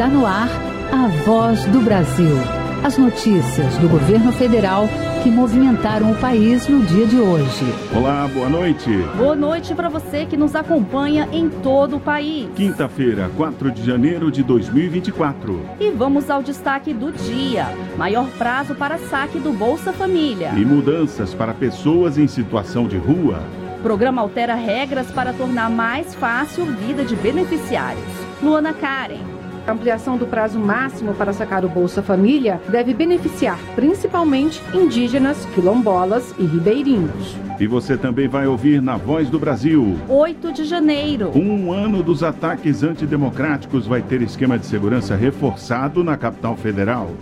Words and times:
Está 0.00 0.10
no 0.10 0.24
ar 0.24 0.48
a 0.90 1.08
voz 1.26 1.62
do 1.66 1.82
Brasil. 1.82 2.34
As 2.82 2.96
notícias 2.96 3.76
do 3.76 3.86
governo 3.86 4.32
federal 4.32 4.88
que 5.22 5.28
movimentaram 5.28 6.10
o 6.10 6.14
país 6.14 6.66
no 6.66 6.82
dia 6.86 7.06
de 7.06 7.18
hoje. 7.18 7.66
Olá, 7.94 8.26
boa 8.32 8.48
noite. 8.48 8.88
Boa 9.18 9.36
noite 9.36 9.74
para 9.74 9.90
você 9.90 10.24
que 10.24 10.38
nos 10.38 10.54
acompanha 10.54 11.28
em 11.30 11.50
todo 11.50 11.96
o 11.96 12.00
país. 12.00 12.48
Quinta-feira, 12.56 13.30
4 13.36 13.70
de 13.70 13.84
janeiro 13.84 14.30
de 14.30 14.42
2024. 14.42 15.60
E 15.78 15.90
vamos 15.90 16.30
ao 16.30 16.42
destaque 16.42 16.94
do 16.94 17.12
dia: 17.12 17.66
maior 17.98 18.26
prazo 18.38 18.74
para 18.74 18.96
saque 18.96 19.38
do 19.38 19.52
Bolsa 19.52 19.92
Família. 19.92 20.52
E 20.56 20.64
mudanças 20.64 21.34
para 21.34 21.52
pessoas 21.52 22.16
em 22.16 22.26
situação 22.26 22.88
de 22.88 22.96
rua. 22.96 23.42
Programa 23.82 24.22
altera 24.22 24.54
regras 24.54 25.10
para 25.10 25.34
tornar 25.34 25.68
mais 25.68 26.14
fácil 26.14 26.64
vida 26.64 27.04
de 27.04 27.14
beneficiários. 27.16 28.08
Luana 28.42 28.72
Karen. 28.72 29.39
A 29.70 29.72
ampliação 29.72 30.18
do 30.18 30.26
prazo 30.26 30.58
máximo 30.58 31.14
para 31.14 31.32
sacar 31.32 31.64
o 31.64 31.68
Bolsa 31.68 32.02
Família 32.02 32.60
deve 32.68 32.92
beneficiar 32.92 33.56
principalmente 33.76 34.60
indígenas, 34.74 35.46
quilombolas 35.54 36.34
e 36.40 36.44
ribeirinhos. 36.44 37.36
E 37.60 37.68
você 37.68 37.96
também 37.96 38.26
vai 38.26 38.48
ouvir 38.48 38.82
na 38.82 38.96
Voz 38.96 39.30
do 39.30 39.38
Brasil. 39.38 39.96
8 40.08 40.52
de 40.52 40.64
janeiro. 40.64 41.30
Um 41.38 41.72
ano 41.72 42.02
dos 42.02 42.24
ataques 42.24 42.82
antidemocráticos 42.82 43.86
vai 43.86 44.02
ter 44.02 44.22
esquema 44.22 44.58
de 44.58 44.66
segurança 44.66 45.14
reforçado 45.14 46.02
na 46.02 46.16
capital 46.16 46.56
federal 46.56 47.12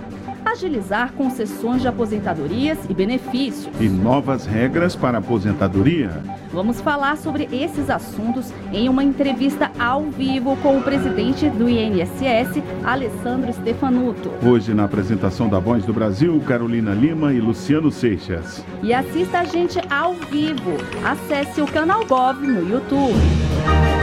agilizar 0.53 1.13
concessões 1.13 1.83
de 1.83 1.89
aposentadorias 1.89 2.79
e 2.89 2.95
benefícios. 2.95 3.69
E 3.81 3.89
novas 3.89 4.47
regras 4.47 4.97
para 4.97 5.19
aposentadoria. 5.19 6.23
Vamos 6.53 6.81
falar 6.81 7.17
sobre 7.17 7.49
esses 7.53 7.91
assuntos 7.91 8.53
em 8.73 8.89
uma 8.89 9.05
entrevista 9.05 9.71
ao 9.79 10.05
vivo 10.05 10.57
com 10.57 10.79
o 10.79 10.83
presidente 10.83 11.49
do 11.51 11.69
INSS, 11.69 12.63
Alessandro 12.85 13.53
Stefanuto. 13.53 14.33
Hoje, 14.43 14.73
na 14.73 14.85
apresentação 14.85 15.49
da 15.49 15.59
Voz 15.59 15.85
do 15.85 15.93
Brasil, 15.93 16.41
Carolina 16.47 16.95
Lima 16.95 17.33
e 17.33 17.41
Luciano 17.41 17.91
Seixas. 17.91 18.65
E 18.83 18.95
assista 18.95 19.41
a 19.41 19.45
gente 19.45 19.79
ao 19.91 20.15
vivo. 20.15 20.73
Acesse 21.05 21.61
o 21.61 21.67
canal 21.67 22.05
Gov 22.07 22.41
no 22.41 22.69
YouTube. 22.69 23.98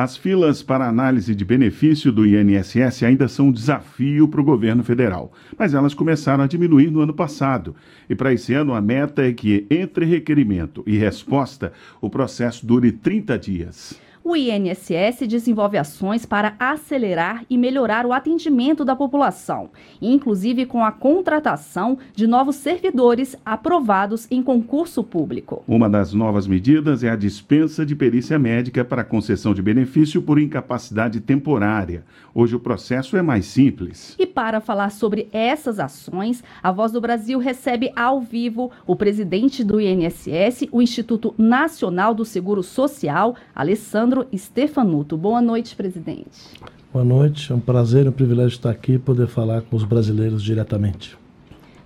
As 0.00 0.16
filas 0.16 0.62
para 0.62 0.86
análise 0.86 1.34
de 1.34 1.44
benefício 1.44 2.12
do 2.12 2.24
INSS 2.24 3.02
ainda 3.02 3.26
são 3.26 3.48
um 3.48 3.52
desafio 3.52 4.28
para 4.28 4.40
o 4.40 4.44
governo 4.44 4.84
federal, 4.84 5.32
mas 5.58 5.74
elas 5.74 5.92
começaram 5.92 6.44
a 6.44 6.46
diminuir 6.46 6.88
no 6.88 7.00
ano 7.00 7.12
passado. 7.12 7.74
E 8.08 8.14
para 8.14 8.32
esse 8.32 8.54
ano, 8.54 8.74
a 8.74 8.80
meta 8.80 9.26
é 9.26 9.32
que, 9.32 9.66
entre 9.68 10.04
requerimento 10.04 10.84
e 10.86 10.96
resposta, 10.96 11.72
o 12.00 12.08
processo 12.08 12.64
dure 12.64 12.92
30 12.92 13.36
dias 13.40 14.00
o 14.28 14.36
INSS 14.36 15.26
desenvolve 15.26 15.78
ações 15.78 16.26
para 16.26 16.54
acelerar 16.58 17.46
e 17.48 17.56
melhorar 17.56 18.04
o 18.04 18.12
atendimento 18.12 18.84
da 18.84 18.94
população, 18.94 19.70
inclusive 20.02 20.66
com 20.66 20.84
a 20.84 20.92
contratação 20.92 21.96
de 22.14 22.26
novos 22.26 22.56
servidores 22.56 23.34
aprovados 23.42 24.26
em 24.30 24.42
concurso 24.42 25.02
público. 25.02 25.64
Uma 25.66 25.88
das 25.88 26.12
novas 26.12 26.46
medidas 26.46 27.02
é 27.02 27.08
a 27.08 27.16
dispensa 27.16 27.86
de 27.86 27.96
perícia 27.96 28.38
médica 28.38 28.84
para 28.84 29.02
concessão 29.02 29.54
de 29.54 29.62
benefício 29.62 30.20
por 30.20 30.38
incapacidade 30.38 31.20
temporária. 31.20 32.04
Hoje 32.34 32.54
o 32.54 32.60
processo 32.60 33.16
é 33.16 33.22
mais 33.22 33.46
simples. 33.46 34.14
E 34.18 34.26
para 34.26 34.60
falar 34.60 34.90
sobre 34.90 35.30
essas 35.32 35.80
ações, 35.80 36.44
a 36.62 36.70
Voz 36.70 36.92
do 36.92 37.00
Brasil 37.00 37.38
recebe 37.38 37.90
ao 37.96 38.20
vivo 38.20 38.70
o 38.86 38.94
presidente 38.94 39.64
do 39.64 39.80
INSS, 39.80 40.68
o 40.70 40.82
Instituto 40.82 41.34
Nacional 41.38 42.12
do 42.12 42.26
Seguro 42.26 42.62
Social, 42.62 43.34
Alessandro 43.54 44.17
Pedro 44.18 44.28
Stefanuto. 44.36 45.16
Boa 45.16 45.40
noite, 45.40 45.76
presidente. 45.76 46.54
Boa 46.92 47.04
noite, 47.04 47.52
é 47.52 47.54
um 47.54 47.60
prazer 47.60 48.06
e 48.06 48.08
um 48.08 48.12
privilégio 48.12 48.56
estar 48.56 48.70
aqui 48.70 48.94
e 48.94 48.98
poder 48.98 49.28
falar 49.28 49.62
com 49.62 49.76
os 49.76 49.84
brasileiros 49.84 50.42
diretamente. 50.42 51.16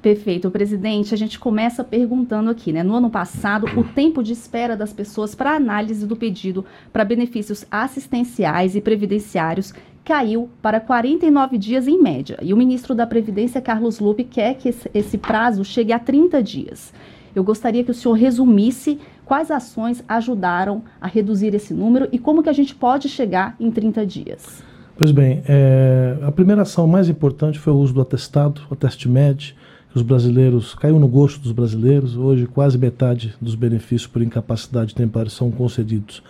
Perfeito, 0.00 0.50
presidente. 0.50 1.14
A 1.14 1.16
gente 1.16 1.38
começa 1.38 1.84
perguntando 1.84 2.50
aqui, 2.50 2.72
né? 2.72 2.82
No 2.82 2.94
ano 2.94 3.10
passado, 3.10 3.66
o 3.78 3.84
tempo 3.84 4.22
de 4.22 4.32
espera 4.32 4.76
das 4.76 4.92
pessoas 4.92 5.34
para 5.34 5.54
análise 5.54 6.06
do 6.06 6.16
pedido 6.16 6.64
para 6.92 7.04
benefícios 7.04 7.66
assistenciais 7.70 8.74
e 8.74 8.80
previdenciários 8.80 9.74
caiu 10.04 10.48
para 10.60 10.80
49 10.80 11.58
dias 11.58 11.86
em 11.86 12.00
média. 12.00 12.38
E 12.42 12.52
o 12.52 12.56
ministro 12.56 12.94
da 12.94 13.06
Previdência, 13.06 13.60
Carlos 13.60 14.00
Lupe, 14.00 14.24
quer 14.24 14.54
que 14.54 14.74
esse 14.92 15.18
prazo 15.18 15.64
chegue 15.64 15.92
a 15.92 15.98
30 15.98 16.42
dias. 16.42 16.92
Eu 17.34 17.44
gostaria 17.44 17.84
que 17.84 17.90
o 17.90 17.94
senhor 17.94 18.14
resumisse 18.14 18.98
quais 19.32 19.50
ações 19.50 20.04
ajudaram 20.06 20.82
a 21.00 21.06
reduzir 21.06 21.54
esse 21.54 21.72
número 21.72 22.06
e 22.12 22.18
como 22.18 22.42
que 22.42 22.50
a 22.50 22.52
gente 22.52 22.74
pode 22.74 23.08
chegar 23.08 23.56
em 23.58 23.70
30 23.70 24.04
dias. 24.04 24.62
Pois 24.94 25.10
bem, 25.10 25.42
é, 25.48 26.18
a 26.20 26.30
primeira 26.30 26.60
ação 26.60 26.86
mais 26.86 27.08
importante 27.08 27.58
foi 27.58 27.72
o 27.72 27.76
uso 27.76 27.94
do 27.94 28.02
atestado, 28.02 28.60
o 28.68 28.76
teste 28.76 29.08
MED, 29.08 29.56
os 29.94 30.02
brasileiros, 30.02 30.74
caiu 30.74 31.00
no 31.00 31.08
gosto 31.08 31.40
dos 31.40 31.52
brasileiros, 31.52 32.14
hoje 32.14 32.44
quase 32.46 32.76
metade 32.76 33.34
dos 33.40 33.54
benefícios 33.54 34.06
por 34.06 34.20
incapacidade 34.20 34.94
temporária 34.94 35.30
são 35.30 35.50
concedidos 35.50 36.22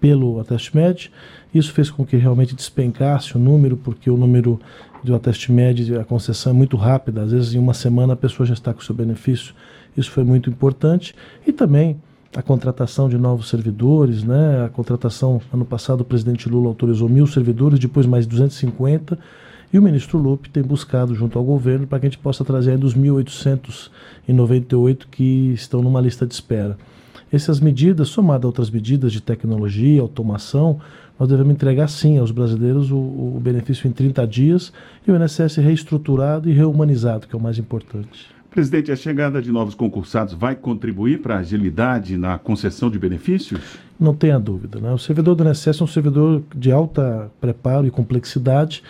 pelo 0.00 0.40
Ateste 0.40 0.74
Med. 0.74 1.12
Isso 1.54 1.74
fez 1.74 1.90
com 1.90 2.06
que 2.06 2.16
realmente 2.16 2.54
despencasse 2.54 3.36
o 3.36 3.38
número, 3.38 3.76
porque 3.76 4.08
o 4.08 4.16
número 4.16 4.58
do 5.04 5.14
Ateste 5.14 5.52
Med, 5.52 5.94
a 5.94 6.04
concessão 6.04 6.52
é 6.52 6.54
muito 6.54 6.78
rápida, 6.78 7.20
às 7.20 7.32
vezes 7.32 7.52
em 7.52 7.58
uma 7.58 7.74
semana 7.74 8.14
a 8.14 8.16
pessoa 8.16 8.46
já 8.46 8.54
está 8.54 8.72
com 8.72 8.80
o 8.80 8.82
seu 8.82 8.94
benefício. 8.94 9.54
Isso 9.94 10.10
foi 10.10 10.24
muito 10.24 10.48
importante. 10.48 11.14
E 11.46 11.52
também 11.52 12.00
a 12.34 12.42
contratação 12.42 13.08
de 13.08 13.16
novos 13.16 13.48
servidores, 13.48 14.22
né? 14.22 14.64
A 14.64 14.68
contratação, 14.68 15.40
ano 15.52 15.64
passado, 15.64 16.00
o 16.00 16.04
presidente 16.04 16.48
Lula 16.48 16.68
autorizou 16.68 17.08
mil 17.08 17.26
servidores, 17.26 17.78
depois 17.78 18.06
mais 18.06 18.26
250, 18.26 19.18
e 19.72 19.78
o 19.78 19.82
ministro 19.82 20.18
Lupe 20.18 20.48
tem 20.48 20.62
buscado 20.62 21.14
junto 21.14 21.38
ao 21.38 21.44
governo 21.44 21.86
para 21.86 22.00
que 22.00 22.06
a 22.06 22.08
gente 22.08 22.18
possa 22.18 22.44
trazer 22.44 22.72
ainda 22.72 22.86
os 22.86 22.94
1.898 22.94 25.06
que 25.10 25.52
estão 25.52 25.82
numa 25.82 26.00
lista 26.00 26.26
de 26.26 26.34
espera. 26.34 26.78
Essas 27.32 27.58
medidas, 27.58 28.08
somadas 28.08 28.44
a 28.44 28.46
outras 28.46 28.70
medidas 28.70 29.12
de 29.12 29.20
tecnologia, 29.20 30.00
automação, 30.00 30.78
nós 31.18 31.28
devemos 31.28 31.52
entregar 31.52 31.88
sim 31.88 32.18
aos 32.18 32.30
brasileiros 32.30 32.92
o, 32.92 32.96
o 32.96 33.40
benefício 33.42 33.88
em 33.88 33.92
30 33.92 34.24
dias 34.26 34.72
e 35.06 35.10
o 35.10 35.16
INSS 35.16 35.56
reestruturado 35.56 36.48
e 36.48 36.52
reumanizado, 36.52 37.26
que 37.26 37.34
é 37.34 37.38
o 37.38 37.42
mais 37.42 37.58
importante. 37.58 38.35
Presidente, 38.56 38.90
a 38.90 38.96
chegada 38.96 39.42
de 39.42 39.52
novos 39.52 39.74
concursados 39.74 40.32
vai 40.32 40.56
contribuir 40.56 41.20
para 41.20 41.34
a 41.34 41.38
agilidade 41.40 42.16
na 42.16 42.38
concessão 42.38 42.90
de 42.90 42.98
benefícios? 42.98 43.60
Não 44.00 44.14
tenha 44.14 44.40
dúvida. 44.40 44.80
Né? 44.80 44.90
O 44.94 44.96
servidor 44.96 45.34
do 45.34 45.46
INSS 45.46 45.78
é 45.78 45.84
um 45.84 45.86
servidor 45.86 46.42
de 46.54 46.72
alta 46.72 47.30
preparo 47.38 47.86
e 47.86 47.90
complexidade. 47.90 48.82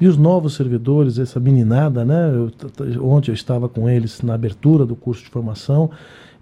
E 0.00 0.08
os 0.08 0.16
novos 0.16 0.54
servidores, 0.54 1.18
essa 1.18 1.38
meninada, 1.38 2.02
né? 2.02 2.32
Eu, 2.32 3.04
ontem 3.04 3.30
eu 3.30 3.34
estava 3.34 3.68
com 3.68 3.90
eles 3.90 4.22
na 4.22 4.32
abertura 4.32 4.86
do 4.86 4.96
curso 4.96 5.22
de 5.22 5.28
formação. 5.28 5.90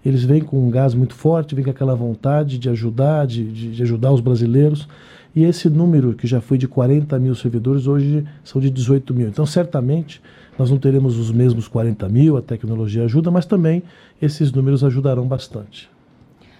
Eles 0.05 0.23
vêm 0.23 0.39
com 0.39 0.65
um 0.65 0.71
gás 0.71 0.93
muito 0.93 1.15
forte, 1.15 1.53
vêm 1.53 1.65
com 1.65 1.71
aquela 1.71 1.95
vontade 1.95 2.57
de 2.57 2.69
ajudar, 2.69 3.27
de, 3.27 3.73
de 3.73 3.83
ajudar 3.83 4.13
os 4.13 4.21
brasileiros. 4.21 4.87
E 5.35 5.43
esse 5.43 5.69
número, 5.69 6.13
que 6.13 6.25
já 6.25 6.39
foi 6.39 6.57
de 6.57 6.65
40 6.65 7.19
mil 7.19 7.35
servidores, 7.35 7.87
hoje 7.87 8.23
são 8.41 8.61
de 8.61 8.69
18 8.69 9.13
mil. 9.13 9.27
Então, 9.27 9.45
certamente, 9.45 10.21
nós 10.59 10.69
não 10.69 10.77
teremos 10.77 11.17
os 11.17 11.31
mesmos 11.31 11.69
40 11.69 12.09
mil, 12.09 12.35
a 12.35 12.41
tecnologia 12.41 13.05
ajuda, 13.05 13.31
mas 13.31 13.45
também 13.45 13.81
esses 14.21 14.51
números 14.51 14.83
ajudarão 14.83 15.25
bastante. 15.25 15.89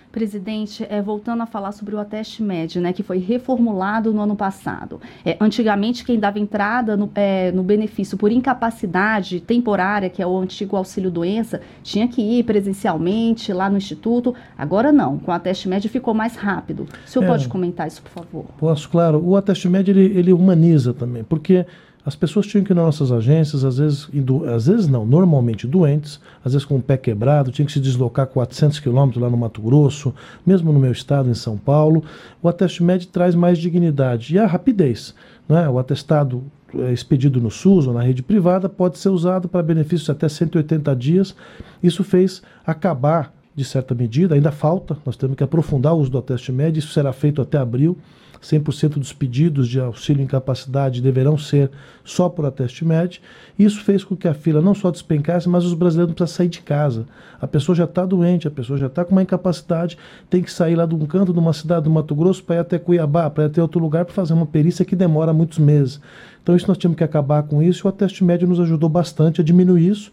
Presidente, 0.09 0.87
é, 0.89 1.01
voltando 1.01 1.43
a 1.43 1.45
falar 1.45 1.71
sobre 1.71 1.93
o 1.93 1.99
Ateste 1.99 2.41
Med, 2.41 2.79
né, 2.79 2.93
que 2.93 3.03
foi 3.03 3.19
reformulado 3.19 4.11
no 4.11 4.21
ano 4.21 4.35
passado. 4.35 4.99
É, 5.23 5.37
antigamente, 5.39 6.03
quem 6.03 6.17
dava 6.17 6.39
entrada 6.39 6.97
no, 6.97 7.11
é, 7.13 7.51
no, 7.51 7.61
benefício 7.61 8.17
por 8.17 8.31
incapacidade 8.31 9.39
temporária, 9.39 10.09
que 10.09 10.19
é 10.19 10.25
o 10.25 10.35
antigo 10.39 10.75
auxílio-doença, 10.75 11.61
tinha 11.83 12.07
que 12.07 12.21
ir 12.21 12.43
presencialmente 12.43 13.53
lá 13.53 13.69
no 13.69 13.77
Instituto. 13.77 14.33
Agora 14.57 14.91
não, 14.91 15.19
com 15.19 15.29
o 15.29 15.33
Ateste 15.33 15.69
Med 15.69 15.87
ficou 15.89 16.13
mais 16.13 16.35
rápido. 16.35 16.87
O 17.05 17.07
senhor 17.07 17.25
é. 17.25 17.27
pode 17.27 17.47
comentar 17.47 17.87
isso, 17.87 18.01
por 18.01 18.09
favor? 18.11 18.45
Posso, 18.57 18.89
claro. 18.89 19.21
O 19.23 19.35
Ateste 19.35 19.69
Med, 19.69 19.91
ele, 19.91 20.17
ele 20.17 20.33
humaniza 20.33 20.91
também, 20.91 21.23
porque 21.23 21.67
as 22.09 22.15
pessoas 22.15 22.47
tinham 22.47 22.63
que 22.63 22.73
ir 22.73 22.75
nas 22.75 22.85
nossas 22.85 23.11
agências, 23.11 23.63
às 23.63 23.77
vezes, 23.77 24.09
às 24.51 24.65
vezes 24.65 24.87
não, 24.87 25.05
normalmente 25.05 25.67
doentes, 25.67 26.19
às 26.43 26.53
vezes 26.53 26.65
com 26.65 26.77
o 26.77 26.81
pé 26.81 26.97
quebrado, 26.97 27.51
tinham 27.51 27.67
que 27.67 27.71
se 27.71 27.79
deslocar 27.79 28.25
400 28.25 28.79
quilômetros 28.79 29.21
lá 29.21 29.29
no 29.29 29.37
Mato 29.37 29.61
Grosso, 29.61 30.11
mesmo 30.43 30.73
no 30.73 30.79
meu 30.79 30.91
estado, 30.91 31.29
em 31.29 31.35
São 31.35 31.55
Paulo. 31.55 32.03
O 32.41 32.49
ateste 32.49 32.81
médio 32.81 33.07
traz 33.09 33.35
mais 33.35 33.59
dignidade 33.59 34.33
e 34.33 34.39
a 34.39 34.47
rapidez. 34.47 35.13
Né? 35.47 35.69
O 35.69 35.77
atestado 35.77 36.43
é, 36.73 36.91
expedido 36.91 37.39
no 37.39 37.51
SUS 37.51 37.85
ou 37.85 37.93
na 37.93 38.01
rede 38.01 38.23
privada 38.23 38.67
pode 38.67 38.97
ser 38.97 39.09
usado 39.09 39.47
para 39.47 39.61
benefícios 39.61 40.09
até 40.09 40.27
180 40.27 40.95
dias. 40.95 41.35
Isso 41.83 42.03
fez 42.03 42.41
acabar 42.65 43.31
de 43.55 43.63
certa 43.63 43.93
medida, 43.93 44.33
ainda 44.33 44.51
falta, 44.51 44.97
nós 45.05 45.15
temos 45.15 45.37
que 45.37 45.43
aprofundar 45.43 45.93
o 45.93 45.99
uso 45.99 46.09
do 46.09 46.19
teste 46.23 46.51
médio, 46.51 46.79
isso 46.79 46.91
será 46.91 47.13
feito 47.13 47.39
até 47.39 47.59
abril. 47.59 47.95
100% 48.41 48.99
dos 48.99 49.11
pedidos 49.11 49.67
de 49.67 49.79
auxílio 49.79 50.23
incapacidade 50.23 51.01
deverão 51.01 51.37
ser 51.37 51.69
só 52.03 52.29
por 52.29 52.45
ateste 52.45 52.85
médio. 52.85 53.21
Isso 53.57 53.83
fez 53.83 54.03
com 54.03 54.15
que 54.15 54.27
a 54.27 54.33
fila 54.33 54.61
não 54.61 54.73
só 54.73 54.89
despencasse, 54.89 55.47
mas 55.49 55.65
os 55.65 55.73
brasileiros 55.73 56.13
precisam 56.13 56.37
sair 56.37 56.47
de 56.47 56.61
casa. 56.61 57.05
A 57.41 57.47
pessoa 57.47 57.75
já 57.75 57.83
está 57.83 58.05
doente, 58.05 58.47
a 58.47 58.51
pessoa 58.51 58.77
já 58.79 58.87
está 58.87 59.03
com 59.03 59.11
uma 59.11 59.21
incapacidade, 59.21 59.97
tem 60.29 60.41
que 60.41 60.51
sair 60.51 60.75
lá 60.75 60.85
de 60.85 60.95
um 60.95 61.05
canto 61.05 61.33
de 61.33 61.39
uma 61.39 61.53
cidade 61.53 61.83
do 61.83 61.89
Mato 61.89 62.15
Grosso 62.15 62.43
para 62.43 62.55
ir 62.55 62.59
até 62.59 62.79
Cuiabá, 62.79 63.29
para 63.29 63.43
ir 63.43 63.47
até 63.47 63.61
outro 63.61 63.79
lugar 63.79 64.05
para 64.05 64.13
fazer 64.13 64.33
uma 64.33 64.45
perícia 64.45 64.85
que 64.85 64.95
demora 64.95 65.33
muitos 65.33 65.57
meses. 65.57 65.99
Então 66.41 66.55
isso 66.55 66.67
nós 66.67 66.77
tínhamos 66.77 66.97
que 66.97 67.03
acabar 67.03 67.43
com 67.43 67.61
isso 67.61 67.85
e 67.85 67.87
o 67.87 67.89
ateste 67.89 68.23
médio 68.23 68.47
nos 68.47 68.59
ajudou 68.59 68.89
bastante 68.89 69.41
a 69.41 69.43
diminuir 69.43 69.87
isso. 69.87 70.11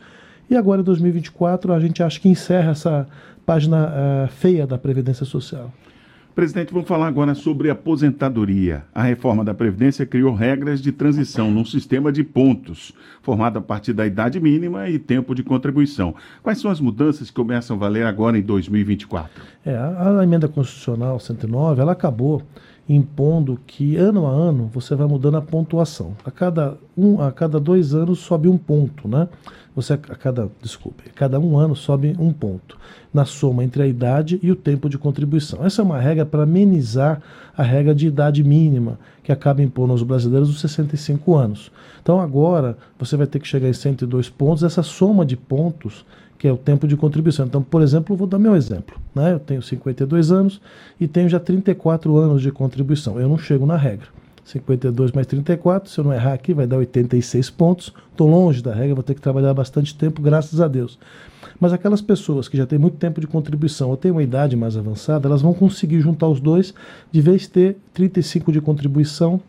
E 0.50 0.56
agora 0.56 0.81
em 0.81 0.84
2024 0.84 1.72
a 1.72 1.81
gente 1.81 2.02
acha 2.02 2.20
que 2.20 2.29
encerra 2.29 2.70
essa 2.72 3.06
página 3.44 3.88
uh, 3.88 4.29
feia 4.29 4.67
da 4.67 4.76
Previdência 4.76 5.25
Social. 5.25 5.72
Presidente, 6.37 6.71
vamos 6.71 6.87
falar 6.87 7.06
agora 7.06 7.35
sobre 7.35 7.71
aposentadoria. 7.71 8.85
A 8.94 9.03
reforma 9.03 9.43
da 9.43 9.55
Previdência 9.55 10.05
criou 10.05 10.35
regras 10.35 10.83
de 10.83 10.93
transição 10.93 11.50
num 11.50 11.65
sistema 11.65 12.12
de 12.12 12.23
pontos, 12.23 12.93
formado 13.23 13.59
a 13.59 13.62
partir 13.62 13.94
da 13.94 14.06
idade 14.06 14.38
mínima 14.38 14.87
e 14.91 14.99
tempo 14.99 15.35
de 15.35 15.43
contribuição. 15.43 16.15
Quais 16.43 16.61
são 16.61 16.71
as 16.71 16.79
mudanças 16.79 17.31
que 17.31 17.35
começam 17.35 17.75
a 17.75 17.79
valer 17.79 18.05
agora 18.05 18.38
em 18.38 18.43
2024? 18.43 19.31
É, 19.65 19.75
a, 19.75 20.21
emenda 20.23 20.47
constitucional 20.47 21.19
109, 21.19 21.81
ela 21.81 21.93
acabou 21.93 22.43
impondo 22.87 23.59
que 23.67 23.97
ano 23.97 24.27
a 24.27 24.31
ano 24.31 24.71
você 24.71 24.94
vai 24.94 25.06
mudando 25.06 25.39
a 25.39 25.43
pontuação. 25.43 26.15
A 26.23 26.31
cada, 26.31 26.77
um, 26.94 27.19
a 27.19 27.32
cada 27.32 27.59
dois 27.59 27.94
anos 27.94 28.19
sobe 28.19 28.47
um 28.47 28.59
ponto, 28.59 29.09
né? 29.09 29.27
Você 29.76 29.93
a 29.93 29.99
cada, 29.99 30.49
desculpe, 30.62 31.05
a 31.06 31.12
cada 31.12 31.38
um 31.38 31.58
ano 31.58 31.76
sobe 31.76 32.17
um 32.19 32.32
ponto 32.32 32.78
na 33.12 33.26
soma 33.26 33.62
entre 33.62 33.82
a 33.82 33.87
idade 33.87 34.40
e 34.43 34.50
o 34.50 34.56
tempo 34.56 34.88
de 34.88 34.96
contribuição. 34.96 35.62
Essa 35.62 35.82
é 35.82 35.84
uma 35.84 36.00
regra 36.00 36.25
para 36.25 36.44
amenizar 36.44 37.20
a 37.55 37.62
regra 37.62 37.94
de 37.94 38.06
idade 38.06 38.43
mínima 38.43 38.99
que 39.23 39.31
acaba 39.31 39.62
impondo 39.62 39.93
aos 39.93 40.02
brasileiros 40.02 40.49
os 40.49 40.61
65 40.61 41.34
anos. 41.37 41.70
Então 42.02 42.19
agora 42.19 42.78
você 42.99 43.19
vai 43.19 43.26
ter 43.26 43.38
que 43.38 43.46
chegar 43.46 43.69
em 43.69 43.75
102 43.75 44.31
pontos. 44.31 44.62
Essa 44.62 44.82
soma 44.82 45.26
de 45.26 45.37
pontos 45.37 46.06
que 46.38 46.49
é 46.49 46.52
o 46.52 46.56
tempo 46.56 46.88
de 46.88 46.96
contribuição. 46.96 47.44
Então, 47.44 47.62
por 47.62 47.82
exemplo, 47.82 48.17
vou 48.17 48.26
dar 48.26 48.38
meu 48.38 48.56
exemplo. 48.56 48.99
Né? 49.14 49.34
Eu 49.34 49.38
tenho 49.38 49.61
52 49.61 50.32
anos 50.32 50.58
e 50.99 51.06
tenho 51.06 51.29
já 51.29 51.38
34 51.38 52.17
anos 52.17 52.40
de 52.40 52.50
contribuição. 52.50 53.20
Eu 53.20 53.29
não 53.29 53.37
chego 53.37 53.67
na 53.67 53.76
regra. 53.76 54.06
52 54.46 55.10
mais 55.10 55.26
34, 55.26 55.90
se 55.90 55.98
eu 55.98 56.04
não 56.04 56.12
errar 56.12 56.32
aqui, 56.32 56.54
vai 56.54 56.69
dar 56.69 56.76
86 56.76 57.50
pontos. 57.50 57.93
Estou 58.12 58.31
longe 58.31 58.62
da 58.62 58.72
regra, 58.72 58.94
vou 58.94 59.02
ter 59.02 59.14
que 59.14 59.20
trabalhar 59.20 59.52
bastante 59.52 59.93
tempo, 59.94 60.22
graças 60.22 60.60
a 60.60 60.69
Deus. 60.69 60.98
Mas 61.58 61.72
aquelas 61.72 62.00
pessoas 62.00 62.48
que 62.48 62.56
já 62.56 62.64
têm 62.64 62.78
muito 62.78 62.96
tempo 62.96 63.20
de 63.20 63.26
contribuição 63.26 63.90
ou 63.90 63.96
têm 63.96 64.12
uma 64.12 64.22
idade 64.22 64.56
mais 64.56 64.76
avançada, 64.76 65.26
elas 65.26 65.43
vão 65.43 65.52
conseguir 65.52 66.00
juntar 66.00 66.28
os 66.28 66.38
dois, 66.38 66.72
de 67.10 67.20
vez 67.20 67.48
ter 67.48 67.76
35 67.93 68.52
de 68.52 68.60
contribuição 68.60 69.40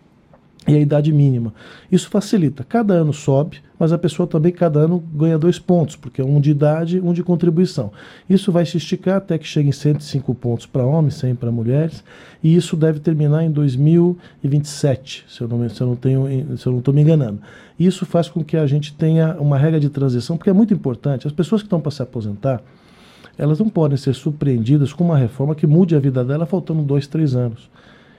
e 0.68 0.76
a 0.76 0.80
idade 0.80 1.14
mínima. 1.14 1.54
Isso 1.92 2.10
facilita. 2.10 2.64
Cada 2.64 2.94
ano 2.94 3.14
sobe, 3.14 3.62
mas 3.80 3.94
a 3.94 3.98
pessoa 3.98 4.28
também 4.28 4.52
cada 4.52 4.80
ano 4.80 5.02
ganha 5.14 5.38
dois 5.38 5.58
pontos, 5.58 5.96
porque 5.96 6.20
é 6.20 6.26
um 6.26 6.42
de 6.42 6.52
idade 6.52 7.00
um 7.00 7.14
de 7.14 7.24
contribuição. 7.24 7.92
Isso 8.30 8.52
vai 8.52 8.66
se 8.66 8.78
esticar 8.78 9.18
até 9.18 9.38
que 9.38 9.48
chegue 9.48 9.70
em 9.70 9.72
105 9.72 10.36
pontos 10.36 10.66
para 10.66 10.86
homens, 10.86 11.16
100 11.16 11.36
para 11.36 11.52
mulheres, 11.52 12.04
e 12.44 12.56
isso 12.56 12.76
deve 12.76 13.00
terminar 13.00 13.44
em 13.44 13.52
2027, 13.52 15.26
se 15.28 15.42
eu 15.42 15.48
não, 15.48 15.70
se 15.70 15.82
eu 15.82 15.88
não 15.88 16.80
estou 16.80 16.94
me 16.94 17.02
enganando. 17.02 17.40
Isso 17.80 18.06
faz 18.06 18.28
com 18.28 18.44
que 18.44 18.58
a 18.58 18.66
gente 18.66 18.94
tenha 18.94 19.36
uma 19.40 19.58
regra 19.58 19.80
de 19.80 19.90
transição, 19.90 20.36
porque 20.36 20.50
é 20.50 20.54
muito 20.54 20.74
importante. 20.74 21.28
As 21.28 21.34
pessoas 21.34 21.62
que 21.62 21.68
estão 21.68 21.80
para 21.80 21.92
se 21.92 22.02
aposentar, 22.02 22.62
elas 23.38 23.60
não 23.60 23.70
podem 23.70 23.98
ser 23.98 24.14
surpreendidas 24.14 24.92
com 24.92 25.04
uma 25.04 25.18
reforma 25.18 25.54
que 25.54 25.68
mude 25.68 25.96
a 25.96 26.00
vida 26.00 26.26
dela 26.26 26.46
faltando 26.46 26.82
dois, 26.82 27.06
três 27.06 27.36
anos. 27.36 27.70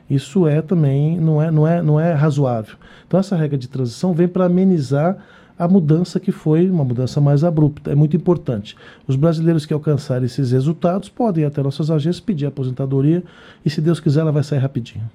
Isso 0.08 0.46
é 0.46 0.62
também 0.62 1.19
não 1.19 1.40
é, 1.43 1.50
não 1.50 1.66
é, 1.66 1.82
não 1.82 2.00
é 2.00 2.12
razoável. 2.12 2.76
Então 3.06 3.20
essa 3.20 3.37
regra 3.37 3.58
de 3.58 3.69
transição 3.69 4.12
vem 4.12 4.28
para 4.28 4.46
amenizar 4.46 5.19
a 5.58 5.66
mudança 5.66 6.20
que 6.20 6.31
foi 6.31 6.70
uma 6.70 6.84
mudança 6.84 7.20
mais 7.20 7.43
abrupta. 7.43 7.90
É 7.90 7.94
muito 7.94 8.16
importante. 8.16 8.76
Os 9.06 9.16
brasileiros 9.16 9.66
que 9.66 9.75
alcançarem 9.75 10.26
esses 10.26 10.52
resultados 10.52 11.08
podem 11.08 11.43
ir 11.43 11.46
até 11.46 11.62
nossas 11.62 11.90
agências 11.90 12.20
pedir 12.20 12.46
aposentadoria 12.46 13.25
e, 13.64 13.69
se 13.69 13.81
Deus 13.81 13.99
quiser, 13.99 14.20
ela 14.20 14.31
vai 14.31 14.44
sair 14.44 14.60
rapidinho. 14.60 15.10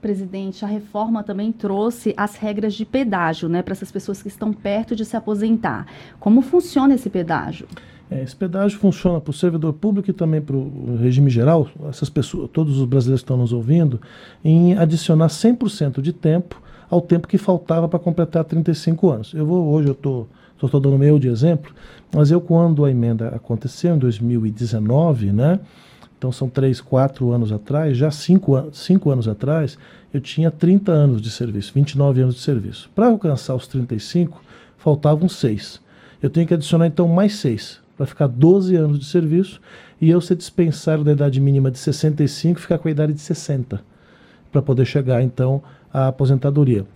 Presidente, 0.00 0.64
a 0.64 0.68
reforma 0.68 1.24
também 1.24 1.50
trouxe 1.50 2.14
as 2.16 2.36
regras 2.36 2.74
de 2.74 2.84
pedágio, 2.84 3.48
né, 3.48 3.62
para 3.62 3.72
essas 3.72 3.90
pessoas 3.90 4.22
que 4.22 4.28
estão 4.28 4.52
perto 4.52 4.94
de 4.94 5.04
se 5.04 5.16
aposentar. 5.16 5.86
Como 6.20 6.40
funciona 6.40 6.94
esse 6.94 7.10
pedágio? 7.10 7.66
É, 8.10 8.22
esse 8.22 8.34
pedágio 8.34 8.78
funciona 8.78 9.20
para 9.20 9.30
o 9.30 9.34
servidor 9.34 9.74
público 9.74 10.10
e 10.10 10.14
também 10.14 10.40
para 10.40 10.56
o 10.56 10.96
regime 10.96 11.28
geral, 11.28 11.68
essas 11.88 12.08
pessoas, 12.08 12.48
todos 12.50 12.78
os 12.78 12.86
brasileiros 12.86 13.20
que 13.20 13.24
estão 13.24 13.36
nos 13.36 13.52
ouvindo, 13.52 14.00
em 14.42 14.76
adicionar 14.76 15.28
100% 15.28 16.00
de 16.00 16.12
tempo 16.12 16.60
ao 16.90 17.02
tempo 17.02 17.28
que 17.28 17.36
faltava 17.36 17.86
para 17.86 17.98
completar 17.98 18.44
35 18.44 19.10
anos. 19.10 19.34
Eu 19.34 19.44
vou 19.44 19.68
hoje 19.68 19.88
eu 19.88 19.94
tô 19.94 20.26
estou 20.60 20.80
dando 20.80 20.98
meu 20.98 21.20
de 21.20 21.28
exemplo, 21.28 21.72
mas 22.12 22.32
eu 22.32 22.40
quando 22.40 22.84
a 22.84 22.90
emenda 22.90 23.28
aconteceu 23.28 23.94
em 23.94 23.98
2019, 23.98 25.30
né? 25.30 25.60
Então 26.16 26.32
são 26.32 26.48
três, 26.48 26.80
quatro 26.80 27.30
anos 27.30 27.52
atrás, 27.52 27.96
já 27.96 28.10
cinco, 28.10 28.68
cinco 28.72 29.08
anos 29.10 29.28
atrás, 29.28 29.78
eu 30.12 30.20
tinha 30.20 30.50
30 30.50 30.90
anos 30.90 31.22
de 31.22 31.30
serviço, 31.30 31.72
29 31.72 32.22
anos 32.22 32.34
de 32.34 32.40
serviço. 32.40 32.90
Para 32.92 33.06
alcançar 33.06 33.54
os 33.54 33.68
35, 33.68 34.42
faltavam 34.76 35.28
seis. 35.28 35.80
Eu 36.20 36.28
tenho 36.28 36.44
que 36.44 36.54
adicionar 36.54 36.88
então 36.88 37.06
mais 37.06 37.34
seis 37.34 37.80
para 37.98 38.06
ficar 38.06 38.28
12 38.28 38.76
anos 38.76 38.98
de 38.98 39.04
serviço 39.04 39.60
e 40.00 40.08
eu 40.08 40.20
ser 40.20 40.36
dispensado 40.36 41.02
da 41.02 41.10
idade 41.10 41.40
mínima 41.40 41.68
de 41.68 41.78
65 41.78 42.60
ficar 42.60 42.78
com 42.78 42.86
a 42.86 42.90
idade 42.92 43.12
de 43.12 43.20
60 43.20 43.82
para 44.52 44.62
poder 44.62 44.84
chegar 44.84 45.20
então 45.20 45.60
à 45.92 46.06
aposentadoria. 46.06 46.86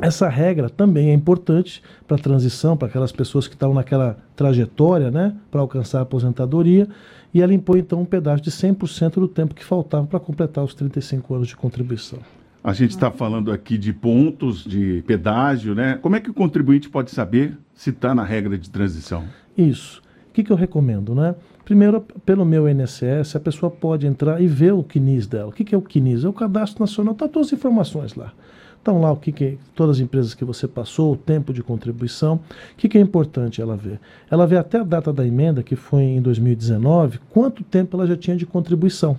Essa 0.00 0.30
regra 0.30 0.70
também 0.70 1.10
é 1.10 1.12
importante 1.12 1.82
para 2.08 2.16
a 2.16 2.20
transição, 2.20 2.74
para 2.74 2.88
aquelas 2.88 3.12
pessoas 3.12 3.46
que 3.46 3.54
estão 3.54 3.74
naquela 3.74 4.16
trajetória 4.34 5.10
né, 5.10 5.36
para 5.50 5.60
alcançar 5.60 5.98
a 5.98 6.02
aposentadoria, 6.02 6.88
e 7.34 7.42
ela 7.42 7.52
impõe 7.52 7.80
então 7.80 8.00
um 8.00 8.06
pedaço 8.06 8.42
de 8.42 8.50
100% 8.50 9.14
do 9.14 9.28
tempo 9.28 9.54
que 9.54 9.62
faltava 9.62 10.06
para 10.06 10.18
completar 10.18 10.64
os 10.64 10.74
35 10.74 11.34
anos 11.34 11.48
de 11.48 11.56
contribuição. 11.56 12.18
A 12.64 12.72
gente 12.72 12.90
está 12.92 13.10
falando 13.10 13.52
aqui 13.52 13.76
de 13.76 13.92
pontos, 13.92 14.64
de 14.64 15.02
pedágio, 15.06 15.74
né? 15.74 15.98
Como 16.00 16.16
é 16.16 16.20
que 16.20 16.30
o 16.30 16.34
contribuinte 16.34 16.88
pode 16.88 17.10
saber 17.10 17.56
se 17.74 17.90
está 17.90 18.14
na 18.14 18.24
regra 18.24 18.56
de 18.56 18.68
transição? 18.70 19.24
Isso. 19.56 20.02
O 20.30 20.32
que, 20.32 20.44
que 20.44 20.52
eu 20.52 20.56
recomendo, 20.56 21.14
né? 21.14 21.34
Primeiro, 21.64 22.00
pelo 22.24 22.44
meu 22.44 22.68
INSS, 22.68 23.34
a 23.34 23.40
pessoa 23.40 23.70
pode 23.70 24.06
entrar 24.06 24.40
e 24.40 24.46
ver 24.46 24.72
o 24.72 24.82
CNIS 24.82 25.26
dela. 25.26 25.48
O 25.48 25.52
que, 25.52 25.64
que 25.64 25.74
é 25.74 25.78
o 25.78 25.82
CNIS? 25.82 26.24
É 26.24 26.28
o 26.28 26.32
Cadastro 26.32 26.80
Nacional, 26.80 27.12
está 27.12 27.28
todas 27.28 27.48
as 27.48 27.52
informações 27.52 28.14
lá. 28.14 28.32
Estão 28.78 29.00
lá 29.00 29.12
o 29.12 29.16
que, 29.16 29.30
que 29.30 29.58
todas 29.74 29.96
as 29.96 30.00
empresas 30.00 30.32
que 30.32 30.44
você 30.44 30.66
passou, 30.66 31.12
o 31.12 31.16
tempo 31.16 31.52
de 31.52 31.62
contribuição. 31.62 32.36
O 32.36 32.76
que, 32.76 32.88
que 32.88 32.96
é 32.96 33.00
importante 33.00 33.60
ela 33.60 33.76
ver? 33.76 34.00
Ela 34.30 34.46
vê 34.46 34.56
até 34.56 34.78
a 34.78 34.84
data 34.84 35.12
da 35.12 35.26
emenda, 35.26 35.62
que 35.62 35.76
foi 35.76 36.02
em 36.02 36.22
2019, 36.22 37.18
quanto 37.28 37.62
tempo 37.62 37.96
ela 37.96 38.06
já 38.06 38.16
tinha 38.16 38.36
de 38.36 38.46
contribuição. 38.46 39.18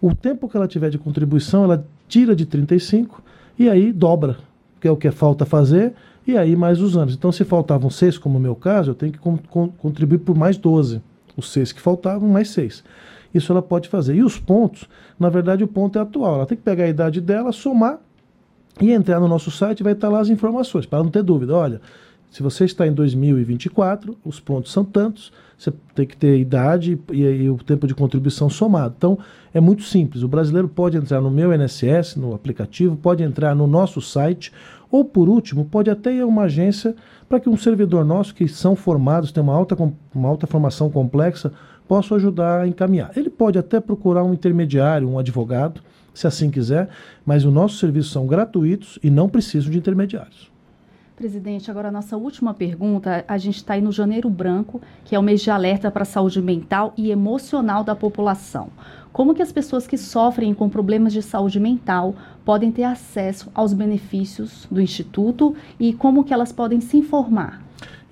O 0.00 0.14
tempo 0.14 0.48
que 0.48 0.56
ela 0.56 0.66
tiver 0.66 0.90
de 0.90 0.98
contribuição, 0.98 1.64
ela 1.64 1.86
tira 2.08 2.34
de 2.34 2.44
35 2.46 3.22
e 3.58 3.70
aí 3.70 3.92
dobra, 3.92 4.38
que 4.80 4.88
é 4.88 4.90
o 4.90 4.96
que 4.96 5.10
falta 5.10 5.46
fazer, 5.46 5.94
e 6.26 6.36
aí 6.36 6.56
mais 6.56 6.80
os 6.80 6.96
anos. 6.96 7.14
Então, 7.14 7.30
se 7.30 7.44
faltavam 7.44 7.90
seis, 7.90 8.16
como 8.16 8.34
no 8.34 8.40
meu 8.40 8.54
caso, 8.54 8.90
eu 8.90 8.94
tenho 8.94 9.12
que 9.12 9.18
con 9.18 9.38
contribuir 9.78 10.18
por 10.18 10.36
mais 10.36 10.56
12. 10.56 11.02
Os 11.36 11.50
seis 11.50 11.72
que 11.72 11.80
faltavam, 11.80 12.28
mais 12.28 12.50
seis. 12.50 12.84
Isso 13.34 13.52
ela 13.52 13.60
pode 13.60 13.88
fazer. 13.88 14.14
E 14.14 14.22
os 14.22 14.38
pontos, 14.38 14.88
na 15.18 15.28
verdade, 15.28 15.64
o 15.64 15.68
ponto 15.68 15.98
é 15.98 16.02
atual. 16.02 16.36
Ela 16.36 16.46
tem 16.46 16.56
que 16.56 16.62
pegar 16.62 16.84
a 16.84 16.88
idade 16.88 17.20
dela, 17.20 17.52
somar 17.52 17.98
e 18.80 18.90
entrar 18.90 19.20
no 19.20 19.28
nosso 19.28 19.50
site 19.50 19.82
vai 19.82 19.92
estar 19.92 20.08
lá 20.08 20.20
as 20.20 20.28
informações, 20.28 20.86
para 20.86 21.02
não 21.02 21.10
ter 21.10 21.22
dúvida. 21.22 21.54
Olha, 21.54 21.80
se 22.30 22.42
você 22.42 22.64
está 22.64 22.86
em 22.86 22.92
2024, 22.92 24.16
os 24.24 24.40
pontos 24.40 24.72
são 24.72 24.84
tantos, 24.84 25.32
você 25.56 25.72
tem 25.94 26.04
que 26.04 26.16
ter 26.16 26.38
idade 26.38 26.98
e, 27.12 27.22
e, 27.22 27.48
o 27.48 27.56
tempo 27.58 27.86
de 27.86 27.94
contribuição 27.94 28.50
somado. 28.50 28.94
Então, 28.98 29.16
é 29.52 29.60
muito 29.60 29.84
simples. 29.84 30.24
O 30.24 30.28
brasileiro 30.28 30.68
pode 30.68 30.96
entrar 30.96 31.20
no 31.20 31.30
meu 31.30 31.54
INSS, 31.54 32.16
no 32.16 32.34
aplicativo, 32.34 32.96
pode 32.96 33.22
entrar 33.22 33.54
no 33.54 33.68
nosso 33.68 34.00
site 34.00 34.52
ou, 34.94 35.04
por 35.04 35.28
último, 35.28 35.64
pode 35.64 35.90
até 35.90 36.14
ir 36.14 36.20
a 36.20 36.26
uma 36.26 36.42
agência 36.42 36.94
para 37.28 37.40
que 37.40 37.48
um 37.48 37.56
servidor 37.56 38.04
nosso, 38.04 38.32
que 38.32 38.46
são 38.46 38.76
formados, 38.76 39.32
tem 39.32 39.42
uma 39.42 39.52
alta, 39.52 39.76
uma 40.14 40.28
alta 40.28 40.46
formação 40.46 40.88
complexa, 40.88 41.52
possa 41.88 42.14
ajudar 42.14 42.60
a 42.60 42.68
encaminhar. 42.68 43.10
Ele 43.16 43.28
pode 43.28 43.58
até 43.58 43.80
procurar 43.80 44.22
um 44.22 44.32
intermediário, 44.32 45.08
um 45.08 45.18
advogado, 45.18 45.80
se 46.14 46.28
assim 46.28 46.48
quiser, 46.48 46.88
mas 47.26 47.44
os 47.44 47.52
nossos 47.52 47.80
serviços 47.80 48.12
são 48.12 48.24
gratuitos 48.24 49.00
e 49.02 49.10
não 49.10 49.28
precisam 49.28 49.68
de 49.68 49.78
intermediários. 49.78 50.54
Presidente, 51.16 51.70
agora 51.70 51.88
a 51.88 51.92
nossa 51.92 52.16
última 52.16 52.54
pergunta. 52.54 53.24
A 53.26 53.36
gente 53.36 53.56
está 53.56 53.74
aí 53.74 53.80
no 53.80 53.90
Janeiro 53.90 54.30
Branco, 54.30 54.80
que 55.04 55.16
é 55.16 55.18
o 55.18 55.22
mês 55.22 55.40
de 55.42 55.50
alerta 55.50 55.90
para 55.90 56.02
a 56.02 56.06
saúde 56.06 56.40
mental 56.40 56.92
e 56.96 57.10
emocional 57.10 57.82
da 57.82 57.96
população. 57.96 58.68
Como 59.12 59.32
que 59.32 59.40
as 59.40 59.52
pessoas 59.52 59.86
que 59.86 59.96
sofrem 59.96 60.52
com 60.52 60.68
problemas 60.68 61.12
de 61.12 61.22
saúde 61.22 61.60
mental 61.60 62.16
podem 62.44 62.70
ter 62.70 62.84
acesso 62.84 63.50
aos 63.54 63.72
benefícios 63.72 64.66
do 64.70 64.80
Instituto 64.80 65.54
e 65.78 65.92
como 65.92 66.24
que 66.24 66.32
elas 66.32 66.52
podem 66.52 66.80
se 66.80 66.96
informar? 66.96 67.62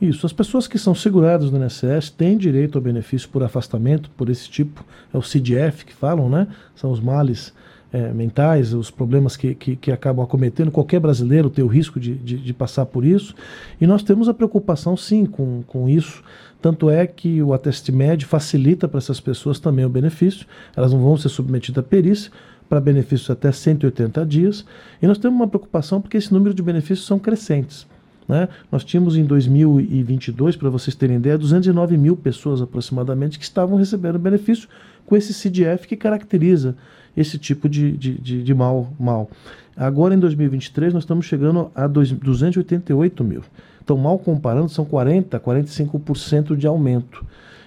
Isso, 0.00 0.26
as 0.26 0.32
pessoas 0.32 0.66
que 0.66 0.78
são 0.78 0.96
seguradas 0.96 1.50
no 1.50 1.64
INSS 1.64 2.10
têm 2.10 2.36
direito 2.36 2.76
ao 2.76 2.82
benefício 2.82 3.28
por 3.28 3.42
afastamento, 3.44 4.10
por 4.16 4.28
esse 4.28 4.50
tipo, 4.50 4.84
é 5.14 5.16
o 5.16 5.22
CDF 5.22 5.84
que 5.84 5.94
falam, 5.94 6.28
né? 6.28 6.48
São 6.74 6.90
os 6.90 7.00
males 7.00 7.54
é, 7.92 8.12
mentais, 8.12 8.72
os 8.72 8.90
problemas 8.90 9.36
que, 9.36 9.54
que, 9.54 9.76
que, 9.76 9.92
acabam 9.92 10.24
acometendo. 10.24 10.72
Qualquer 10.72 10.98
brasileiro 10.98 11.48
tem 11.48 11.64
o 11.64 11.68
risco 11.68 12.00
de, 12.00 12.14
de, 12.16 12.38
de, 12.38 12.52
passar 12.52 12.86
por 12.86 13.04
isso. 13.04 13.34
E 13.80 13.86
nós 13.86 14.02
temos 14.02 14.28
a 14.28 14.34
preocupação, 14.34 14.96
sim, 14.96 15.24
com, 15.26 15.62
com 15.68 15.88
isso. 15.88 16.24
Tanto 16.60 16.88
é 16.88 17.06
que 17.06 17.42
o 17.42 17.52
Atestmed 17.52 18.24
facilita 18.24 18.88
para 18.88 18.98
essas 18.98 19.20
pessoas 19.20 19.60
também 19.60 19.84
o 19.84 19.90
benefício. 19.90 20.46
Elas 20.74 20.92
não 20.92 21.00
vão 21.00 21.16
ser 21.16 21.28
submetidas 21.28 21.84
a 21.84 21.86
perícia 21.86 22.32
para 22.72 22.80
benefícios 22.80 23.28
até 23.28 23.52
180 23.52 24.24
dias. 24.24 24.64
E 25.02 25.06
nós 25.06 25.18
temos 25.18 25.36
uma 25.36 25.46
preocupação 25.46 26.00
porque 26.00 26.16
esse 26.16 26.32
número 26.32 26.54
de 26.54 26.62
benefícios 26.62 27.06
são 27.06 27.18
crescentes. 27.18 27.86
Né? 28.26 28.48
Nós 28.70 28.82
tínhamos 28.82 29.14
em 29.14 29.24
2022, 29.24 30.56
para 30.56 30.70
vocês 30.70 30.96
terem 30.96 31.16
ideia, 31.16 31.36
209 31.36 31.98
mil 31.98 32.16
pessoas 32.16 32.62
aproximadamente 32.62 33.38
que 33.38 33.44
estavam 33.44 33.76
recebendo 33.76 34.18
benefício 34.18 34.70
com 35.04 35.14
esse 35.14 35.34
CDF 35.34 35.86
que 35.86 35.96
caracteriza 35.96 36.74
esse 37.14 37.36
tipo 37.36 37.68
de, 37.68 37.92
de, 37.92 38.14
de, 38.14 38.42
de 38.42 38.54
mal, 38.54 38.90
mal. 38.98 39.28
Agora, 39.76 40.14
em 40.14 40.18
2023, 40.18 40.94
nós 40.94 41.02
estamos 41.02 41.26
chegando 41.26 41.70
a 41.74 41.86
288 41.86 43.22
mil. 43.22 43.42
Então, 43.84 43.98
mal 43.98 44.18
comparando, 44.18 44.70
são 44.70 44.86
40%, 44.86 45.38
45% 45.38 46.56
de 46.56 46.66
aumento. 46.66 47.22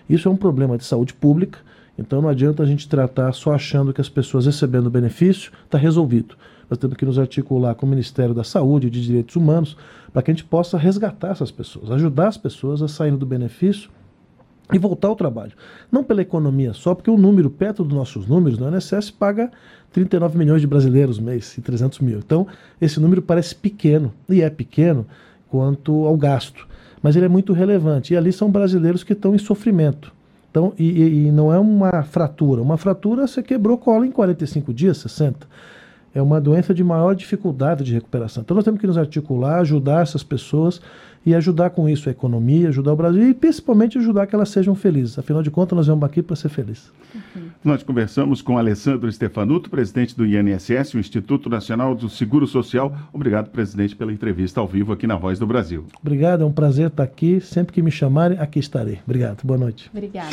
Isso 0.09 0.27
é 0.27 0.31
um 0.31 0.35
problema 0.35 0.79
de 0.79 0.83
saúde 0.83 1.13
pública, 1.13 1.59
então 1.97 2.21
não 2.21 2.29
adianta 2.29 2.63
a 2.63 2.65
gente 2.65 2.89
tratar 2.89 3.31
só 3.33 3.53
achando 3.53 3.93
que 3.93 4.01
as 4.01 4.09
pessoas 4.09 4.45
recebendo 4.45 4.89
benefício 4.89 5.51
está 5.65 5.77
resolvido. 5.77 6.35
Nós 6.69 6.79
temos 6.79 6.97
que 6.97 7.05
nos 7.05 7.19
articular 7.19 7.75
com 7.75 7.85
o 7.85 7.89
Ministério 7.89 8.33
da 8.33 8.43
Saúde 8.43 8.87
e 8.87 8.89
de 8.89 9.01
Direitos 9.01 9.35
Humanos 9.35 9.77
para 10.11 10.21
que 10.21 10.31
a 10.31 10.33
gente 10.33 10.45
possa 10.45 10.77
resgatar 10.77 11.29
essas 11.29 11.51
pessoas, 11.51 11.91
ajudar 11.91 12.27
as 12.27 12.37
pessoas 12.37 12.81
a 12.81 12.87
saírem 12.87 13.17
do 13.17 13.25
benefício 13.25 13.89
e 14.73 14.79
voltar 14.79 15.09
ao 15.09 15.15
trabalho. 15.15 15.51
Não 15.91 16.03
pela 16.03 16.21
economia 16.21 16.73
só, 16.73 16.95
porque 16.95 17.11
o 17.11 17.17
número, 17.17 17.49
perto 17.49 17.83
dos 17.83 17.95
nossos 17.95 18.25
números, 18.25 18.57
no 18.57 18.67
INSS 18.67 19.11
paga 19.11 19.51
39 19.91 20.37
milhões 20.37 20.61
de 20.61 20.67
brasileiros 20.67 21.19
mês 21.19 21.55
e 21.57 21.61
300 21.61 21.99
mil. 21.99 22.17
Então, 22.17 22.47
esse 22.81 22.99
número 22.99 23.21
parece 23.21 23.55
pequeno, 23.55 24.11
e 24.27 24.41
é 24.41 24.49
pequeno 24.49 25.05
quanto 25.49 26.05
ao 26.05 26.17
gasto, 26.17 26.67
mas 27.01 27.15
ele 27.15 27.25
é 27.25 27.29
muito 27.29 27.53
relevante. 27.53 28.13
E 28.13 28.17
ali 28.17 28.33
são 28.33 28.49
brasileiros 28.49 29.03
que 29.03 29.13
estão 29.13 29.35
em 29.35 29.37
sofrimento. 29.37 30.14
Então, 30.55 30.71
e, 30.79 31.25
e 31.25 31.31
não 31.33 31.53
é 31.53 31.59
uma 31.59 32.01
fratura. 32.01 32.61
Uma 32.61 32.77
fratura 32.77 33.27
você 33.27 33.43
quebrou 33.43 33.77
cola 33.77 34.07
em 34.07 34.11
45 34.11 34.73
dias, 34.73 34.99
60 34.99 35.45
é 36.13 36.21
uma 36.21 36.39
doença 36.39 36.73
de 36.73 36.81
maior 36.81 37.13
dificuldade 37.13 37.83
de 37.83 37.93
recuperação. 37.93 38.41
Então 38.41 38.55
nós 38.55 38.63
temos 38.63 38.79
que 38.79 38.87
nos 38.87 38.97
articular, 38.97 39.59
ajudar 39.59 40.01
essas 40.01 40.23
pessoas 40.23 40.79
e 41.25 41.33
ajudar 41.33 41.71
com 41.71 41.89
isso 41.89 42.07
a 42.07 42.11
economia, 42.11 42.69
ajudar 42.69 42.93
o 42.93 42.95
Brasil 42.95 43.29
e 43.29 43.33
principalmente 43.33 43.97
ajudar 43.97 44.27
que 44.27 44.35
elas 44.35 44.49
sejam 44.49 44.75
felizes. 44.75 45.17
Afinal 45.17 45.41
de 45.41 45.49
contas, 45.49 45.75
nós 45.75 45.87
vamos 45.87 46.03
aqui 46.03 46.21
para 46.21 46.35
ser 46.35 46.49
felizes. 46.49 46.91
Uhum. 47.13 47.41
Nós 47.63 47.81
conversamos 47.81 48.41
com 48.41 48.57
Alessandro 48.57 49.11
Stefanuto, 49.11 49.69
presidente 49.69 50.15
do 50.15 50.25
INSS, 50.25 50.93
o 50.93 50.99
Instituto 50.99 51.49
Nacional 51.49 51.95
do 51.95 52.09
Seguro 52.09 52.45
Social. 52.45 52.95
Obrigado, 53.11 53.49
presidente, 53.49 53.95
pela 53.95 54.13
entrevista 54.13 54.59
ao 54.59 54.67
vivo 54.67 54.93
aqui 54.93 55.07
na 55.07 55.15
Voz 55.15 55.39
do 55.39 55.47
Brasil. 55.47 55.85
Obrigado, 55.99 56.43
é 56.43 56.45
um 56.45 56.51
prazer 56.51 56.87
estar 56.87 57.03
aqui. 57.03 57.41
Sempre 57.41 57.73
que 57.73 57.81
me 57.81 57.89
chamarem, 57.89 58.37
aqui 58.37 58.59
estarei. 58.59 58.99
Obrigado, 59.05 59.39
boa 59.43 59.57
noite. 59.57 59.89
Obrigada. 59.91 60.29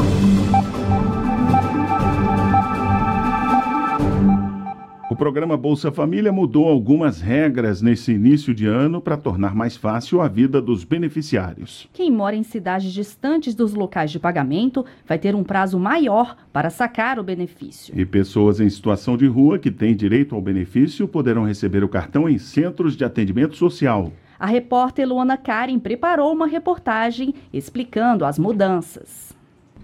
O 5.13 5.15
programa 5.15 5.59
Bolsa 5.59 5.93
Família 5.93 6.33
mudou 6.33 6.67
algumas 6.67 7.21
regras 7.21 7.83
nesse 7.83 8.13
início 8.13 8.55
de 8.55 8.67
ano 8.67 8.99
para 8.99 9.15
tornar 9.15 9.55
mais 9.55 9.77
fácil 9.77 10.23
a 10.23 10.27
vida 10.27 10.59
dos 10.59 10.85
beneficiários. 10.85 11.87
Quem 11.93 12.11
mora 12.11 12.35
em 12.35 12.43
cidades 12.43 12.91
distantes 12.91 13.55
dos 13.55 13.75
locais 13.75 14.11
de 14.11 14.19
pagamento 14.19 14.87
vai 15.07 15.19
ter 15.19 15.35
um 15.35 15.45
prazo 15.45 15.79
maior 15.79 16.35
para 16.51 16.71
sacar 16.71 17.19
o 17.19 17.23
benefício. 17.23 17.93
E 17.95 18.07
pessoas 18.07 18.59
em 18.59 18.71
situação 18.71 19.15
de 19.19 19.27
rua 19.27 19.59
que 19.59 19.71
têm 19.71 19.95
direito 19.95 20.35
ao 20.35 20.41
benefício 20.41 21.07
poderão 21.07 21.45
receber 21.45 21.85
o 21.85 21.91
cartão 21.91 22.27
em 22.27 22.39
centros 22.39 22.97
de 22.97 23.05
atendimento 23.05 23.55
social. 23.55 24.11
A 24.41 24.47
repórter 24.47 25.07
Luana 25.07 25.37
Karen 25.37 25.79
preparou 25.79 26.33
uma 26.33 26.47
reportagem 26.47 27.35
explicando 27.53 28.25
as 28.25 28.39
mudanças. 28.39 29.32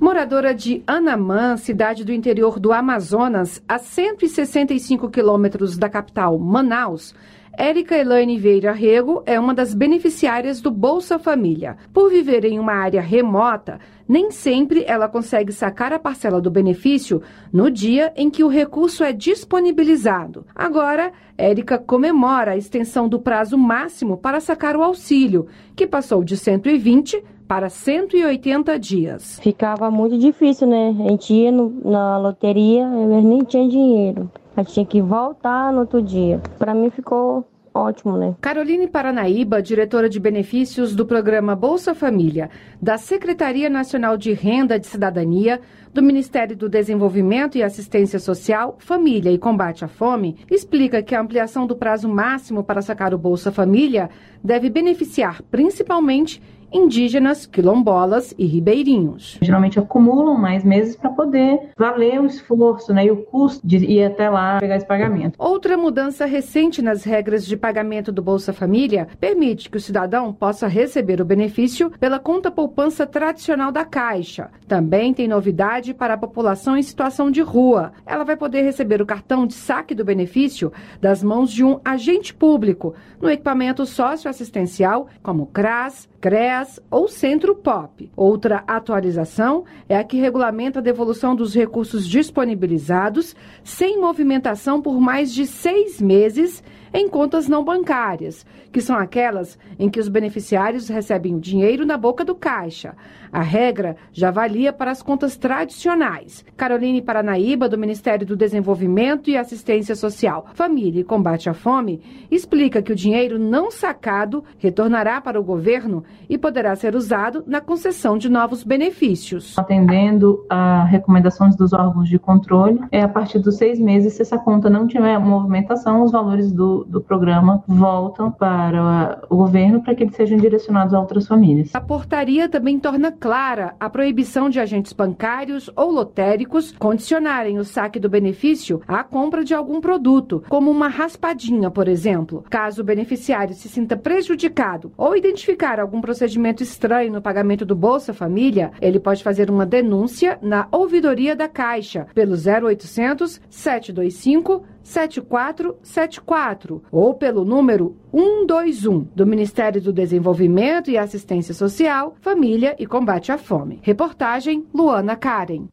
Moradora 0.01 0.55
de 0.55 0.81
Anamã, 0.87 1.57
cidade 1.57 2.05
do 2.05 2.13
interior 2.13 2.61
do 2.61 2.73
Amazonas, 2.73 3.61
a 3.67 3.79
165 3.79 5.11
quilômetros 5.11 5.77
da 5.77 5.89
capital, 5.89 6.39
Manaus, 6.39 7.13
Érica 7.61 7.97
Elaine 7.97 8.39
Veira 8.39 8.71
Rego 8.71 9.25
é 9.27 9.41
uma 9.41 9.53
das 9.53 9.75
beneficiárias 9.75 10.61
do 10.61 10.71
Bolsa 10.71 11.19
Família. 11.19 11.77
Por 11.93 12.09
viver 12.09 12.45
em 12.45 12.61
uma 12.61 12.75
área 12.75 13.01
remota, 13.01 13.81
nem 14.09 14.31
sempre 14.31 14.85
ela 14.87 15.09
consegue 15.09 15.53
sacar 15.53 15.93
a 15.93 15.99
parcela 15.99 16.41
do 16.41 16.53
benefício 16.53 17.21
no 17.53 17.69
dia 17.69 18.13
em 18.15 18.31
que 18.31 18.45
o 18.45 18.49
recurso 18.49 19.03
é 19.03 19.13
disponibilizado. 19.13 20.47
Agora, 20.55 21.13
Érica 21.37 21.77
comemora 21.77 22.53
a 22.53 22.57
extensão 22.57 23.09
do 23.09 23.19
prazo 23.19 23.59
máximo 23.59 24.17
para 24.17 24.39
sacar 24.39 24.77
o 24.77 24.83
auxílio, 24.85 25.49
que 25.75 25.85
passou 25.85 26.23
de 26.23 26.37
120 26.37 27.21
para 27.49 27.71
180 27.71 28.79
dias. 28.79 29.41
Ficava 29.41 29.91
muito 29.91 30.19
difícil, 30.19 30.69
né? 30.69 30.95
A 31.07 31.09
gente 31.09 31.33
ia 31.33 31.51
no, 31.51 31.71
na 31.83 32.19
loteria, 32.19 32.83
eu 32.83 33.23
nem 33.23 33.43
tinha 33.43 33.67
dinheiro. 33.67 34.31
A 34.55 34.63
gente 34.63 34.75
tinha 34.75 34.87
que 34.87 35.01
voltar 35.01 35.73
no 35.73 35.81
outro 35.81 36.03
dia. 36.03 36.43
Para 36.59 36.75
mim 36.75 36.91
ficou 36.91 37.49
ótimo, 37.73 38.19
né? 38.19 38.35
Caroline 38.41 38.87
Paranaíba, 38.87 39.63
diretora 39.63 40.09
de 40.09 40.21
benefícios 40.21 40.95
do 40.95 41.07
programa 41.07 41.57
Bolsa 41.57 41.95
Família, 41.95 42.51
da 42.83 42.99
Secretaria 42.99 43.71
Nacional 43.71 44.17
de 44.17 44.33
Renda 44.33 44.79
de 44.79 44.87
Cidadania, 44.87 45.61
do 45.95 46.03
Ministério 46.03 46.57
do 46.57 46.69
Desenvolvimento 46.69 47.57
e 47.57 47.63
Assistência 47.63 48.19
Social, 48.19 48.77
Família 48.79 49.31
e 49.31 49.39
Combate 49.39 49.85
à 49.85 49.89
Fome, 49.89 50.37
explica 50.51 51.03
que 51.03 51.15
a 51.15 51.21
ampliação 51.21 51.67
do 51.67 51.77
prazo 51.77 52.09
máximo 52.09 52.63
para 52.63 52.83
sacar 52.83 53.15
o 53.15 53.19
Bolsa 53.19 53.51
Família 53.51 54.11
deve 54.45 54.69
beneficiar 54.69 55.43
principalmente 55.51 56.43
indígenas, 56.73 57.47
quilombolas 57.47 58.35
e 58.39 58.47
ribeirinhos. 58.47 59.39
Geralmente 59.41 59.79
acumulam 59.79 60.37
mais 60.37 60.65
meses 60.65 60.97
para 60.97 61.11
poder 61.11 61.71
valer 61.77 62.21
o 62.21 62.27
esforço 62.27 62.93
né, 62.93 63.07
e 63.07 63.11
o 63.11 63.25
custo 63.25 63.67
de 63.67 63.79
ir 63.79 64.05
até 64.05 64.29
lá 64.29 64.59
pegar 64.59 64.77
esse 64.77 64.87
pagamento. 64.87 65.35
Outra 65.39 65.77
mudança 65.77 66.27
recente 66.27 66.83
nas 66.83 67.05
regras 67.05 67.47
de 67.47 67.57
pagamento 67.57 68.13
do 68.13 68.23
Bolsa 68.23 68.53
Família 68.53 69.09
permite 69.21 69.71
que 69.71 69.77
o 69.77 69.81
cidadão 69.81 70.33
possa 70.33 70.67
receber 70.67 71.21
o 71.21 71.25
benefício 71.25 71.91
pela 71.99 72.19
conta 72.19 72.51
poupança 72.51 73.07
tradicional 73.07 73.73
da 73.73 73.85
Caixa. 73.85 74.51
Também 74.67 75.15
tem 75.15 75.29
novidade 75.29 75.95
para 75.95 76.15
a 76.15 76.19
população 76.19 76.77
em 76.77 76.83
situação 76.83 77.31
de 77.31 77.41
rua. 77.41 77.93
Ela 78.07 78.25
vai 78.25 78.37
poder 78.37 78.63
receber 78.63 79.01
o 79.01 79.07
cartão 79.07 79.47
de 79.47 79.55
saque 79.55 79.95
do 79.95 80.05
benefício 80.05 80.73
das 81.01 81.23
mãos 81.23 81.51
de 81.51 81.65
um 81.65 81.81
agente 81.85 82.35
público 82.35 82.95
no 83.21 83.31
equipamento 83.31 83.85
socioassistencial 83.87 85.09
como 85.23 85.47
CRAS, 85.47 86.09
CREAS 86.21 86.81
ou 86.91 87.07
Centro 87.07 87.55
POP. 87.55 88.11
Outra 88.17 88.65
atualização 88.67 89.65
é 89.89 89.97
a 89.97 90.03
que 90.03 90.19
regulamenta 90.19 90.81
a 90.81 90.83
devolução 90.83 91.37
dos 91.37 91.55
recursos 91.55 92.07
disponibilizados 92.09 93.37
sem 93.63 94.01
movimentação 94.01 94.83
por 94.83 95.01
mais 95.01 95.33
de 95.33 95.47
seis 95.47 96.01
meses 96.01 96.63
em 96.93 97.09
contas 97.09 97.49
não 97.49 97.65
bancárias, 97.65 98.47
que 98.73 98.81
são 98.81 98.97
aquelas 98.97 99.59
em 99.79 99.89
que 99.89 100.01
os 100.01 100.09
beneficiários 100.09 100.89
recebem 100.89 101.35
o 101.35 101.41
dinheiro 101.41 101.87
na 101.87 101.97
boca 101.97 102.25
do 102.25 102.35
caixa. 102.35 102.95
A 103.31 103.43
regra 103.43 103.97
já 104.13 104.31
valia 104.31 104.73
para 104.73 104.91
as 104.91 105.03
contas 105.03 105.37
tradicionais. 105.37 106.45
Caroline 106.57 107.03
Paranaíba, 107.03 107.69
do 107.69 107.77
Ministério 107.77 108.27
do 108.27 108.37
Desenvolvimento 108.37 109.29
e 109.29 109.37
Assistência 109.37 109.95
Social, 109.95 110.47
Família 110.55 111.01
e 111.01 111.05
Combate 111.05 111.49
à 111.49 111.55
Fome, 111.55 112.01
explica 112.31 112.81
que 112.81 112.93
o 112.93 112.97
dinheiro 112.97 113.39
não 113.39 113.71
sacado 113.71 114.43
retornará 114.59 115.21
para 115.21 115.39
o 115.39 115.45
governo 115.45 116.05
e 116.29 116.39
poderá 116.39 116.75
ser 116.75 116.95
usado 116.95 117.45
na 117.47 117.61
concessão 117.61 118.17
de 118.17 118.29
novos 118.29 118.65
benefícios. 118.65 119.59
Atendendo 119.59 120.45
a 120.49 120.85
recomendações 120.85 121.57
dos 121.57 121.73
órgãos 121.73 122.09
de 122.09 122.19
controle, 122.19 122.81
é 122.91 123.03
a 123.03 123.09
partir 123.09 123.39
dos 123.39 123.57
seis 123.57 123.79
meses, 123.79 124.15
se 124.15 124.23
essa 124.23 124.39
conta 124.39 124.71
não 124.71 124.87
tiver 124.87 125.19
movimentação, 125.19 126.03
os 126.03 126.13
valores 126.13 126.53
do 126.53 126.78
do, 126.85 127.01
programa 127.01 127.63
voltam 127.67 128.31
para 128.31 129.23
o 129.31 129.37
governo 129.37 129.83
para 129.83 129.95
que 129.95 130.05
eles 130.05 130.15
sejam 130.15 130.39
direcionados 130.39 130.93
a 130.93 131.01
outras 131.01 131.27
famílias. 131.27 131.75
A 131.75 131.81
portaria 131.81 132.49
também 132.49 132.79
torna 132.79 133.11
clara 133.11 133.75
a 133.79 133.89
proibição 133.89 134.51
de 134.51 134.61
agentes 134.61 134.93
bancários 134.93 135.71
ou 135.75 135.91
lotéricos 135.91 136.73
condicionarem 136.73 137.59
o 137.59 137.65
saque 137.65 137.99
do 137.99 138.09
benefício 138.09 138.81
à 138.87 139.03
compra 139.03 139.45
de 139.45 139.55
algum 139.55 139.81
produto, 139.81 140.43
como 140.49 140.71
uma 140.71 140.89
raspadinha, 140.89 141.71
por 141.71 141.89
exemplo. 141.89 142.45
Caso 142.51 142.83
o 142.83 142.85
beneficiário 142.85 143.55
se 143.55 143.69
sinta 143.69 143.97
prejudicado 143.97 144.93
ou 144.97 145.17
identificar 145.17 145.81
algum 145.81 146.01
procedimento 146.01 146.63
estranho 146.63 147.13
no 147.13 147.23
pagamento 147.23 147.65
do 147.65 147.75
Bolsa 147.75 148.13
Família, 148.13 148.73
ele 148.81 149.01
pode 149.01 149.23
fazer 149.23 149.51
uma 149.51 149.65
denúncia 149.65 150.39
na 150.43 150.69
ouvidoria 150.71 151.35
da 151.35 151.49
Caixa 151.49 152.07
pelo 152.15 152.35
0800 152.35 153.41
725 153.49 154.65
7474 154.83 156.83
ou 156.91 157.15
pelo 157.15 157.45
número 157.45 157.97
121 158.11 159.07
do 159.15 159.25
Ministério 159.27 159.81
do 159.81 159.93
Desenvolvimento 159.93 160.91
e 160.91 160.99
Assistência 160.99 161.55
Social, 161.55 162.17
Família 162.21 162.75
e 162.79 162.87
Combate 162.87 163.33
à 163.33 163.39
Fome. 163.39 163.79
Reportagem 163.83 164.67
Luana 164.75 165.17
Karen. 165.17 165.69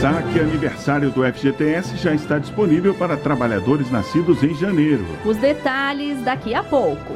Saque 0.00 0.38
aniversário 0.38 1.10
do 1.10 1.24
FGTS 1.24 1.96
já 1.96 2.14
está 2.14 2.38
disponível 2.38 2.94
para 2.94 3.16
trabalhadores 3.16 3.90
nascidos 3.90 4.44
em 4.44 4.54
janeiro. 4.54 5.04
Os 5.24 5.36
detalhes 5.38 6.22
daqui 6.22 6.54
a 6.54 6.62
pouco. 6.62 7.14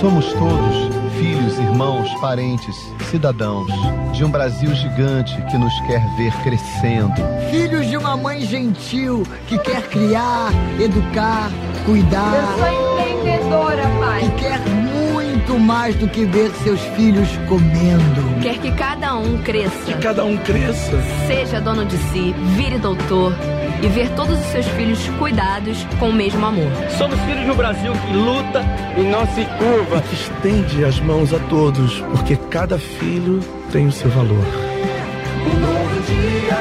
Somos 0.00 0.32
todos 0.34 0.98
filhos, 1.18 1.58
irmãos, 1.58 2.08
parentes, 2.20 2.76
cidadãos 3.10 3.66
de 4.12 4.24
um 4.24 4.30
Brasil 4.30 4.72
gigante 4.72 5.34
que 5.50 5.58
nos 5.58 5.74
quer 5.80 6.00
ver 6.16 6.32
crescendo. 6.44 7.14
Filhos 7.50 7.86
de 7.86 7.96
uma 7.96 8.16
mãe 8.16 8.40
gentil 8.42 9.24
que 9.48 9.58
quer 9.58 9.82
criar, 9.88 10.50
educar, 10.78 11.50
cuidar. 11.84 12.32
Eu 12.34 12.58
sou 12.58 12.92
empreendedora, 12.92 13.82
pai. 13.98 14.20
Que 14.20 14.30
quer 14.42 14.60
muito 14.60 15.58
mais 15.58 15.96
do 15.96 16.06
que 16.06 16.24
ver 16.26 16.50
seus 16.62 16.80
filhos 16.96 17.28
comendo. 17.48 18.40
Quer 18.40 18.58
que 18.58 18.70
cada 18.70 19.16
um 19.16 19.38
cresça. 19.42 19.84
Que 19.84 19.94
cada 19.94 20.24
um 20.24 20.36
cresça. 20.38 21.02
Seja 21.26 21.60
dono 21.60 21.84
de 21.84 21.96
si, 21.96 22.32
vire 22.56 22.78
doutor 22.78 23.34
e 23.82 23.88
ver 23.88 24.10
todos 24.10 24.38
os 24.38 24.46
seus 24.46 24.66
filhos 24.68 24.98
cuidados 25.18 25.84
com 25.98 26.10
o 26.10 26.12
mesmo 26.12 26.44
amor. 26.44 26.70
Somos 26.96 27.18
filhos 27.20 27.44
de 27.44 27.50
um 27.50 27.54
Brasil 27.56 27.92
que 27.92 28.12
luta 28.12 28.64
e 28.96 29.02
não 29.02 29.26
se 29.26 29.44
curva. 29.44 29.98
E 29.98 30.08
que 30.08 30.14
estende 30.14 30.84
as 30.84 31.00
mãos 31.00 31.32
a 31.32 31.38
todos, 31.48 32.00
porque 32.12 32.36
cada 32.50 32.78
filho 32.78 33.40
tem 33.70 33.86
o 33.86 33.92
seu 33.92 34.10
valor. 34.10 34.44
Um 35.46 35.60
novo 35.60 36.00
dia, 36.06 36.58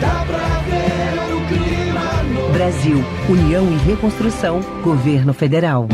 dá 0.00 0.24
pra 0.26 0.60
ver 0.66 1.34
o 1.34 1.46
clima 1.46 2.22
novo. 2.34 2.52
Brasil, 2.52 3.04
União 3.28 3.66
e 3.72 3.76
Reconstrução, 3.88 4.60
Governo 4.82 5.32
Federal. 5.32 5.88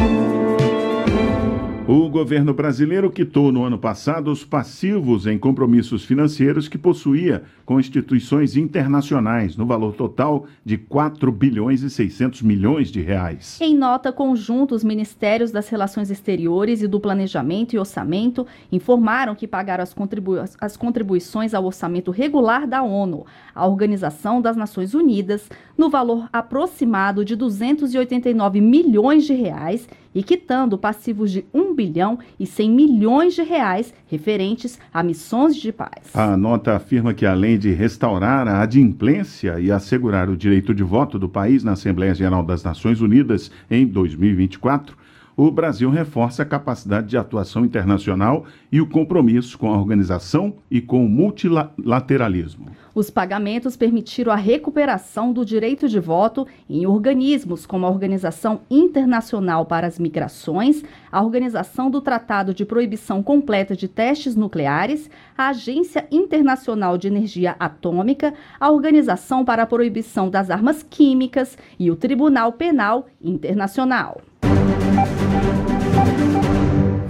O 1.97 2.09
governo 2.09 2.53
brasileiro 2.53 3.09
quitou 3.09 3.53
no 3.53 3.63
ano 3.63 3.79
passado 3.79 4.29
os 4.29 4.45
passivos 4.45 5.29
em 5.29 5.39
compromissos 5.39 6.05
financeiros 6.05 6.67
que 6.67 6.77
possuía 6.77 7.45
com 7.65 7.79
instituições 7.79 8.57
internacionais, 8.57 9.57
no 9.57 9.65
valor 9.65 9.95
total 9.95 10.45
de 10.65 10.77
4 10.77 11.31
bilhões 11.31 11.83
e 11.83 11.89
600 11.89 12.43
milhões 12.43 12.91
de 12.91 13.01
reais. 13.01 13.61
Em 13.61 13.77
nota 13.77 14.13
conjunta, 14.13 14.75
os 14.75 14.83
Ministérios 14.83 15.53
das 15.53 15.69
Relações 15.69 16.11
Exteriores 16.11 16.83
e 16.83 16.89
do 16.89 16.99
Planejamento 16.99 17.75
e 17.75 17.79
Orçamento 17.79 18.45
informaram 18.73 19.37
que 19.37 19.47
pagaram 19.47 19.85
as, 19.85 19.95
contribu 19.95 20.35
as 20.61 20.77
contribuições 20.77 21.55
ao 21.55 21.65
orçamento 21.65 22.11
regular 22.11 22.67
da 22.67 22.83
ONU, 22.83 23.25
a 23.55 23.69
Organização 23.69 24.43
das 24.43 24.57
Nações 24.57 24.95
Unidas, 24.95 25.49
no 25.79 25.89
valor 25.89 26.29
aproximado 26.33 27.25
de 27.25 27.37
289 27.37 28.61
milhões 28.61 29.25
de 29.25 29.33
reais 29.33 29.89
e 30.15 30.23
quitando 30.23 30.79
passivos 30.79 31.31
de 31.31 31.45
1 31.53 31.75
bilhão 31.75 32.19
e 32.39 32.47
100 32.47 32.71
milhões 32.71 33.35
de 33.35 33.43
reais 33.43 33.93
referentes 34.07 34.79
a 34.93 35.03
missões 35.03 35.57
de 35.57 35.73
paz. 35.73 36.15
A 36.15 36.37
nota 36.37 36.77
afirma 36.77 37.13
que, 37.13 37.27
além 37.27 37.59
de 37.59 37.73
restaurar 37.73 38.47
a 38.47 38.63
adimplência 38.63 39.59
e 39.59 39.71
assegurar 39.71 40.29
o 40.29 40.37
direito 40.37 40.75
de 40.75 40.83
voto 40.83 41.19
do 41.19 41.29
país 41.29 41.65
na 41.65 41.73
Assembleia 41.73 42.15
Geral 42.15 42.45
das 42.45 42.63
Nações 42.63 43.01
Unidas 43.01 43.51
em 43.71 43.87
2024, 43.87 44.97
o 45.37 45.51
Brasil 45.51 45.91
reforça 45.91 46.43
a 46.43 46.47
capacidade 46.47 47.09
de 47.09 47.17
atuação 47.17 47.65
internacional 47.65 48.45
e 48.71 48.81
o 48.81 48.89
compromisso 48.89 49.59
com 49.59 49.73
a 49.73 49.77
organização 49.77 50.55
e 50.71 50.81
com 50.81 51.05
o 51.05 51.09
multilateralismo. 51.09 52.67
Os 52.95 53.11
pagamentos 53.11 53.77
permitiram 53.77 54.31
a 54.31 54.37
recuperação 54.37 55.33
do 55.33 55.45
direito 55.45 55.89
de 55.89 55.99
voto 55.99 56.47
em 56.71 56.87
organismos 56.87 57.67
como 57.67 57.85
a 57.85 57.91
Organização 57.91 58.61
Internacional 58.71 59.67
para 59.67 59.89
as 59.89 59.99
Migrações, 59.99 60.85
a 61.11 61.21
Organização 61.21 61.91
do 61.91 62.01
Tratado 62.01 62.55
de 62.55 62.65
Proibição 62.65 63.21
Completa 63.21 63.75
de 63.75 63.89
Testes 63.89 64.37
Nucleares, 64.37 65.11
a 65.37 65.49
Agência 65.49 66.07
Internacional 66.11 66.97
de 66.97 67.09
Energia 67.09 67.57
Atômica, 67.59 68.33
a 68.61 68.71
Organização 68.71 69.45
para 69.45 69.65
a 69.65 69.67
Proibição 69.67 70.31
das 70.31 70.49
Armas 70.49 70.85
Químicas 70.85 71.59
e 71.77 71.91
o 71.91 71.97
Tribunal 71.97 72.53
Penal 72.53 73.09
Internacional. 73.21 74.21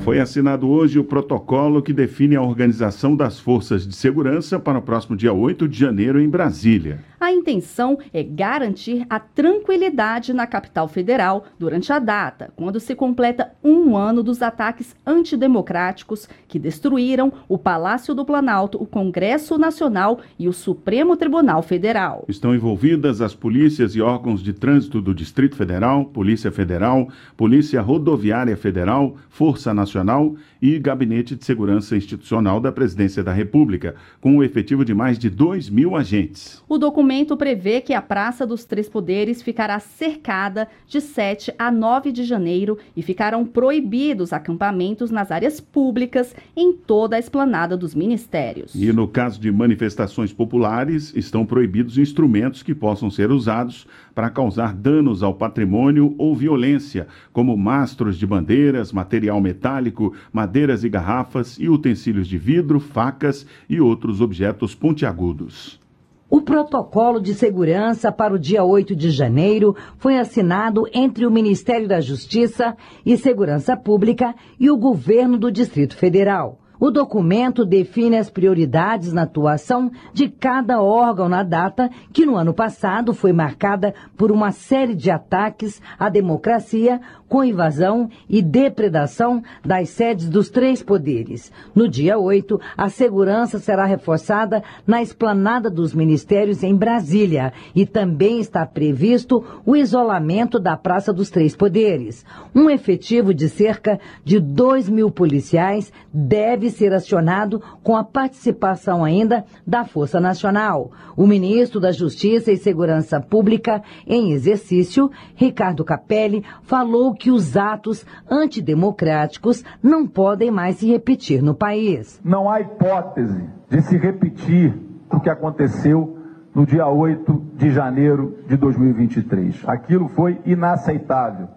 Foi 0.05 0.21
assinado 0.21 0.69
hoje 0.69 0.99
o 0.99 1.05
protocolo 1.05 1.81
que 1.81 1.91
define 1.91 2.37
a 2.37 2.43
organização 2.43 3.17
das 3.17 3.41
forças 3.41 3.89
de 3.89 3.97
segurança 3.97 4.61
para 4.61 4.79
o 4.79 4.83
próximo 4.83 5.17
dia 5.17 5.33
8 5.33 5.67
de 5.67 5.79
janeiro 5.79 6.21
em 6.21 6.29
Brasília. 6.29 7.03
A 7.25 7.33
intenção 7.33 7.99
é 8.13 8.23
garantir 8.23 9.07
a 9.09 9.19
tranquilidade 9.19 10.35
na 10.35 10.47
capital 10.47 10.87
federal 10.87 11.47
durante 11.59 11.91
a 11.91 11.99
data, 11.99 12.53
quando 12.55 12.79
se 12.79 12.95
completa 12.95 13.51
um 13.65 13.97
ano 13.97 14.23
dos 14.23 14.43
ataques 14.43 14.95
antidemocráticos 15.07 16.29
que 16.47 16.59
destruíram 16.59 17.33
o 17.49 17.57
Palácio 17.57 18.15
do 18.15 18.27
Planalto, 18.27 18.77
o 18.77 18.85
Congresso 18.85 19.57
Nacional 19.57 20.21
e 20.39 20.47
o 20.49 20.53
Supremo 20.53 21.17
Tribunal 21.17 21.63
Federal. 21.63 22.27
Estão 22.29 22.55
envolvidas 22.55 23.23
as 23.23 23.35
polícias 23.35 23.97
e 23.97 24.03
órgãos 24.03 24.43
de 24.43 24.53
trânsito 24.53 25.01
do 25.01 25.15
Distrito 25.15 25.57
Federal, 25.57 26.05
Polícia 26.05 26.53
Federal, 26.53 27.09
Polícia 27.39 27.81
Rodoviária 27.81 28.55
Federal, 28.55 29.17
Força 29.31 29.73
Nacional 29.73 30.37
e 30.61 30.79
Gabinete 30.79 31.35
de 31.35 31.45
Segurança 31.47 31.97
Institucional 31.97 32.61
da 32.61 32.71
Presidência 32.71 33.25
da 33.25 33.33
República, 33.33 33.95
com 34.21 34.37
um 34.37 34.43
efetivo 34.43 34.85
de 34.85 34.93
mais 34.93 35.19
de 35.19 35.31
2 35.31 35.71
mil 35.71 35.97
agentes. 35.97 36.63
O 36.69 36.77
documento 36.77 37.14
prevê 37.37 37.83
que 37.83 37.93
a 37.93 38.01
Praça 38.01 38.47
dos 38.47 38.65
Três 38.65 38.89
Poderes 38.89 39.43
ficará 39.43 39.79
cercada 39.79 40.67
de 40.89 41.03
7 41.03 41.53
a 41.59 41.71
9 41.71 42.11
de 42.11 42.25
janeiro 42.25 42.79
e 42.97 43.03
ficarão 43.03 43.45
proibidos 43.45 44.33
acampamentos 44.33 45.11
nas 45.11 45.31
áreas 45.31 45.61
públicas 45.61 46.35
em 46.57 46.73
toda 46.73 47.17
a 47.17 47.19
esplanada 47.19 47.77
dos 47.77 47.95
ministérios. 47.95 48.75
E 48.75 48.91
no 48.91 49.07
caso 49.07 49.39
de 49.39 49.53
manifestações 49.53 50.33
populares, 50.33 51.13
estão 51.15 51.45
proibidos 51.45 51.99
instrumentos 51.99 52.63
que 52.63 52.75
possam 52.75 53.11
ser 53.11 53.31
usados 53.31 53.87
para 54.15 54.31
causar 54.31 54.73
danos 54.73 55.23
ao 55.23 55.35
patrimônio 55.35 56.15
ou 56.17 56.35
violência, 56.35 57.07
como 57.35 57.55
mastros 57.57 58.17
de 58.17 58.27
bandeiras, 58.27 58.93
material 58.93 59.41
metálico, 59.43 60.15
madeiras 60.33 60.85
e 60.85 60.89
garrafas 60.89 61.59
e 61.59 61.69
utensílios 61.69 62.29
de 62.29 62.39
vidro, 62.39 62.81
facas 62.81 63.47
e 63.69 63.79
outros 63.81 64.23
objetos 64.23 64.75
pontiagudos. 64.75 65.84
O 66.29 66.41
protocolo 66.41 67.21
de 67.21 67.35
segurança 67.35 68.11
para 68.11 68.35
o 68.35 68.39
dia 68.39 68.65
8 68.65 68.97
de 68.97 69.11
janeiro 69.11 69.77
foi 69.99 70.19
assinado 70.19 70.89
entre 70.93 71.27
o 71.27 71.31
Ministério 71.31 71.87
da 71.87 72.01
Justiça 72.01 72.77
e 73.05 73.17
Segurança 73.17 73.77
Pública 73.77 74.35
e 74.59 74.71
o 74.71 74.77
governo 74.77 75.39
do 75.39 75.53
Distrito 75.53 75.97
Federal. 75.97 76.59
O 76.85 76.91
documento 76.91 77.65
define 77.65 78.19
as 78.19 78.29
prioridades 78.29 79.11
na 79.11 79.23
atuação 79.23 79.91
de 80.13 80.29
cada 80.29 80.83
órgão 80.83 81.31
na 81.31 81.43
data 81.43 81.91
que 82.13 82.27
no 82.27 82.37
ano 82.37 82.53
passado 82.53 83.15
foi 83.15 83.33
marcada 83.33 83.95
por 84.19 84.31
uma 84.31 84.53
série 84.53 84.95
de 84.95 85.11
ataques 85.11 85.81
à 85.99 86.11
democracia 86.11 87.01
com 87.27 87.43
invasão 87.43 88.11
e 88.29 88.43
depredação 88.43 89.43
das 89.65 89.89
sedes 89.89 90.29
dos 90.29 90.51
três 90.51 90.83
poderes. 90.83 91.51
No 91.75 91.89
dia 91.89 92.19
8, 92.19 92.61
a 92.77 92.91
segurança 92.91 93.59
será 93.59 93.87
reforçada 93.87 94.63
na 94.87 95.01
esplanada 95.01 95.71
dos 95.71 95.95
ministérios 95.95 96.63
em 96.63 96.77
Brasília 96.77 97.53
e 97.75 97.87
também 97.87 98.41
está 98.41 98.67
previsto 98.67 99.43
o 99.65 99.75
isolamento 99.75 100.61
da 100.61 100.77
Praça 100.77 101.15
dos 101.15 101.31
Três 101.31 101.57
Poderes. 101.57 102.27
Um 102.55 102.69
efetivo 102.69 103.33
de 103.33 103.49
cerca 103.49 103.99
de 104.23 104.39
2 104.39 104.91
mil 104.91 105.11
policiais 105.11 105.91
deve 106.13 106.74
ser 106.75 106.93
acionado 106.93 107.63
com 107.83 107.97
a 107.97 108.05
participação 108.05 109.05
ainda 109.05 109.45
da 109.67 109.85
Força 109.85 110.21
Nacional. 110.21 110.91
O 111.17 111.27
ministro 111.27 111.81
da 111.81 111.93
Justiça 111.93 112.53
e 112.53 112.57
Segurança 112.57 113.21
Pública, 113.21 113.83
em 114.07 114.33
exercício, 114.33 115.11
Ricardo 115.35 115.85
Capelli, 115.85 116.45
falou 116.63 117.15
que 117.15 117.31
os 117.31 117.57
atos 117.57 118.05
antidemocráticos 118.31 119.65
não 119.83 120.07
podem 120.07 120.51
mais 120.51 120.77
se 120.77 120.87
repetir 120.87 121.43
no 121.43 121.55
país. 121.55 122.21
Não 122.25 122.51
há 122.51 122.61
hipótese 122.61 123.45
de 123.69 123.83
se 123.83 123.97
repetir 123.97 124.75
o 125.11 125.21
que 125.21 125.31
aconteceu 125.31 126.19
no 126.55 126.65
dia 126.65 126.87
8 126.87 127.43
de 127.57 127.71
janeiro 127.71 128.39
de 128.47 128.57
2023. 128.57 129.65
Aquilo 129.67 130.09
foi 130.09 130.41
inaceitável. 130.47 131.49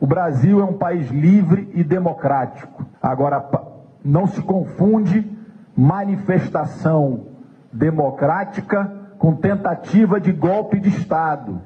O 0.00 0.06
Brasil 0.06 0.60
é 0.60 0.64
um 0.64 0.74
país 0.74 1.10
livre 1.10 1.68
e 1.74 1.82
democrático. 1.82 2.86
Agora, 3.02 3.40
não 4.04 4.26
se 4.26 4.40
confunde 4.42 5.30
manifestação 5.76 7.26
democrática 7.72 8.92
com 9.18 9.34
tentativa 9.34 10.20
de 10.20 10.32
golpe 10.32 10.80
de 10.80 10.88
Estado. 10.88 11.60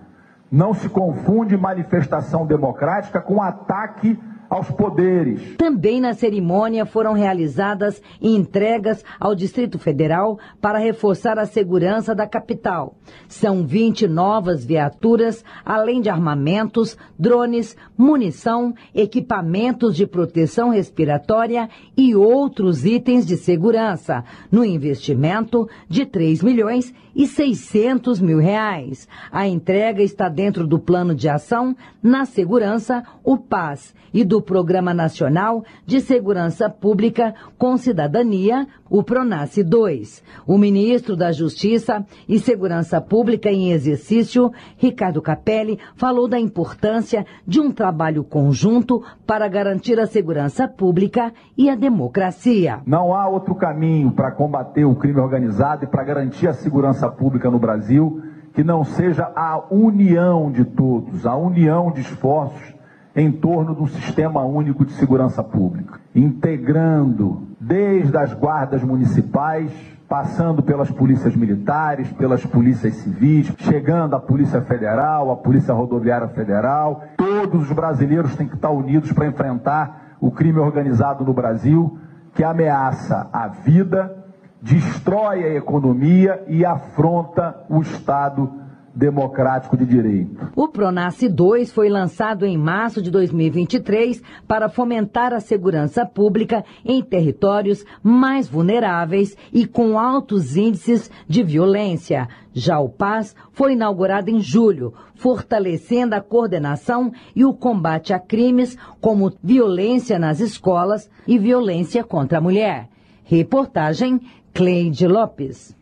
Não 0.50 0.74
se 0.74 0.88
confunde 0.88 1.56
manifestação 1.56 2.46
democrática 2.46 3.20
com 3.20 3.42
ataque 3.42 4.18
aos 4.52 4.70
poderes. 4.70 5.56
Também 5.56 5.98
na 5.98 6.12
cerimônia 6.12 6.84
foram 6.84 7.14
realizadas 7.14 8.02
entregas 8.20 9.02
ao 9.18 9.34
Distrito 9.34 9.78
Federal 9.78 10.38
para 10.60 10.78
reforçar 10.78 11.38
a 11.38 11.46
segurança 11.46 12.14
da 12.14 12.26
capital. 12.26 12.94
São 13.26 13.66
20 13.66 14.06
novas 14.06 14.62
viaturas, 14.62 15.42
além 15.64 16.02
de 16.02 16.10
armamentos, 16.10 16.98
drones, 17.18 17.74
munição, 17.96 18.74
equipamentos 18.94 19.96
de 19.96 20.06
proteção 20.06 20.68
respiratória 20.68 21.70
e 21.96 22.14
outros 22.14 22.84
itens 22.84 23.24
de 23.24 23.38
segurança, 23.38 24.22
no 24.50 24.62
investimento 24.62 25.66
de 25.88 26.04
3 26.04 26.42
milhões 26.42 26.92
e 27.14 27.26
600 27.26 28.20
mil 28.20 28.38
reais. 28.38 29.08
A 29.30 29.46
entrega 29.46 30.02
está 30.02 30.28
dentro 30.28 30.66
do 30.66 30.78
plano 30.78 31.14
de 31.14 31.28
ação 31.28 31.76
na 32.02 32.24
segurança, 32.24 33.02
o 33.22 33.36
PAS, 33.36 33.94
e 34.12 34.24
do 34.24 34.42
Programa 34.42 34.92
Nacional 34.92 35.64
de 35.86 36.00
Segurança 36.00 36.68
Pública 36.68 37.34
com 37.56 37.76
Cidadania, 37.76 38.66
o 38.90 39.02
PRONASSE 39.02 39.62
2. 39.62 40.22
O 40.46 40.58
ministro 40.58 41.16
da 41.16 41.32
Justiça 41.32 42.04
e 42.28 42.38
Segurança 42.38 43.00
Pública 43.00 43.50
em 43.50 43.72
exercício, 43.72 44.52
Ricardo 44.76 45.22
Capelli, 45.22 45.78
falou 45.96 46.28
da 46.28 46.38
importância 46.38 47.24
de 47.46 47.60
um 47.60 47.70
trabalho 47.72 48.22
conjunto 48.22 49.02
para 49.26 49.48
garantir 49.48 49.98
a 49.98 50.06
segurança 50.06 50.68
pública 50.68 51.32
e 51.56 51.70
a 51.70 51.74
democracia. 51.74 52.80
Não 52.86 53.14
há 53.14 53.26
outro 53.28 53.54
caminho 53.54 54.10
para 54.10 54.30
combater 54.30 54.84
o 54.84 54.94
crime 54.94 55.20
organizado 55.20 55.84
e 55.84 55.88
para 55.88 56.04
garantir 56.04 56.48
a 56.48 56.52
segurança 56.52 57.01
pública 57.08 57.50
no 57.50 57.58
Brasil 57.58 58.22
que 58.54 58.62
não 58.62 58.84
seja 58.84 59.30
a 59.34 59.62
união 59.70 60.50
de 60.50 60.64
todos, 60.64 61.26
a 61.26 61.34
união 61.34 61.90
de 61.90 62.02
esforços 62.02 62.74
em 63.14 63.30
torno 63.30 63.74
de 63.74 63.82
um 63.82 63.86
sistema 63.86 64.42
único 64.42 64.84
de 64.84 64.92
segurança 64.92 65.42
pública, 65.42 66.00
integrando 66.14 67.42
desde 67.60 68.16
as 68.16 68.32
guardas 68.32 68.82
municipais, 68.82 69.70
passando 70.08 70.62
pelas 70.62 70.90
polícias 70.90 71.34
militares, 71.34 72.10
pelas 72.12 72.44
polícias 72.44 72.94
civis, 72.96 73.52
chegando 73.58 74.14
à 74.14 74.20
Polícia 74.20 74.60
Federal, 74.62 75.30
à 75.30 75.36
Polícia 75.36 75.72
Rodoviária 75.72 76.28
Federal. 76.28 77.02
Todos 77.16 77.62
os 77.62 77.72
brasileiros 77.72 78.34
têm 78.36 78.48
que 78.48 78.56
estar 78.56 78.70
unidos 78.70 79.12
para 79.12 79.26
enfrentar 79.26 80.16
o 80.20 80.30
crime 80.30 80.58
organizado 80.58 81.24
no 81.24 81.32
Brasil, 81.32 81.98
que 82.34 82.44
ameaça 82.44 83.28
a 83.32 83.48
vida, 83.48 84.21
destrói 84.62 85.42
a 85.44 85.54
economia 85.56 86.44
e 86.46 86.64
afronta 86.64 87.66
o 87.68 87.82
Estado 87.82 88.62
democrático 88.94 89.76
de 89.76 89.86
direito. 89.86 90.52
O 90.54 90.68
Pronace 90.68 91.28
2 91.28 91.72
foi 91.72 91.88
lançado 91.88 92.44
em 92.44 92.58
março 92.58 93.00
de 93.00 93.10
2023 93.10 94.22
para 94.46 94.68
fomentar 94.68 95.32
a 95.32 95.40
segurança 95.40 96.04
pública 96.04 96.62
em 96.84 97.02
territórios 97.02 97.84
mais 98.02 98.48
vulneráveis 98.48 99.36
e 99.52 99.66
com 99.66 99.98
altos 99.98 100.56
índices 100.56 101.10
de 101.26 101.42
violência. 101.42 102.28
Já 102.52 102.78
o 102.78 102.88
PAS 102.88 103.34
foi 103.52 103.72
inaugurado 103.72 104.30
em 104.30 104.40
julho, 104.40 104.92
fortalecendo 105.14 106.14
a 106.14 106.20
coordenação 106.20 107.10
e 107.34 107.44
o 107.46 107.54
combate 107.54 108.12
a 108.12 108.20
crimes 108.20 108.76
como 109.00 109.32
violência 109.42 110.18
nas 110.18 110.38
escolas 110.38 111.10
e 111.26 111.38
violência 111.38 112.04
contra 112.04 112.38
a 112.38 112.42
mulher. 112.42 112.88
Reportagem 113.24 114.20
Cleide 114.54 115.06
Lopes. 115.06 115.74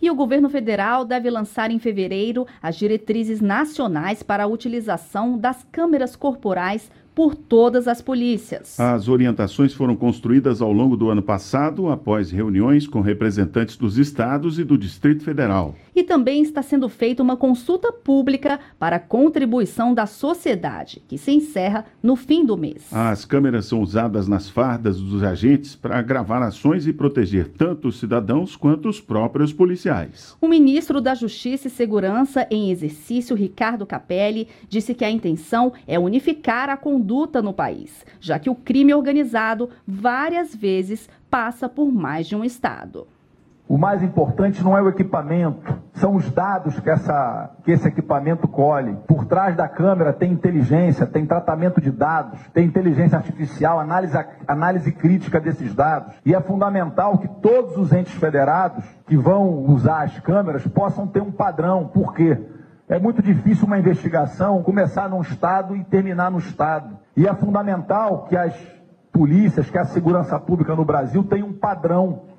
E 0.00 0.10
o 0.10 0.14
governo 0.14 0.48
federal 0.48 1.04
deve 1.04 1.28
lançar 1.28 1.70
em 1.70 1.78
fevereiro 1.78 2.46
as 2.62 2.76
diretrizes 2.76 3.42
nacionais 3.42 4.22
para 4.22 4.44
a 4.44 4.46
utilização 4.46 5.36
das 5.36 5.66
câmeras 5.70 6.16
corporais 6.16 6.90
por 7.14 7.34
todas 7.34 7.86
as 7.86 8.00
polícias. 8.00 8.80
As 8.80 9.08
orientações 9.08 9.74
foram 9.74 9.94
construídas 9.94 10.62
ao 10.62 10.72
longo 10.72 10.96
do 10.96 11.10
ano 11.10 11.20
passado, 11.20 11.90
após 11.90 12.30
reuniões 12.30 12.86
com 12.86 13.02
representantes 13.02 13.76
dos 13.76 13.98
estados 13.98 14.58
e 14.58 14.64
do 14.64 14.78
Distrito 14.78 15.22
Federal. 15.22 15.74
E 16.00 16.02
também 16.02 16.40
está 16.40 16.62
sendo 16.62 16.88
feita 16.88 17.22
uma 17.22 17.36
consulta 17.36 17.92
pública 17.92 18.58
para 18.78 18.96
a 18.96 18.98
contribuição 18.98 19.92
da 19.92 20.06
sociedade, 20.06 21.02
que 21.06 21.18
se 21.18 21.30
encerra 21.30 21.84
no 22.02 22.16
fim 22.16 22.42
do 22.42 22.56
mês. 22.56 22.90
As 22.90 23.26
câmeras 23.26 23.66
são 23.66 23.82
usadas 23.82 24.26
nas 24.26 24.48
fardas 24.48 24.98
dos 24.98 25.22
agentes 25.22 25.76
para 25.76 26.00
gravar 26.00 26.42
ações 26.42 26.86
e 26.86 26.92
proteger 26.94 27.48
tanto 27.48 27.88
os 27.88 27.98
cidadãos 27.98 28.56
quanto 28.56 28.88
os 28.88 28.98
próprios 28.98 29.52
policiais. 29.52 30.34
O 30.40 30.48
ministro 30.48 31.02
da 31.02 31.14
Justiça 31.14 31.68
e 31.68 31.70
Segurança 31.70 32.46
em 32.50 32.70
exercício, 32.70 33.36
Ricardo 33.36 33.84
Capelli, 33.84 34.48
disse 34.70 34.94
que 34.94 35.04
a 35.04 35.10
intenção 35.10 35.70
é 35.86 35.98
unificar 35.98 36.70
a 36.70 36.78
conduta 36.78 37.42
no 37.42 37.52
país, 37.52 38.06
já 38.18 38.38
que 38.38 38.48
o 38.48 38.54
crime 38.54 38.94
organizado 38.94 39.68
várias 39.86 40.56
vezes 40.56 41.10
passa 41.28 41.68
por 41.68 41.92
mais 41.92 42.26
de 42.26 42.34
um 42.34 42.42
estado. 42.42 43.06
O 43.70 43.78
mais 43.78 44.02
importante 44.02 44.64
não 44.64 44.76
é 44.76 44.82
o 44.82 44.88
equipamento, 44.88 45.80
são 45.92 46.16
os 46.16 46.28
dados 46.28 46.80
que, 46.80 46.90
essa, 46.90 47.50
que 47.62 47.70
esse 47.70 47.86
equipamento 47.86 48.48
colhe. 48.48 48.96
Por 49.06 49.26
trás 49.26 49.54
da 49.54 49.68
câmera 49.68 50.12
tem 50.12 50.32
inteligência, 50.32 51.06
tem 51.06 51.24
tratamento 51.24 51.80
de 51.80 51.92
dados, 51.92 52.40
tem 52.52 52.66
inteligência 52.66 53.16
artificial, 53.16 53.78
análise, 53.78 54.18
análise 54.48 54.90
crítica 54.90 55.38
desses 55.38 55.72
dados. 55.72 56.12
E 56.26 56.34
é 56.34 56.40
fundamental 56.40 57.18
que 57.18 57.28
todos 57.28 57.76
os 57.76 57.92
entes 57.92 58.12
federados 58.14 58.84
que 59.06 59.16
vão 59.16 59.60
usar 59.66 60.02
as 60.02 60.18
câmeras 60.18 60.66
possam 60.66 61.06
ter 61.06 61.22
um 61.22 61.30
padrão. 61.30 61.86
Por 61.86 62.12
quê? 62.12 62.44
É 62.88 62.98
muito 62.98 63.22
difícil 63.22 63.68
uma 63.68 63.78
investigação 63.78 64.64
começar 64.64 65.08
num 65.08 65.20
estado 65.20 65.76
e 65.76 65.84
terminar 65.84 66.28
no 66.28 66.38
estado. 66.38 66.98
E 67.16 67.24
é 67.24 67.32
fundamental 67.34 68.24
que 68.24 68.36
as 68.36 68.52
polícias, 69.12 69.70
que 69.70 69.78
a 69.78 69.84
segurança 69.84 70.40
pública 70.40 70.74
no 70.74 70.84
Brasil 70.84 71.22
tenha 71.22 71.44
um 71.44 71.52
padrão 71.52 72.29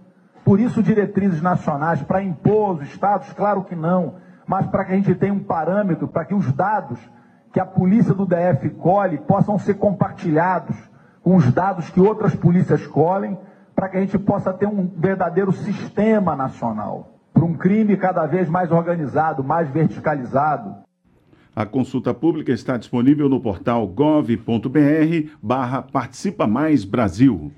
por 0.44 0.60
isso, 0.60 0.82
diretrizes 0.82 1.42
nacionais 1.42 2.02
para 2.02 2.24
impor 2.24 2.76
os 2.76 2.88
estados, 2.88 3.32
claro 3.34 3.64
que 3.64 3.76
não, 3.76 4.16
mas 4.48 4.66
para 4.68 4.86
que 4.86 4.94
a 4.94 4.96
gente 4.96 5.16
tenha 5.16 5.34
um 5.34 5.40
parâmetro, 5.40 6.08
para 6.08 6.26
que 6.26 6.34
os 6.34 6.52
dados 6.52 7.00
que 7.54 7.60
a 7.60 7.66
polícia 7.66 8.14
do 8.14 8.26
DF 8.26 8.70
colhe 8.72 9.18
possam 9.18 9.60
ser 9.60 9.76
compartilhados 9.76 10.76
com 11.22 11.36
os 11.36 11.52
dados 11.52 11.90
que 11.90 12.00
outras 12.00 12.34
polícias 12.34 12.88
colhem, 12.88 13.38
para 13.76 13.90
que 13.90 13.98
a 13.98 14.02
gente 14.02 14.18
possa 14.18 14.52
ter 14.54 14.68
um 14.68 14.88
verdadeiro 14.98 15.52
sistema 15.52 16.36
nacional, 16.36 17.20
para 17.34 17.46
um 17.46 17.54
crime 17.54 17.96
cada 17.98 18.26
vez 18.26 18.50
mais 18.50 18.72
organizado, 18.72 19.44
mais 19.44 19.70
verticalizado. 19.70 20.76
A 21.56 21.66
consulta 21.66 22.14
pública 22.14 22.52
está 22.52 22.78
disponível 22.78 23.28
no 23.28 23.42
portal 23.42 23.86
gov.br 23.86 25.30
barra 25.42 25.82
Participa 25.82 26.48
Mais 26.48 26.86
Brasil. 26.86 27.52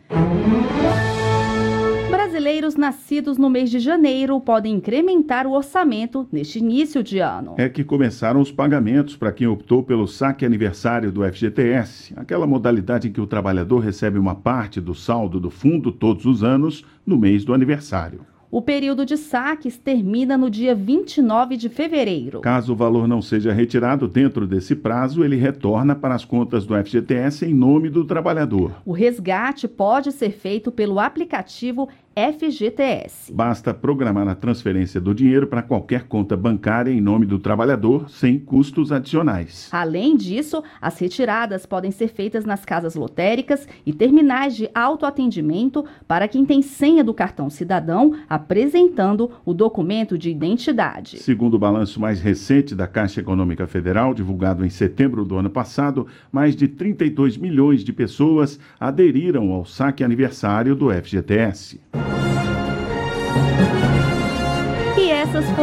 Brasileiros 2.44 2.76
nascidos 2.76 3.38
no 3.38 3.50
mês 3.50 3.72
de 3.72 3.80
janeiro 3.80 4.38
podem 4.38 4.76
incrementar 4.76 5.48
o 5.48 5.54
orçamento 5.54 6.28
neste 6.30 6.60
início 6.60 7.02
de 7.02 7.20
ano. 7.20 7.56
É 7.58 7.70
que 7.70 7.86
começaram 7.86 8.42
os 8.42 8.52
pagamentos 8.52 9.16
para 9.16 9.32
quem 9.32 9.48
optou 9.48 9.82
pelo 9.82 10.06
saque 10.06 10.46
aniversário 10.46 11.10
do 11.10 11.24
FGTS, 11.24 12.14
aquela 12.18 12.46
modalidade 12.46 13.08
em 13.08 13.14
que 13.14 13.22
o 13.22 13.28
trabalhador 13.28 13.80
recebe 13.80 14.20
uma 14.20 14.36
parte 14.36 14.82
do 14.82 14.94
saldo 14.94 15.40
do 15.40 15.50
fundo 15.50 15.90
todos 15.90 16.26
os 16.26 16.44
anos 16.44 16.84
no 17.06 17.18
mês 17.18 17.46
do 17.46 17.54
aniversário. 17.54 18.26
O 18.54 18.62
período 18.62 19.04
de 19.04 19.18
saques 19.18 19.80
termina 19.80 20.38
no 20.38 20.48
dia 20.48 20.76
29 20.76 21.58
de 21.58 21.70
fevereiro. 21.70 22.40
Caso 22.42 22.74
o 22.74 22.76
valor 22.76 23.08
não 23.08 23.20
seja 23.20 23.52
retirado 23.52 24.08
dentro 24.08 24.46
desse 24.46 24.76
prazo, 24.76 25.24
ele 25.24 25.36
retorna 25.36 25.96
para 25.96 26.14
as 26.14 26.24
contas 26.24 26.64
do 26.64 26.76
FGTS 26.76 27.48
em 27.48 27.52
nome 27.52 27.90
do 27.90 28.06
trabalhador. 28.06 28.74
O 28.86 28.92
resgate 28.92 29.68
pode 29.68 30.12
ser 30.12 30.34
feito 30.34 30.72
pelo 30.72 31.00
aplicativo 31.00 31.90
FGTS. 32.16 33.34
Basta 33.34 33.74
programar 33.74 34.28
a 34.28 34.36
transferência 34.36 35.02
do 35.02 35.16
dinheiro 35.16 35.48
para 35.48 35.64
qualquer 35.64 36.04
conta 36.04 36.38
bancária 36.38 36.92
em 36.92 37.02
nome 37.02 37.26
do 37.26 37.40
trabalhador, 37.40 38.10
sem 38.10 38.38
custos 38.38 38.92
adicionais. 38.92 39.68
Além 39.72 40.16
disso, 40.16 40.64
as 40.80 41.00
retiradas 41.00 41.66
podem 41.66 41.90
ser 41.90 42.10
feitas 42.10 42.46
nas 42.46 42.64
casas 42.64 42.94
lotéricas 42.96 43.68
e 43.86 43.92
terminais 43.92 44.56
de 44.56 44.70
autoatendimento 44.76 45.84
para 46.08 46.28
quem 46.28 46.46
tem 46.46 46.62
senha 46.62 47.04
do 47.04 47.14
cartão 47.14 47.50
cidadão 47.50 48.16
apresentando 48.30 49.32
o 49.44 49.54
documento 49.54 50.18
de 50.18 50.30
identidade. 50.30 51.18
Segundo 51.18 51.56
o 51.56 51.60
balanço 51.60 52.00
mais 52.00 52.22
recente 52.22 52.76
da 52.76 52.88
Caixa 52.88 53.22
Econômica 53.22 53.66
Federal, 53.66 54.14
divulgado 54.14 54.66
em 54.66 54.70
setembro 54.70 55.26
do 55.26 55.38
ano 55.38 55.50
passado, 55.50 56.06
mais 56.32 56.56
de 56.56 56.68
32 56.68 57.38
milhões 57.38 57.84
de 57.84 57.92
pessoas 57.92 58.60
aderiram 58.80 59.52
ao 59.52 59.66
saque 59.66 60.04
aniversário 60.04 60.76
do 60.76 60.92
FGTS. 60.92 61.80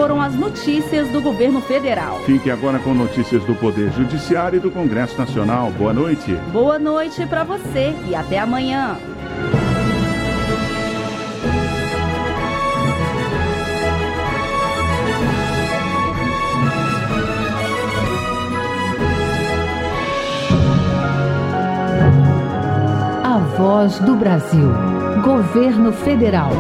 Foram 0.01 0.19
as 0.19 0.35
notícias 0.35 1.09
do 1.09 1.21
governo 1.21 1.61
federal. 1.61 2.21
Fique 2.21 2.51
agora 2.51 2.79
com 2.79 2.95
notícias 2.95 3.45
do 3.45 3.55
Poder 3.55 3.93
Judiciário 3.93 4.57
e 4.57 4.61
do 4.61 4.71
Congresso 4.71 5.19
Nacional. 5.19 5.71
Boa 5.73 5.93
noite. 5.93 6.33
Boa 6.51 6.79
noite 6.79 7.27
para 7.27 7.45
você 7.45 7.95
e 8.09 8.15
até 8.15 8.39
amanhã. 8.39 8.97
A 23.23 23.37
Voz 23.59 23.99
do 23.99 24.17
Brasil. 24.17 24.73
Governo 25.23 25.93
Federal. 25.93 26.53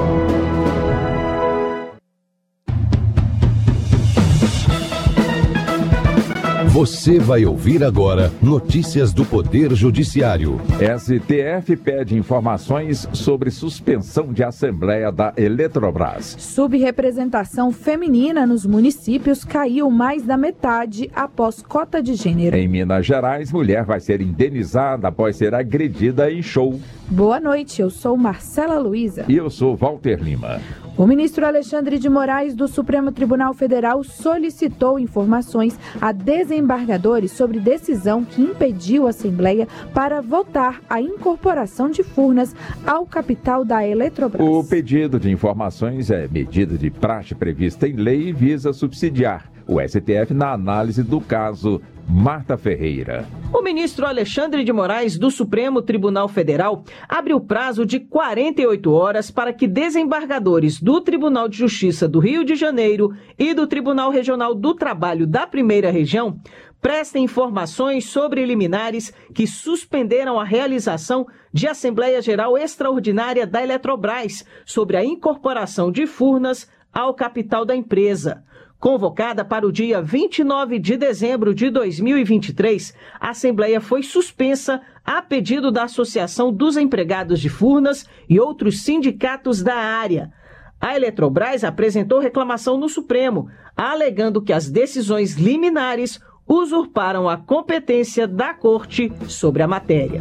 Você 6.81 7.19
vai 7.19 7.45
ouvir 7.45 7.85
agora 7.85 8.33
notícias 8.41 9.13
do 9.13 9.23
Poder 9.27 9.75
Judiciário. 9.75 10.59
STF 10.99 11.77
pede 11.77 12.17
informações 12.17 13.07
sobre 13.13 13.51
suspensão 13.51 14.33
de 14.33 14.43
assembleia 14.43 15.13
da 15.13 15.35
Eletrobras. 15.37 16.37
Subrepresentação 16.39 17.71
feminina 17.71 18.47
nos 18.47 18.65
municípios 18.65 19.45
caiu 19.45 19.91
mais 19.91 20.23
da 20.23 20.39
metade 20.39 21.11
após 21.15 21.61
cota 21.61 22.03
de 22.03 22.15
gênero. 22.15 22.57
Em 22.57 22.67
Minas 22.67 23.05
Gerais, 23.05 23.53
mulher 23.53 23.85
vai 23.85 24.01
ser 24.01 24.23
indenizada 24.23 25.09
após 25.09 25.37
ser 25.37 25.55
agredida 25.55 26.33
em 26.33 26.41
show. 26.41 26.81
Boa 27.11 27.41
noite, 27.41 27.83
eu 27.83 27.91
sou 27.91 28.17
Marcela 28.17 28.79
Luiza. 28.79 29.25
E 29.29 29.37
eu 29.37 29.51
sou 29.51 29.75
Walter 29.75 30.23
Lima. 30.23 30.61
O 30.97 31.09
ministro 31.09 31.45
Alexandre 31.45 31.99
de 31.99 32.09
Moraes 32.09 32.55
do 32.55 32.69
Supremo 32.69 33.11
Tribunal 33.11 33.53
Federal 33.53 34.05
solicitou 34.05 34.97
informações 34.97 35.77
a 36.01 36.13
desembargadores 36.13 37.33
sobre 37.33 37.59
decisão 37.59 38.25
que 38.25 38.41
impediu 38.41 39.09
a 39.09 39.11
Assembleia 39.11 39.67
para 39.93 40.21
votar 40.21 40.81
a 40.89 41.01
incorporação 41.01 41.91
de 41.91 42.05
Furnas 42.05 42.55
ao 42.87 43.05
capital 43.05 43.65
da 43.65 43.85
Eletrobras. 43.85 44.47
O 44.47 44.63
pedido 44.63 45.19
de 45.19 45.33
informações 45.33 46.13
é 46.13 46.29
medida 46.29 46.79
de 46.79 46.91
praxe 46.91 47.35
prevista 47.35 47.89
em 47.89 47.95
lei 47.95 48.29
e 48.29 48.33
visa 48.33 48.73
subsidiar 48.73 49.50
o 49.71 49.81
STF 49.81 50.35
na 50.35 50.53
análise 50.53 51.05
do 51.05 51.21
caso 51.21 51.81
Marta 52.09 52.59
Ferreira. 52.59 53.25
O 53.53 53.63
ministro 53.63 54.05
Alexandre 54.05 54.65
de 54.65 54.73
Moraes, 54.73 55.17
do 55.17 55.31
Supremo 55.31 55.81
Tribunal 55.81 56.27
Federal, 56.27 56.83
abre 57.09 57.33
o 57.33 57.41
prazo 57.41 57.87
de 57.87 58.01
48 58.01 58.93
horas 58.93 59.31
para 59.31 59.53
que 59.53 59.69
desembargadores 59.69 60.81
do 60.81 61.01
Tribunal 61.01 61.49
de 61.49 61.57
Justiça 61.57 62.09
do 62.09 62.19
Rio 62.19 62.45
de 62.45 62.57
Janeiro 62.57 63.15
e 63.39 63.55
do 63.55 63.65
Tribunal 63.65 64.11
Regional 64.11 64.57
do 64.57 64.75
Trabalho 64.75 65.25
da 65.25 65.47
Primeira 65.47 65.93
Região 65.93 66.41
prestem 66.81 67.25
informações 67.25 68.07
sobre 68.07 68.45
liminares 68.45 69.13
que 69.33 69.47
suspenderam 69.47 70.41
a 70.41 70.45
realização 70.45 71.27
de 71.53 71.69
Assembleia 71.69 72.21
Geral 72.21 72.59
Extraordinária 72.59 73.47
da 73.47 73.63
Eletrobras 73.63 74.45
sobre 74.65 74.97
a 74.97 75.05
incorporação 75.05 75.93
de 75.93 76.09
Furnas 76.09 76.69
ao 76.93 77.15
capital 77.15 77.65
da 77.65 77.77
empresa. 77.77 78.43
Convocada 78.81 79.45
para 79.45 79.67
o 79.67 79.71
dia 79.71 80.01
29 80.01 80.79
de 80.79 80.97
dezembro 80.97 81.55
de 81.55 81.69
2023, 81.69 82.95
a 83.21 83.29
Assembleia 83.29 83.79
foi 83.79 84.03
suspensa 84.03 84.81
a 85.05 85.21
pedido 85.21 85.71
da 85.71 85.85
Associação 85.85 86.51
dos 86.51 86.79
Empregados 86.79 87.41
de 87.41 87.51
Furnas 87.51 88.07
e 88.27 88.41
outros 88.41 88.81
sindicatos 88.81 89.63
da 89.63 89.75
área. 89.75 90.33
A 90.81 90.97
Eletrobras 90.97 91.63
apresentou 91.63 92.21
reclamação 92.21 92.79
no 92.79 92.89
Supremo, 92.89 93.51
alegando 93.77 94.41
que 94.41 94.51
as 94.51 94.71
decisões 94.71 95.37
liminares 95.37 96.19
usurparam 96.51 97.29
a 97.29 97.37
competência 97.37 98.27
da 98.27 98.53
Corte 98.53 99.13
sobre 99.29 99.63
a 99.63 99.69
matéria. 99.69 100.19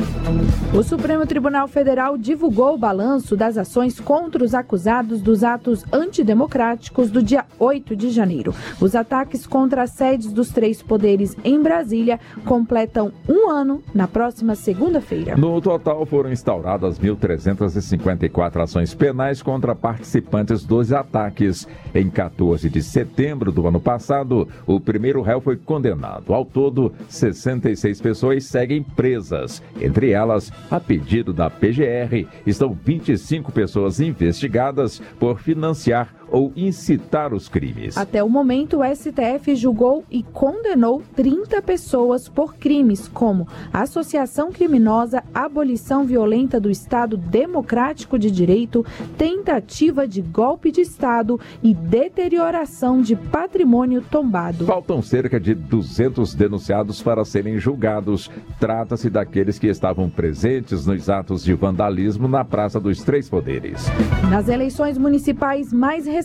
O 0.71 0.83
Supremo 0.83 1.25
Tribunal 1.25 1.67
Federal 1.67 2.15
divulgou 2.15 2.75
o 2.75 2.77
balanço 2.77 3.35
das 3.35 3.57
ações 3.57 3.99
contra 3.99 4.43
os 4.43 4.53
acusados 4.53 5.19
dos 5.19 5.43
atos 5.43 5.83
antidemocráticos 5.91 7.09
do 7.09 7.23
dia 7.23 7.45
8 7.57 7.95
de 7.95 8.11
janeiro. 8.11 8.53
Os 8.79 8.93
ataques 8.93 9.47
contra 9.47 9.81
as 9.81 9.89
sedes 9.89 10.31
dos 10.31 10.49
três 10.49 10.83
poderes 10.83 11.35
em 11.43 11.59
Brasília 11.59 12.19
completam 12.45 13.11
um 13.27 13.49
ano 13.49 13.81
na 13.95 14.07
próxima 14.07 14.53
segunda-feira. 14.53 15.35
No 15.35 15.59
total, 15.59 16.05
foram 16.05 16.31
instauradas 16.31 16.99
1.354 16.99 18.61
ações 18.61 18.93
penais 18.93 19.41
contra 19.41 19.73
participantes 19.73 20.63
dos 20.63 20.93
ataques. 20.93 21.67
Em 21.95 22.07
14 22.07 22.69
de 22.69 22.83
setembro 22.83 23.51
do 23.51 23.67
ano 23.67 23.79
passado, 23.79 24.47
o 24.67 24.79
primeiro 24.79 25.23
réu 25.23 25.41
foi 25.41 25.57
condenado. 25.57 26.18
Ao 26.27 26.45
todo, 26.45 26.93
66 27.07 28.01
pessoas 28.01 28.45
seguem 28.45 28.83
presas. 28.83 29.61
Entre 29.79 30.11
elas, 30.11 30.51
a 30.69 30.79
pedido 30.79 31.33
da 31.33 31.49
PGR, 31.49 32.27
estão 32.45 32.73
25 32.73 33.51
pessoas 33.51 33.99
investigadas 33.99 35.01
por 35.19 35.39
financiar 35.39 36.18
ou 36.31 36.51
incitar 36.55 37.33
os 37.33 37.49
crimes. 37.49 37.97
Até 37.97 38.23
o 38.23 38.29
momento, 38.29 38.79
o 38.79 38.95
STF 38.95 39.55
julgou 39.55 40.03
e 40.09 40.23
condenou 40.23 41.01
30 41.15 41.61
pessoas 41.61 42.29
por 42.29 42.55
crimes 42.55 43.07
como 43.07 43.47
associação 43.73 44.51
criminosa, 44.51 45.23
abolição 45.33 46.05
violenta 46.05 46.59
do 46.59 46.69
Estado 46.69 47.17
Democrático 47.17 48.17
de 48.19 48.29
Direito, 48.29 48.85
tentativa 49.17 50.07
de 50.07 50.21
golpe 50.21 50.71
de 50.71 50.81
Estado 50.81 51.39
e 51.63 51.73
deterioração 51.73 53.01
de 53.01 53.15
patrimônio 53.15 54.01
tombado. 54.01 54.65
Faltam 54.65 55.01
cerca 55.01 55.39
de 55.39 55.53
200 55.53 56.35
denunciados 56.35 57.01
para 57.01 57.25
serem 57.25 57.57
julgados. 57.57 58.29
Trata-se 58.59 59.09
daqueles 59.09 59.57
que 59.57 59.67
estavam 59.67 60.09
presentes 60.09 60.85
nos 60.85 61.09
atos 61.09 61.43
de 61.43 61.53
vandalismo 61.53 62.27
na 62.27 62.45
Praça 62.45 62.79
dos 62.79 63.01
Três 63.03 63.29
Poderes. 63.29 63.85
Nas 64.29 64.47
eleições 64.47 64.97
municipais 64.97 65.73
mais 65.73 66.05
recentes, 66.05 66.18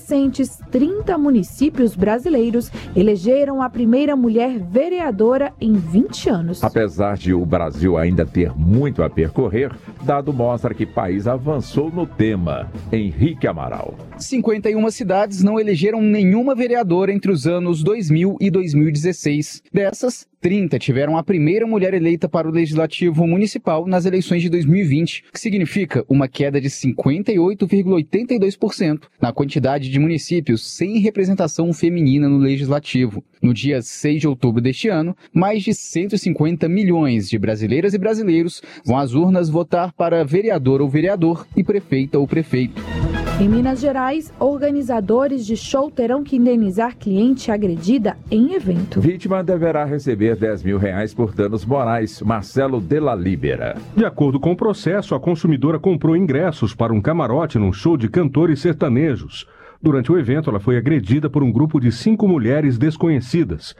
30 0.70 1.16
municípios 1.18 1.94
brasileiros 1.94 2.70
elegeram 2.94 3.62
a 3.62 3.68
primeira 3.68 4.16
mulher 4.16 4.58
vereadora 4.58 5.52
em 5.60 5.74
20 5.74 6.30
anos. 6.30 6.64
Apesar 6.64 7.16
de 7.16 7.32
o 7.32 7.44
Brasil 7.44 7.96
ainda 7.96 8.26
ter 8.26 8.52
muito 8.56 9.02
a 9.02 9.10
percorrer, 9.10 9.72
dado 10.02 10.32
mostra 10.32 10.74
que 10.74 10.84
o 10.84 10.92
país 10.92 11.26
avançou 11.26 11.90
no 11.90 12.06
tema. 12.06 12.70
Henrique 12.92 13.46
Amaral. 13.46 13.94
51 14.18 14.90
cidades 14.90 15.42
não 15.42 15.58
elegeram 15.58 16.00
nenhuma 16.00 16.54
vereadora 16.54 17.12
entre 17.12 17.30
os 17.30 17.46
anos 17.46 17.82
2000 17.82 18.36
e 18.40 18.50
2016. 18.50 19.62
Dessas, 19.72 20.26
30 20.44 20.78
tiveram 20.78 21.16
a 21.16 21.22
primeira 21.22 21.66
mulher 21.66 21.94
eleita 21.94 22.28
para 22.28 22.46
o 22.46 22.50
Legislativo 22.50 23.26
Municipal 23.26 23.86
nas 23.86 24.04
eleições 24.04 24.42
de 24.42 24.50
2020, 24.50 25.24
o 25.30 25.32
que 25.32 25.40
significa 25.40 26.04
uma 26.06 26.28
queda 26.28 26.60
de 26.60 26.68
58,82% 26.68 29.04
na 29.18 29.32
quantidade 29.32 29.88
de 29.88 29.98
municípios 29.98 30.70
sem 30.70 30.98
representação 30.98 31.72
feminina 31.72 32.28
no 32.28 32.36
Legislativo. 32.36 33.24
No 33.40 33.54
dia 33.54 33.80
6 33.80 34.20
de 34.20 34.28
outubro 34.28 34.60
deste 34.60 34.90
ano, 34.90 35.16
mais 35.32 35.62
de 35.62 35.72
150 35.72 36.68
milhões 36.68 37.30
de 37.30 37.38
brasileiras 37.38 37.94
e 37.94 37.98
brasileiros 37.98 38.60
vão 38.84 38.98
às 38.98 39.14
urnas 39.14 39.48
votar 39.48 39.94
para 39.94 40.22
vereador 40.24 40.82
ou 40.82 40.90
vereador 40.90 41.46
e 41.56 41.64
prefeita 41.64 42.18
ou 42.18 42.28
prefeito. 42.28 42.82
Em 43.40 43.48
Minas 43.48 43.80
Gerais, 43.80 44.32
organizadores 44.38 45.44
de 45.44 45.56
show 45.56 45.90
terão 45.90 46.22
que 46.22 46.36
indenizar 46.36 46.96
cliente 46.96 47.50
agredida 47.50 48.16
em 48.30 48.54
evento. 48.54 49.00
Vítima 49.00 49.42
deverá 49.42 49.84
receber 49.84 50.33
10 50.34 50.62
mil 50.62 50.78
reais 50.78 51.14
por 51.14 51.34
danos 51.34 51.64
morais. 51.64 52.20
Marcelo 52.22 52.80
de 52.80 53.00
la 53.00 53.14
Libera. 53.14 53.76
De 53.96 54.04
acordo 54.04 54.38
com 54.40 54.52
o 54.52 54.56
processo, 54.56 55.14
a 55.14 55.20
consumidora 55.20 55.78
comprou 55.78 56.16
ingressos 56.16 56.74
para 56.74 56.92
um 56.92 57.00
camarote 57.00 57.58
num 57.58 57.72
show 57.72 57.96
de 57.96 58.08
cantores 58.08 58.60
sertanejos. 58.60 59.46
Durante 59.82 60.10
o 60.10 60.18
evento, 60.18 60.48
ela 60.50 60.60
foi 60.60 60.76
agredida 60.76 61.28
por 61.28 61.42
um 61.42 61.52
grupo 61.52 61.78
de 61.78 61.92
cinco 61.92 62.26
mulheres 62.26 62.78
desconhecidas. 62.78 63.74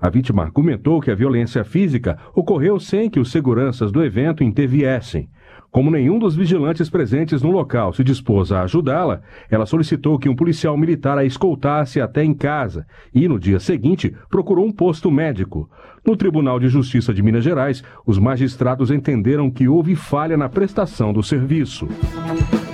A 0.00 0.08
vítima 0.08 0.42
argumentou 0.42 1.00
que 1.00 1.10
a 1.10 1.14
violência 1.14 1.62
física 1.62 2.16
ocorreu 2.34 2.80
sem 2.80 3.10
que 3.10 3.20
os 3.20 3.30
seguranças 3.30 3.92
do 3.92 4.02
evento 4.02 4.42
interviessem. 4.42 5.28
Como 5.70 5.90
nenhum 5.90 6.18
dos 6.18 6.34
vigilantes 6.34 6.90
presentes 6.90 7.42
no 7.42 7.50
local 7.50 7.92
se 7.92 8.02
dispôs 8.02 8.50
a 8.50 8.62
ajudá-la, 8.62 9.22
ela 9.48 9.64
solicitou 9.64 10.18
que 10.18 10.28
um 10.28 10.34
policial 10.34 10.76
militar 10.76 11.16
a 11.16 11.24
escoltasse 11.24 12.00
até 12.00 12.24
em 12.24 12.34
casa 12.34 12.86
e, 13.14 13.28
no 13.28 13.38
dia 13.38 13.60
seguinte, 13.60 14.12
procurou 14.28 14.66
um 14.66 14.72
posto 14.72 15.10
médico. 15.10 15.70
No 16.04 16.16
Tribunal 16.16 16.58
de 16.58 16.68
Justiça 16.68 17.14
de 17.14 17.22
Minas 17.22 17.44
Gerais, 17.44 17.84
os 18.04 18.18
magistrados 18.18 18.90
entenderam 18.90 19.48
que 19.48 19.68
houve 19.68 19.94
falha 19.94 20.36
na 20.36 20.48
prestação 20.48 21.12
do 21.12 21.22
serviço. 21.22 21.86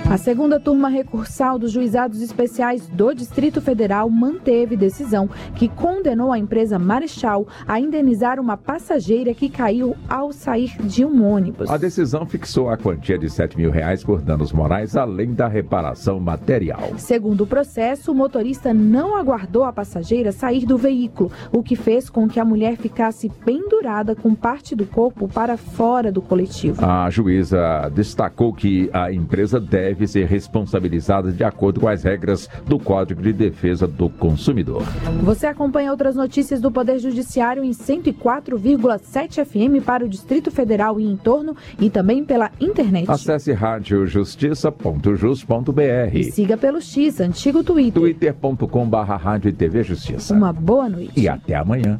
A 0.09 0.15
segunda 0.15 0.57
turma 0.57 0.87
recursal 0.87 1.59
dos 1.59 1.69
juizados 1.69 2.21
especiais 2.21 2.87
do 2.87 3.13
Distrito 3.13 3.59
Federal 3.59 4.09
manteve 4.09 4.77
decisão 4.77 5.29
que 5.53 5.67
condenou 5.67 6.31
a 6.31 6.39
empresa 6.39 6.79
Marechal 6.79 7.45
a 7.67 7.77
indenizar 7.77 8.39
uma 8.39 8.55
passageira 8.55 9.33
que 9.33 9.49
caiu 9.49 9.97
ao 10.07 10.31
sair 10.31 10.77
de 10.81 11.03
um 11.03 11.25
ônibus. 11.25 11.69
A 11.69 11.75
decisão 11.75 12.25
fixou 12.25 12.69
a 12.69 12.77
quantia 12.77 13.17
de 13.17 13.29
7 13.29 13.57
mil 13.57 13.69
reais 13.69 14.01
por 14.01 14.21
danos 14.21 14.53
morais, 14.53 14.95
além 14.95 15.33
da 15.33 15.49
reparação 15.49 16.21
material. 16.21 16.93
Segundo 16.97 17.41
o 17.41 17.47
processo, 17.47 18.13
o 18.13 18.15
motorista 18.15 18.73
não 18.73 19.17
aguardou 19.17 19.65
a 19.65 19.73
passageira 19.73 20.31
sair 20.31 20.65
do 20.65 20.77
veículo, 20.77 21.29
o 21.51 21.61
que 21.61 21.75
fez 21.75 22.09
com 22.09 22.29
que 22.29 22.39
a 22.39 22.45
mulher 22.45 22.77
ficasse 22.77 23.29
pendurada 23.43 24.15
com 24.15 24.33
parte 24.33 24.73
do 24.73 24.85
corpo 24.85 25.27
para 25.27 25.57
fora 25.57 26.13
do 26.13 26.21
coletivo. 26.21 26.83
A 26.85 27.09
juíza 27.09 27.91
destacou 27.93 28.53
que 28.53 28.89
a 28.93 29.11
empresa 29.11 29.59
deve 29.59 29.96
ser 30.05 30.27
responsabilizada 30.27 31.31
de 31.31 31.43
acordo 31.43 31.79
com 31.79 31.87
as 31.87 32.03
regras 32.03 32.49
do 32.65 32.77
Código 32.77 33.21
de 33.21 33.31
Defesa 33.31 33.87
do 33.87 34.09
Consumidor. 34.09 34.83
Você 35.23 35.47
acompanha 35.47 35.91
outras 35.91 36.15
notícias 36.15 36.59
do 36.59 36.69
Poder 36.69 36.99
Judiciário 36.99 37.63
em 37.63 37.71
104,7 37.71 39.45
FM 39.45 39.81
para 39.83 40.03
o 40.03 40.09
Distrito 40.09 40.51
Federal 40.51 40.99
e 40.99 41.05
em 41.05 41.15
torno 41.15 41.55
e 41.79 41.89
também 41.89 42.25
pela 42.25 42.51
internet. 42.59 43.09
Acesse 43.09 43.53
radiojustiça.jus.br 43.53 46.13
E 46.13 46.23
siga 46.25 46.57
pelo 46.57 46.81
X, 46.81 47.21
antigo 47.21 47.63
Twitter. 47.63 48.01
twitter.com.br 48.01 48.97
Rádio 48.97 49.49
e 49.49 49.53
TV 49.53 49.83
Justiça. 49.83 50.33
Uma 50.33 50.51
boa 50.51 50.89
noite. 50.89 51.11
E 51.15 51.29
até 51.29 51.55
amanhã. 51.55 51.99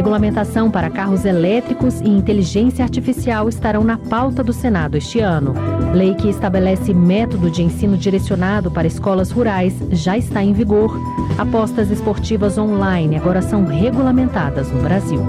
Regulamentação 0.00 0.70
para 0.70 0.88
carros 0.88 1.26
elétricos 1.26 2.00
e 2.00 2.08
inteligência 2.08 2.82
artificial 2.82 3.50
estarão 3.50 3.84
na 3.84 3.98
pauta 3.98 4.42
do 4.42 4.50
Senado 4.50 4.96
este 4.96 5.20
ano. 5.20 5.52
Lei 5.92 6.14
que 6.14 6.30
estabelece 6.30 6.94
método 6.94 7.50
de 7.50 7.62
ensino 7.62 7.98
direcionado 7.98 8.70
para 8.70 8.86
escolas 8.86 9.30
rurais 9.30 9.76
já 9.90 10.16
está 10.16 10.42
em 10.42 10.54
vigor. 10.54 10.98
Apostas 11.36 11.90
esportivas 11.90 12.56
online 12.56 13.14
agora 13.16 13.42
são 13.42 13.66
regulamentadas 13.66 14.72
no 14.72 14.80
Brasil. 14.80 15.20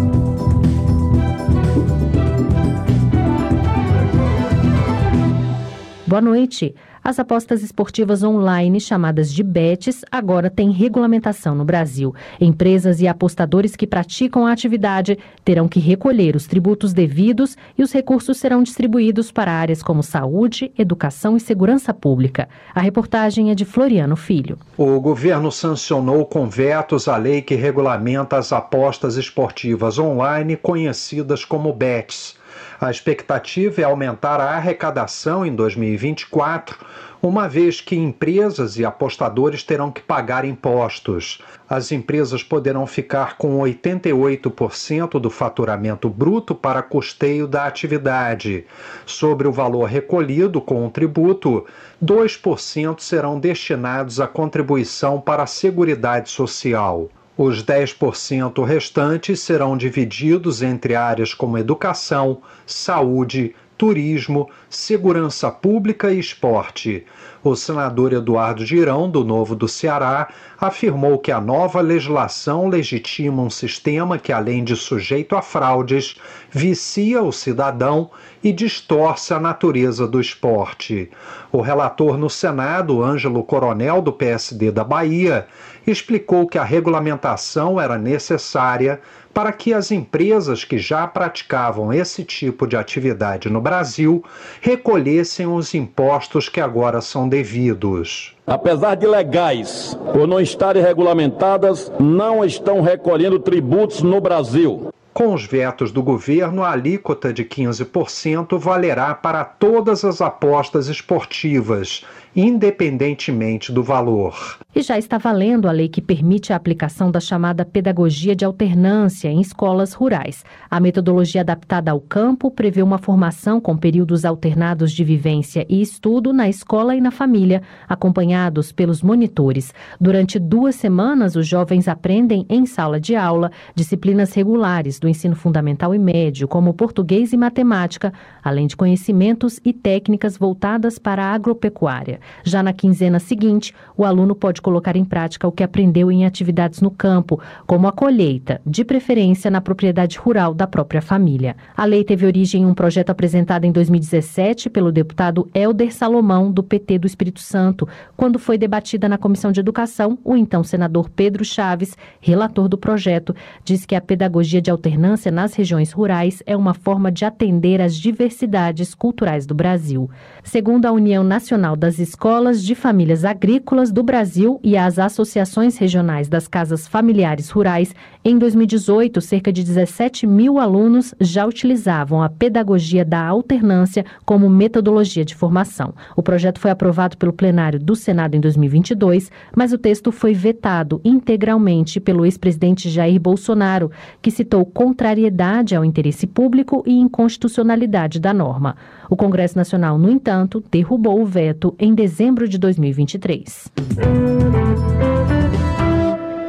Boa 6.08 6.22
noite. 6.22 6.74
As 7.04 7.18
apostas 7.18 7.64
esportivas 7.64 8.22
online, 8.22 8.80
chamadas 8.80 9.34
de 9.34 9.42
bets, 9.42 10.06
agora 10.12 10.52
têm 10.52 10.70
regulamentação 10.70 11.56
no 11.56 11.66
Brasil. 11.66 12.14
Empresas 12.40 13.02
e 13.02 13.08
apostadores 13.08 13.76
que 13.76 13.88
praticam 13.88 14.46
a 14.46 14.52
atividade 14.52 15.18
terão 15.44 15.68
que 15.68 15.80
recolher 15.80 16.36
os 16.36 16.46
tributos 16.46 16.94
devidos 16.94 17.58
e 17.76 17.82
os 17.82 17.92
recursos 17.92 18.38
serão 18.38 18.62
distribuídos 18.62 19.32
para 19.32 19.52
áreas 19.52 19.82
como 19.82 20.04
saúde, 20.04 20.72
educação 20.78 21.36
e 21.36 21.40
segurança 21.40 21.92
pública. 21.92 22.48
A 22.74 22.80
reportagem 22.80 23.50
é 23.50 23.56
de 23.56 23.66
Floriano 23.66 24.16
Filho. 24.16 24.60
O 24.78 25.00
governo 25.00 25.52
sancionou 25.52 26.24
com 26.24 26.48
vetos 26.48 27.08
a 27.08 27.18
lei 27.18 27.42
que 27.42 27.56
regulamenta 27.56 28.38
as 28.38 28.54
apostas 28.54 29.18
esportivas 29.18 29.98
online, 29.98 30.56
conhecidas 30.56 31.44
como 31.44 31.74
bets. 31.74 32.40
A 32.82 32.90
expectativa 32.90 33.80
é 33.80 33.84
aumentar 33.84 34.40
a 34.40 34.56
arrecadação 34.56 35.46
em 35.46 35.54
2024, 35.54 36.84
uma 37.22 37.48
vez 37.48 37.80
que 37.80 37.96
empresas 37.96 38.76
e 38.76 38.84
apostadores 38.84 39.62
terão 39.62 39.92
que 39.92 40.02
pagar 40.02 40.46
impostos. 40.46 41.44
As 41.70 41.92
empresas 41.92 42.42
poderão 42.42 42.88
ficar 42.88 43.38
com 43.38 43.60
88% 43.60 45.20
do 45.20 45.30
faturamento 45.30 46.10
bruto 46.10 46.56
para 46.56 46.82
custeio 46.82 47.48
da 47.48 47.68
atividade. 47.68 48.66
Sobre 49.06 49.48
o 49.48 49.52
valor 49.52 49.86
recolhido 49.86 50.60
com 50.60 50.84
o 50.84 50.90
tributo, 50.90 51.68
2% 52.04 53.00
serão 53.00 53.40
destinados 53.40 54.20
à 54.20 54.28
contribuição 54.28 55.22
para 55.22 55.44
a 55.44 55.48
Seguridade 55.48 56.32
Social. 56.32 57.12
Os 57.44 57.64
10% 57.64 58.64
restantes 58.64 59.40
serão 59.40 59.76
divididos 59.76 60.62
entre 60.62 60.94
áreas 60.94 61.34
como 61.34 61.58
educação, 61.58 62.40
saúde, 62.68 63.56
turismo, 63.76 64.48
segurança 64.70 65.50
pública 65.50 66.12
e 66.12 66.20
esporte. 66.20 67.04
O 67.44 67.56
senador 67.56 68.14
Eduardo 68.14 68.64
Girão, 68.64 69.10
do 69.10 69.24
Novo 69.24 69.56
do 69.56 69.68
Ceará, 69.68 70.32
afirmou 70.60 71.18
que 71.18 71.32
a 71.32 71.42
nova 71.42 71.82
legislação 71.82 72.68
legitima 72.68 73.42
um 73.42 73.50
sistema 73.50 74.20
que, 74.20 74.32
além 74.32 74.64
de 74.64 74.76
sujeito 74.76 75.36
a 75.36 75.42
fraudes, 75.42 76.18
vicia 76.52 77.24
o 77.24 77.32
cidadão 77.32 78.12
e 78.44 78.52
distorce 78.52 79.34
a 79.34 79.40
natureza 79.40 80.08
do 80.08 80.20
esporte. 80.20 81.10
O 81.52 81.62
relator 81.62 82.18
no 82.18 82.30
Senado, 82.30 83.04
Ângelo 83.04 83.44
Coronel, 83.44 84.02
do 84.02 84.12
PSD 84.12 84.72
da 84.72 84.84
Bahia, 84.84 85.48
explicou 85.86 86.48
que 86.48 86.58
a 86.58 86.64
regulamentação 86.64 87.80
era 87.80 87.98
necessária 87.98 89.00
para 89.34 89.52
que 89.52 89.74
as 89.74 89.92
empresas 89.92 90.64
que 90.64 90.78
já 90.78 91.08
praticavam 91.08 91.94
esse 91.94 92.24
tipo 92.24 92.68
de 92.68 92.76
atividade 92.76 93.50
no 93.50 93.62
Brasil 93.62 94.24
recolhessem 94.60 95.48
os 95.48 95.74
impostos 95.74 96.50
que 96.50 96.60
agora 96.60 97.02
são 97.02 97.30
devidos. 97.30 98.36
Apesar 98.46 98.96
de 98.96 99.08
legais, 99.08 99.98
por 100.12 100.28
não 100.28 100.40
estarem 100.40 100.84
regulamentadas, 100.84 101.92
não 102.00 102.44
estão 102.44 102.82
recolhendo 102.82 103.40
tributos 103.40 104.02
no 104.02 104.20
Brasil. 104.20 104.92
Com 105.14 105.34
os 105.34 105.46
vetos 105.46 105.92
do 105.92 106.02
governo, 106.02 106.64
a 106.64 106.72
alíquota 106.72 107.34
de 107.34 107.44
15% 107.44 108.58
valerá 108.58 109.14
para 109.14 109.44
todas 109.44 110.06
as 110.06 110.22
apostas 110.22 110.88
esportivas, 110.88 112.06
independentemente 112.36 113.72
do 113.72 113.84
valor. 113.84 114.58
E 114.74 114.82
já 114.82 114.98
está 114.98 115.18
valendo 115.18 115.68
a 115.68 115.72
lei 115.72 115.90
que 115.90 116.02
permite 116.02 116.54
a 116.54 116.56
aplicação 116.56 117.12
da 117.12 117.20
chamada 117.20 117.66
pedagogia 117.66 118.34
de 118.34 118.46
alternância 118.46 119.28
em 119.28 119.42
escolas 119.42 119.92
rurais. 119.92 120.46
A 120.70 120.80
metodologia 120.80 121.42
adaptada 121.42 121.92
ao 121.92 122.00
campo 122.00 122.50
prevê 122.50 122.82
uma 122.82 122.98
formação 122.98 123.60
com 123.60 123.76
períodos 123.76 124.24
alternados 124.24 124.94
de 124.94 125.04
vivência 125.04 125.66
e 125.68 125.82
estudo 125.82 126.32
na 126.32 126.48
escola 126.48 126.96
e 126.96 127.02
na 127.02 127.12
família, 127.12 127.62
acompanhados 127.88 128.72
pelos 128.72 129.02
monitores. 129.02 129.74
Durante 130.00 130.40
duas 130.40 130.76
semanas, 130.76 131.36
os 131.36 131.46
jovens 131.46 131.90
aprendem 131.90 132.46
em 132.50 132.66
sala 132.66 132.98
de 132.98 133.14
aula 133.14 133.52
disciplinas 133.76 134.34
regulares 134.34 135.00
do 135.00 135.10
ensino 135.10 135.36
fundamental 135.36 135.94
e 135.94 136.00
médio, 136.00 136.48
como 136.48 136.74
português 136.74 137.34
e 137.34 137.38
matemática, 137.38 138.14
além 138.42 138.68
de 138.68 138.78
conhecimentos 138.78 139.60
e 139.66 139.74
técnicas 139.74 140.38
voltadas 140.38 140.98
para 140.98 141.26
a 141.26 141.34
agropecuária. 141.34 142.21
Já 142.44 142.62
na 142.64 142.74
quinzena 142.74 143.20
seguinte, 143.20 143.74
o 143.96 144.06
aluno 144.06 144.36
pode 144.36 144.62
colocar 144.62 144.96
em 144.96 145.06
prática 145.06 145.48
o 145.48 145.52
que 145.52 145.64
aprendeu 145.64 146.12
em 146.12 146.26
atividades 146.26 146.82
no 146.82 146.92
campo, 146.92 147.40
como 147.66 147.88
a 147.88 147.92
colheita, 147.92 148.62
de 148.66 148.84
preferência 148.84 149.52
na 149.52 149.62
propriedade 149.62 150.18
rural 150.18 150.54
da 150.54 150.68
própria 150.68 151.02
família. 151.02 151.56
A 151.76 151.86
lei 151.86 152.04
teve 152.04 152.26
origem 152.26 152.64
em 152.64 152.66
um 152.66 152.74
projeto 152.74 153.10
apresentado 153.10 153.66
em 153.66 153.72
2017 153.72 154.70
pelo 154.70 154.92
deputado 154.92 155.50
Helder 155.54 155.94
Salomão, 155.94 156.52
do 156.52 156.64
PT 156.64 157.00
do 157.00 157.08
Espírito 157.08 157.40
Santo. 157.40 157.88
Quando 158.16 158.40
foi 158.40 158.58
debatida 158.58 159.08
na 159.08 159.18
Comissão 159.18 159.52
de 159.52 159.60
Educação, 159.60 160.18
o 160.24 160.36
então 160.36 160.64
senador 160.64 161.10
Pedro 161.10 161.44
Chaves, 161.44 161.98
relator 162.20 162.68
do 162.68 162.78
projeto, 162.78 163.36
disse 163.64 163.88
que 163.88 163.96
a 163.96 164.02
pedagogia 164.02 164.62
de 164.62 164.72
alternância 164.72 165.32
nas 165.32 165.54
regiões 165.54 165.92
rurais 165.92 166.42
é 166.46 166.56
uma 166.56 166.74
forma 166.74 167.12
de 167.12 167.26
atender 167.26 167.82
às 167.82 167.96
diversidades 167.96 168.94
culturais 168.94 169.46
do 169.46 169.54
Brasil. 169.54 170.10
Segundo 170.44 170.86
a 170.86 170.92
União 170.92 171.24
Nacional 171.24 171.76
das 171.76 172.00
Escolas 172.12 172.62
de 172.62 172.76
Famílias 172.76 173.24
Agrícolas 173.24 173.90
do 173.90 174.04
Brasil 174.04 174.60
e 174.62 174.76
as 174.76 175.00
associações 175.00 175.78
regionais 175.78 176.28
das 176.28 176.46
casas 176.46 176.86
familiares 176.86 177.50
rurais, 177.50 177.96
Em 178.24 178.38
2018, 178.38 179.20
cerca 179.20 179.52
de 179.52 179.64
17 179.64 180.28
mil 180.28 180.60
alunos 180.60 181.16
já 181.20 181.44
utilizavam 181.44 182.22
a 182.22 182.30
pedagogia 182.30 183.04
da 183.04 183.20
alternância 183.26 184.06
como 184.24 184.48
metodologia 184.48 185.26
de 185.26 185.34
formação. 185.34 185.96
O 186.16 186.22
projeto 186.22 186.60
foi 186.60 186.70
aprovado 186.70 187.18
pelo 187.18 187.34
plenário 187.34 187.80
do 187.80 187.96
Senado 187.96 188.36
em 188.36 188.40
2022, 188.40 189.32
mas 189.56 189.74
o 189.74 189.78
texto 189.78 190.12
foi 190.12 190.36
vetado 190.36 191.02
integralmente 191.04 192.00
pelo 192.00 192.24
ex-presidente 192.24 192.92
Jair 192.92 193.20
Bolsonaro, 193.20 193.90
que 194.22 194.30
citou 194.30 194.68
contrariedade 194.68 195.76
ao 195.76 195.84
interesse 195.84 196.28
público 196.28 196.84
e 196.86 196.94
inconstitucionalidade 196.94 198.20
da 198.20 198.32
norma. 198.32 198.76
O 199.10 199.16
Congresso 199.16 199.58
Nacional, 199.58 199.98
no 199.98 200.12
entanto, 200.12 200.64
derrubou 200.70 201.20
o 201.20 201.26
veto 201.26 201.74
em 201.80 201.96
dezembro 201.96 202.48
de 202.48 202.60
2023. 202.60 203.72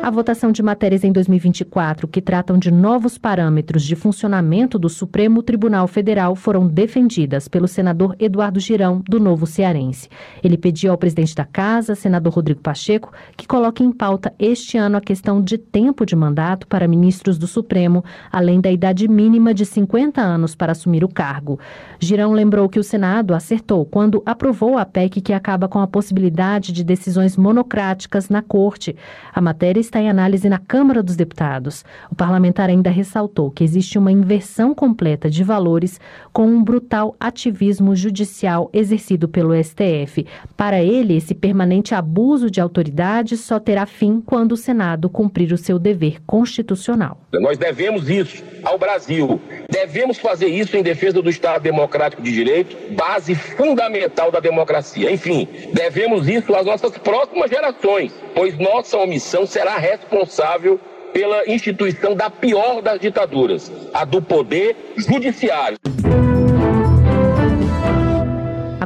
A 0.02 0.10
votação 0.10 0.50
de 0.50 0.64
matérias 0.64 1.04
em 1.04 1.12
2024 1.12 2.08
que 2.08 2.20
tratam 2.20 2.58
de 2.58 2.72
novos 2.72 3.16
parâmetros 3.16 3.84
de 3.84 3.94
funcionamento 3.94 4.76
do 4.76 4.88
Supremo 4.88 5.44
Tribunal 5.44 5.86
Federal 5.86 6.34
foram 6.34 6.66
defendidas 6.66 7.46
pelo 7.46 7.68
senador 7.68 8.16
Eduardo 8.18 8.58
Girão, 8.58 9.00
do 9.08 9.20
Novo 9.20 9.46
Cearense. 9.46 10.08
Ele 10.42 10.58
pediu 10.58 10.90
ao 10.90 10.98
presidente 10.98 11.36
da 11.36 11.44
Casa, 11.44 11.94
senador 11.94 12.32
Rodrigo 12.32 12.60
Pacheco, 12.60 13.12
que 13.36 13.46
coloque 13.46 13.84
em 13.84 13.92
pauta 13.92 14.34
este 14.40 14.76
ano 14.76 14.96
a 14.96 15.00
questão 15.00 15.40
de 15.40 15.56
tempo 15.56 16.04
de 16.04 16.16
mandato 16.16 16.66
para 16.66 16.88
ministros 16.88 17.38
do 17.38 17.46
Supremo, 17.46 18.04
além 18.32 18.60
da 18.60 18.72
idade 18.72 19.06
mínima 19.06 19.54
de 19.54 19.64
50 19.64 20.20
anos 20.20 20.56
para 20.56 20.72
assumir 20.72 21.04
o 21.04 21.08
cargo. 21.08 21.60
Girão 22.00 22.32
lembrou 22.32 22.68
que 22.68 22.80
o 22.80 22.84
Senado 22.84 23.34
acertou 23.34 23.86
quando 23.86 24.20
aprovou 24.26 24.76
a 24.76 24.84
PEC 24.84 25.20
que 25.20 25.32
acaba 25.32 25.68
com 25.68 25.78
a 25.78 25.86
possibilidade 25.86 26.72
de 26.72 26.82
decisões 26.82 27.36
monocráticas 27.36 28.28
na 28.28 28.42
Corte. 28.42 28.96
A 29.32 29.40
matéria 29.40 29.91
está 29.92 30.00
em 30.00 30.08
análise 30.08 30.48
na 30.48 30.58
Câmara 30.58 31.02
dos 31.02 31.16
Deputados. 31.16 31.84
O 32.10 32.14
parlamentar 32.14 32.70
ainda 32.70 32.88
ressaltou 32.88 33.50
que 33.50 33.62
existe 33.62 33.98
uma 33.98 34.10
inversão 34.10 34.74
completa 34.74 35.28
de 35.28 35.44
valores 35.44 36.00
com 36.32 36.46
um 36.46 36.64
brutal 36.64 37.14
ativismo 37.20 37.94
judicial 37.94 38.70
exercido 38.72 39.28
pelo 39.28 39.52
STF. 39.62 40.26
Para 40.56 40.82
ele, 40.82 41.14
esse 41.14 41.34
permanente 41.34 41.94
abuso 41.94 42.50
de 42.50 42.58
autoridade 42.58 43.36
só 43.36 43.60
terá 43.60 43.84
fim 43.84 44.22
quando 44.24 44.52
o 44.52 44.56
Senado 44.56 45.10
cumprir 45.10 45.52
o 45.52 45.58
seu 45.58 45.78
dever 45.78 46.22
constitucional. 46.26 47.18
Nós 47.34 47.58
devemos 47.58 48.08
isso 48.08 48.42
ao 48.64 48.78
Brasil. 48.78 49.38
Devemos 49.68 50.18
fazer 50.18 50.46
isso 50.46 50.74
em 50.74 50.82
defesa 50.82 51.20
do 51.20 51.28
Estado 51.28 51.62
Democrático 51.62 52.22
de 52.22 52.32
Direito, 52.32 52.76
base 52.94 53.34
fundamental 53.34 54.30
da 54.30 54.40
democracia. 54.40 55.10
Enfim, 55.10 55.46
devemos 55.74 56.28
isso 56.28 56.54
às 56.54 56.64
nossas 56.64 56.96
próximas 56.96 57.50
gerações, 57.50 58.12
pois 58.34 58.58
nossa 58.58 58.96
omissão 58.98 59.46
será 59.46 59.76
responsável 59.76 60.78
pela 61.12 61.46
instituição 61.46 62.14
da 62.14 62.30
pior 62.30 62.80
das 62.80 63.00
ditaduras, 63.00 63.70
a 63.92 64.04
do 64.04 64.22
poder 64.22 64.94
judiciário. 64.96 65.78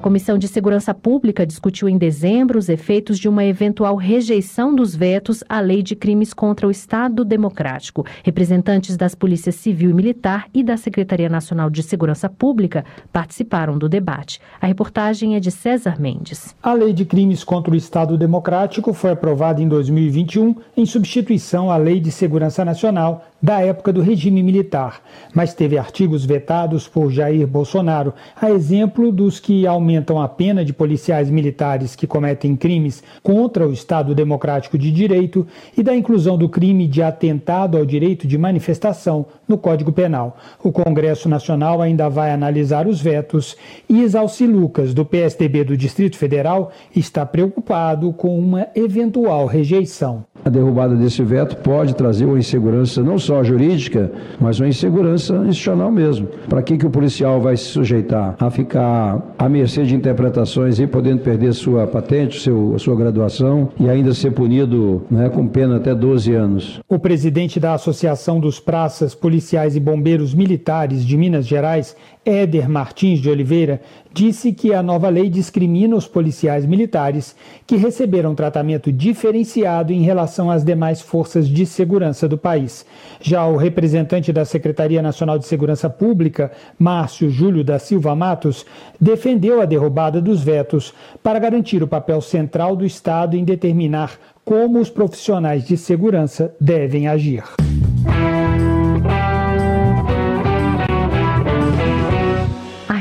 Comissão 0.07 0.39
de 0.39 0.47
Segurança 0.47 0.95
Pública 0.95 1.45
discutiu 1.45 1.89
em 1.89 1.99
dezembro 1.99 2.61
os 2.61 2.69
efeitos 2.69 3.19
de 3.19 3.29
uma 3.29 3.45
eventual 3.45 3.97
rejeição 3.97 4.73
dos 4.73 4.95
vetos 4.95 5.43
à 5.49 5.59
Lei 5.59 5.83
de 5.83 5.97
Crimes 5.97 6.33
contra 6.33 6.65
o 6.65 6.71
Estado 6.71 7.25
Democrático. 7.25 8.07
Representantes 8.23 8.97
das 8.97 9.17
Polícias 9.17 9.57
Civil 9.57 9.91
e 9.91 9.93
Militar 9.93 10.47
e 10.55 10.63
da 10.63 10.77
Secretaria 10.77 11.29
Nacional 11.29 11.69
de 11.69 11.83
Segurança 11.83 12.29
Pública 12.29 12.85
participaram 13.13 13.77
do 13.77 13.89
debate. 13.89 14.41
A 14.61 14.69
reportagem 14.69 15.35
é 15.35 15.41
de 15.41 15.51
César 15.51 16.01
Mendes. 16.01 16.55
A 16.63 16.73
Lei 16.73 16.93
de 16.93 17.05
Crimes 17.05 17.43
contra 17.43 17.73
o 17.73 17.77
Estado 17.77 18.17
Democrático 18.17 18.93
foi 18.93 19.11
aprovada 19.11 19.61
em 19.61 19.67
2021 19.67 20.55
em 20.77 20.87
substituição 20.87 21.69
à 21.69 21.77
Lei 21.77 21.99
de 21.99 22.13
Segurança 22.13 22.65
Nacional 22.65 23.25
da 23.41 23.61
época 23.61 23.93
do 23.93 24.01
regime 24.01 24.43
militar, 24.43 25.01
mas 25.35 25.55
teve 25.55 25.79
artigos 25.79 26.25
vetados 26.25 26.89
por 26.89 27.11
Jair 27.11 27.47
Bolsonaro, 27.47 28.15
a 28.41 28.51
exemplo 28.51 29.13
dos 29.13 29.39
que 29.39 29.67
aumentam 29.67 30.21
a 30.21 30.29
pena 30.29 30.65
de 30.65 30.73
policiais 30.73 31.31
militares 31.31 31.95
que 31.95 32.07
cometem 32.07 32.57
crimes 32.57 33.03
contra 33.23 33.67
o 33.67 33.73
Estado 33.73 34.15
Democrático 34.15 34.79
de 34.79 34.91
Direito 34.91 35.47
e 35.77 35.83
da 35.83 35.95
inclusão 35.95 36.39
do 36.39 36.49
crime 36.49 36.87
de 36.87 37.03
atentado 37.03 37.77
ao 37.77 37.85
direito 37.85 38.27
de 38.27 38.39
manifestação 38.39 39.27
no 39.47 39.59
Código 39.59 39.93
Penal. 39.93 40.37
O 40.63 40.73
Congresso 40.73 41.29
Nacional 41.29 41.83
ainda 41.83 42.09
vai 42.09 42.33
analisar 42.33 42.87
os 42.87 43.01
vetos 43.01 43.57
e 43.89 44.03
Isalci 44.03 44.47
Lucas, 44.47 44.95
do 44.95 45.05
PSDB 45.05 45.65
do 45.65 45.77
Distrito 45.77 46.17
Federal, 46.17 46.73
está 46.95 47.25
preocupado 47.27 48.13
com 48.13 48.39
uma 48.39 48.69
eventual 48.75 49.47
rejeição. 49.47 50.25
A 50.47 50.49
derrubada 50.49 50.95
desse 50.95 51.25
veto 51.25 51.57
pode 51.57 51.97
trazer 51.97 52.25
uma 52.25 52.39
insegurança 52.39 53.03
não 53.03 53.19
só 53.19 53.43
jurídica, 53.43 54.13
mas 54.41 54.61
uma 54.61 54.69
insegurança 54.69 55.35
institucional 55.39 55.91
mesmo. 55.91 56.29
Para 56.49 56.63
que, 56.63 56.79
que 56.79 56.87
o 56.87 56.91
policial 56.91 57.41
vai 57.41 57.57
se 57.57 57.65
sujeitar 57.65 58.37
a 58.39 58.49
ficar 58.49 59.35
à 59.37 59.49
mercê 59.49 59.83
de 59.83 59.97
interpretações 59.97 60.79
e 60.79 60.87
podendo 60.87 61.21
perder 61.23 61.53
sua 61.53 61.85
patente, 61.89 62.39
seu, 62.41 62.79
sua 62.79 62.95
graduação 62.95 63.71
e 63.77 63.91
ainda 63.91 64.15
ser 64.15 64.31
punido 64.31 65.03
né, 65.11 65.29
com 65.29 65.49
pena 65.49 65.79
até 65.79 65.93
12 65.93 66.33
anos? 66.33 66.81
O 66.89 66.97
presidente 66.97 67.59
da 67.59 67.75
Associação 67.75 68.39
dos 68.39 68.61
Praças, 68.61 69.17
Policiais 69.17 69.75
e 69.75 69.81
Bombeiros 69.81 70.33
Militares 70.33 71.05
de 71.05 71.17
Minas 71.17 71.45
Gerais, 71.45 71.97
Éder 72.27 72.69
Martins 72.69 73.21
de 73.21 73.31
Oliveira, 73.31 73.81
disse 74.13 74.53
que 74.53 74.75
a 74.75 74.83
nova 74.83 75.09
lei 75.09 75.31
discrimina 75.31 75.95
os 75.95 76.09
policiais 76.09 76.67
militares 76.67 77.37
que 77.65 77.77
receberam 77.77 78.35
tratamento 78.35 78.91
diferenciado 78.91 79.93
em 79.93 80.03
relação 80.03 80.51
às 80.51 80.65
demais 80.65 81.01
forças 81.01 81.49
de 81.49 81.65
segurança 81.65 82.27
do 82.27 82.37
país. 82.37 82.85
Já 83.21 83.47
o 83.47 83.57
representante 83.57 84.33
da 84.33 84.45
Secretaria 84.45 85.01
Nacional 85.01 85.39
de 85.39 85.47
Segurança 85.47 85.89
Pública, 85.89 86.51
Márcio 86.77 87.31
Júlio 87.31 87.63
da 87.63 87.79
Silva 87.79 88.17
Matos, 88.17 88.67
defendeu 89.01 89.61
a 89.61 89.65
derrubada 89.65 90.21
dos 90.21 90.43
vetos 90.43 90.93
para 91.23 91.39
garantir 91.39 91.81
o 91.81 91.89
papel 91.89 92.21
central 92.21 92.75
do 92.75 92.85
Estado 92.85 93.37
em 93.37 93.45
determinar 93.45 94.19
como 94.45 94.81
os 94.81 94.91
profissionais 94.91 95.65
de 95.65 95.77
segurança 95.77 96.55
devem 96.61 97.07
agir. 97.07 97.45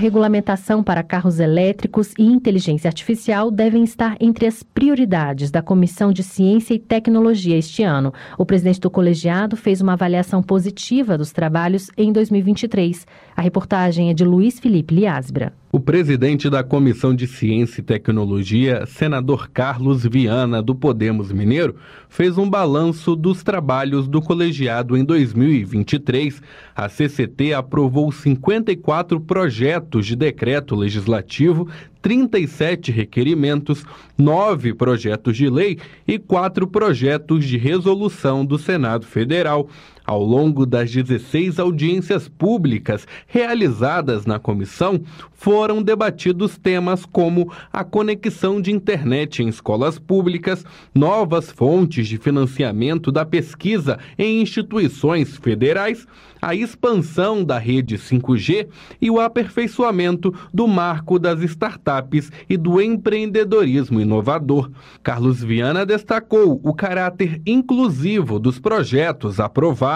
Regulamentação 0.05 0.83
para 0.83 1.01
carros 1.01 1.39
elétricos 1.39 2.13
e 2.15 2.23
inteligência 2.23 2.87
artificial 2.87 3.49
devem 3.49 3.83
estar 3.83 4.15
entre 4.19 4.45
as 4.45 4.61
prioridades 4.61 5.49
da 5.49 5.63
Comissão 5.63 6.13
de 6.13 6.21
Ciência 6.21 6.75
e 6.75 6.79
Tecnologia 6.79 7.57
este 7.57 7.81
ano. 7.81 8.13
O 8.37 8.45
presidente 8.45 8.79
do 8.79 8.91
colegiado 8.91 9.57
fez 9.57 9.81
uma 9.81 9.93
avaliação 9.93 10.43
positiva 10.43 11.17
dos 11.17 11.31
trabalhos 11.31 11.89
em 11.97 12.13
2023. 12.13 13.07
A 13.35 13.41
reportagem 13.41 14.11
é 14.11 14.13
de 14.13 14.23
Luiz 14.23 14.59
Felipe 14.59 14.93
Liasbra. 14.93 15.51
O 15.75 15.79
presidente 15.81 16.49
da 16.49 16.63
Comissão 16.63 17.13
de 17.13 17.27
Ciência 17.27 17.81
e 17.81 17.83
Tecnologia, 17.83 18.85
senador 18.85 19.49
Carlos 19.49 20.05
Viana, 20.05 20.63
do 20.63 20.73
Podemos 20.73 21.33
Mineiro, 21.33 21.75
fez 22.07 22.37
um 22.37 22.49
balanço 22.49 23.13
dos 23.13 23.43
trabalhos 23.43 24.07
do 24.07 24.21
colegiado 24.21 24.95
em 24.95 25.03
2023. 25.03 26.41
A 26.73 26.87
CCT 26.87 27.53
aprovou 27.53 28.09
54 28.09 29.19
projetos 29.19 30.05
de 30.05 30.15
decreto 30.15 30.77
legislativo 30.77 31.67
37 32.01 32.91
requerimentos, 32.91 33.83
nove 34.15 34.75
projetos 34.75 35.35
de 35.35 35.49
lei 35.49 35.79
e 36.07 36.19
quatro 36.19 36.67
projetos 36.67 37.43
de 37.43 37.57
resolução 37.57 38.45
do 38.45 38.59
Senado 38.59 39.07
Federal. 39.07 39.67
Ao 40.05 40.23
longo 40.23 40.65
das 40.65 40.91
16 40.91 41.59
audiências 41.59 42.27
públicas 42.27 43.07
realizadas 43.25 44.25
na 44.25 44.37
comissão, 44.37 45.01
foram 45.31 45.81
debatidos 45.81 46.57
temas 46.57 47.05
como 47.05 47.51
a 47.71 47.83
conexão 47.83 48.61
de 48.61 48.71
internet 48.71 49.41
em 49.41 49.47
escolas 49.47 49.97
públicas, 49.97 50.63
novas 50.93 51.51
fontes 51.51 52.07
de 52.07 52.17
financiamento 52.17 53.11
da 53.11 53.25
pesquisa 53.25 53.97
em 54.17 54.41
instituições 54.41 55.37
federais, 55.37 56.07
a 56.41 56.53
expansão 56.53 57.43
da 57.43 57.57
rede 57.57 57.97
5G 57.97 58.67
e 59.01 59.09
o 59.09 59.19
aperfeiçoamento 59.19 60.33
do 60.53 60.67
marco 60.67 61.17
das 61.17 61.41
startups 61.41 62.31
e 62.47 62.55
do 62.55 62.79
empreendedorismo 62.79 63.99
inovador. 63.99 64.69
Carlos 65.01 65.43
Viana 65.43 65.85
destacou 65.85 66.61
o 66.63 66.73
caráter 66.73 67.41
inclusivo 67.45 68.37
dos 68.37 68.59
projetos 68.59 69.39
aprovados. 69.39 69.94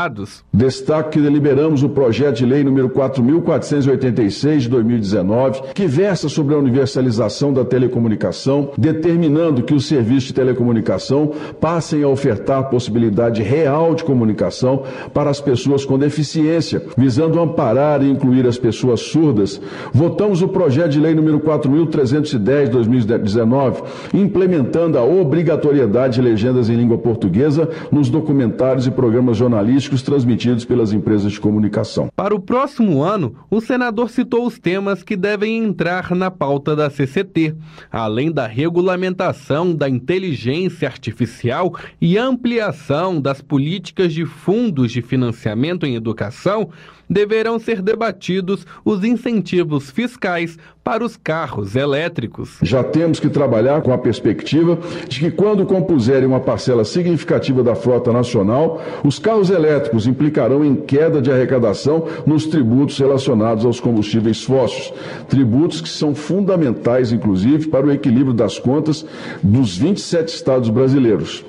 Destaque 0.53 1.09
que 1.09 1.19
deliberamos 1.19 1.83
o 1.83 1.89
projeto 1.89 2.37
de 2.37 2.45
lei 2.45 2.63
número 2.63 2.89
4486 2.89 4.63
de 4.63 4.69
2019, 4.69 5.61
que 5.73 5.87
versa 5.87 6.29
sobre 6.29 6.55
a 6.55 6.57
universalização 6.57 7.51
da 7.51 7.65
telecomunicação, 7.65 8.71
determinando 8.77 9.63
que 9.63 9.73
os 9.73 9.87
serviços 9.87 10.23
de 10.25 10.33
telecomunicação 10.33 11.33
passem 11.59 12.01
a 12.03 12.07
ofertar 12.07 12.69
possibilidade 12.69 13.43
real 13.43 13.93
de 13.93 14.05
comunicação 14.05 14.83
para 15.13 15.29
as 15.29 15.41
pessoas 15.41 15.83
com 15.83 15.97
deficiência 15.97 16.81
visando 16.97 17.39
amparar 17.39 18.03
e 18.03 18.09
incluir 18.09 18.45
as 18.47 18.57
pessoas 18.57 19.01
surdas, 19.01 19.61
votamos 19.91 20.41
o 20.41 20.47
projeto 20.47 20.91
de 20.91 20.99
lei 20.99 21.13
número 21.13 21.41
4.310-2019, 21.41 23.83
implementando 24.13 24.97
a 24.97 25.03
obrigatoriedade 25.03 26.15
de 26.15 26.21
legendas 26.21 26.69
em 26.69 26.75
língua 26.75 26.97
portuguesa 26.97 27.67
nos 27.91 28.09
documentários 28.09 28.87
e 28.87 28.91
programas 28.91 29.35
jornalísticos 29.37 29.88
transmitidos 29.97 30.65
pelas 30.65 30.93
empresas 30.93 31.31
de 31.31 31.39
comunicação. 31.39 32.09
Para 32.15 32.35
o 32.35 32.39
próximo 32.39 33.01
ano, 33.01 33.35
o 33.49 33.59
senador 33.59 34.09
citou 34.09 34.45
os 34.45 34.59
temas 34.59 35.03
que 35.03 35.15
devem 35.15 35.57
entrar 35.57 36.15
na 36.15 36.29
pauta 36.29 36.75
da 36.75 36.89
CCT, 36.89 37.55
além 37.91 38.31
da 38.31 38.47
regulamentação 38.47 39.75
da 39.75 39.89
inteligência 39.89 40.87
artificial 40.87 41.75
e 41.99 42.17
ampliação 42.17 43.19
das 43.19 43.41
políticas 43.41 44.13
de 44.13 44.25
fundos 44.25 44.91
de 44.91 45.01
financiamento 45.01 45.85
em 45.85 45.95
educação 45.95 46.69
deverão 47.09 47.57
ser 47.57 47.81
debatidos 47.81 48.65
os 48.85 49.03
incentivos 49.03 49.89
fiscais 49.89 50.57
para 50.83 51.03
os 51.03 51.17
carros 51.17 51.75
elétricos. 51.75 52.57
Já 52.61 52.83
temos 52.83 53.19
que 53.19 53.29
trabalhar 53.29 53.81
com 53.81 53.91
a 53.91 53.97
perspectiva 53.97 54.77
de 55.07 55.19
que, 55.19 55.31
quando 55.31 55.65
compuserem 55.65 56.27
uma 56.27 56.39
parcela 56.39 56.85
significativa 56.85 57.63
da 57.63 57.75
frota 57.75 58.11
nacional, 58.11 58.81
os 59.03 59.19
carros 59.19 59.49
elétricos 59.49 60.07
implicarão 60.07 60.63
em 60.63 60.75
queda 60.75 61.21
de 61.21 61.31
arrecadação 61.31 62.05
nos 62.25 62.45
tributos 62.45 62.97
relacionados 62.97 63.65
aos 63.65 63.79
combustíveis 63.79 64.43
fósseis. 64.43 64.93
Tributos 65.27 65.81
que 65.81 65.89
são 65.89 66.15
fundamentais, 66.15 67.11
inclusive, 67.11 67.67
para 67.67 67.85
o 67.85 67.91
equilíbrio 67.91 68.33
das 68.33 68.57
contas 68.57 69.05
dos 69.43 69.77
27 69.77 70.33
estados 70.33 70.69
brasileiros. 70.69 71.43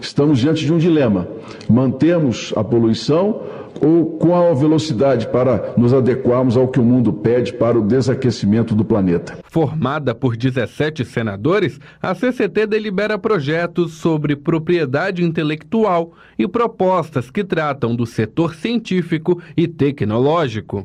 Estamos 0.00 0.38
diante 0.38 0.64
de 0.64 0.72
um 0.72 0.78
dilema: 0.78 1.26
mantermos 1.68 2.52
a 2.56 2.62
poluição 2.62 3.42
ou 3.80 4.16
qual 4.18 4.50
a 4.50 4.54
velocidade 4.54 5.26
para 5.28 5.74
nos 5.76 5.92
adequarmos 5.92 6.56
ao 6.56 6.68
que 6.68 6.80
o 6.80 6.84
mundo 6.84 7.12
pede 7.12 7.52
para 7.52 7.78
o 7.78 7.82
desaquecimento 7.82 8.74
do 8.74 8.84
planeta. 8.84 9.38
Formada 9.44 10.14
por 10.14 10.36
17 10.36 11.04
senadores, 11.04 11.78
a 12.00 12.14
CCT 12.14 12.66
delibera 12.66 13.18
projetos 13.18 13.94
sobre 13.94 14.36
propriedade 14.36 15.22
intelectual 15.22 16.12
e 16.38 16.46
propostas 16.46 17.30
que 17.30 17.44
tratam 17.44 17.94
do 17.94 18.06
setor 18.06 18.54
científico 18.54 19.40
e 19.56 19.66
tecnológico. 19.66 20.84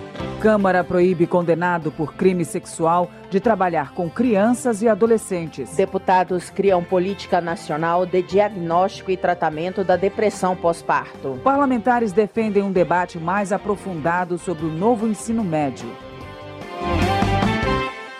Câmara 0.41 0.83
proíbe 0.83 1.27
condenado 1.27 1.91
por 1.91 2.15
crime 2.15 2.43
sexual 2.43 3.11
de 3.29 3.39
trabalhar 3.39 3.93
com 3.93 4.09
crianças 4.09 4.81
e 4.81 4.87
adolescentes. 4.87 5.75
Deputados 5.75 6.49
criam 6.49 6.83
política 6.83 7.39
nacional 7.39 8.07
de 8.07 8.23
diagnóstico 8.23 9.11
e 9.11 9.17
tratamento 9.17 9.83
da 9.83 9.95
depressão 9.95 10.55
pós-parto. 10.55 11.39
Parlamentares 11.43 12.11
defendem 12.11 12.63
um 12.63 12.71
debate 12.71 13.19
mais 13.19 13.51
aprofundado 13.51 14.39
sobre 14.39 14.65
o 14.65 14.71
novo 14.71 15.07
ensino 15.07 15.43
médio. 15.43 15.87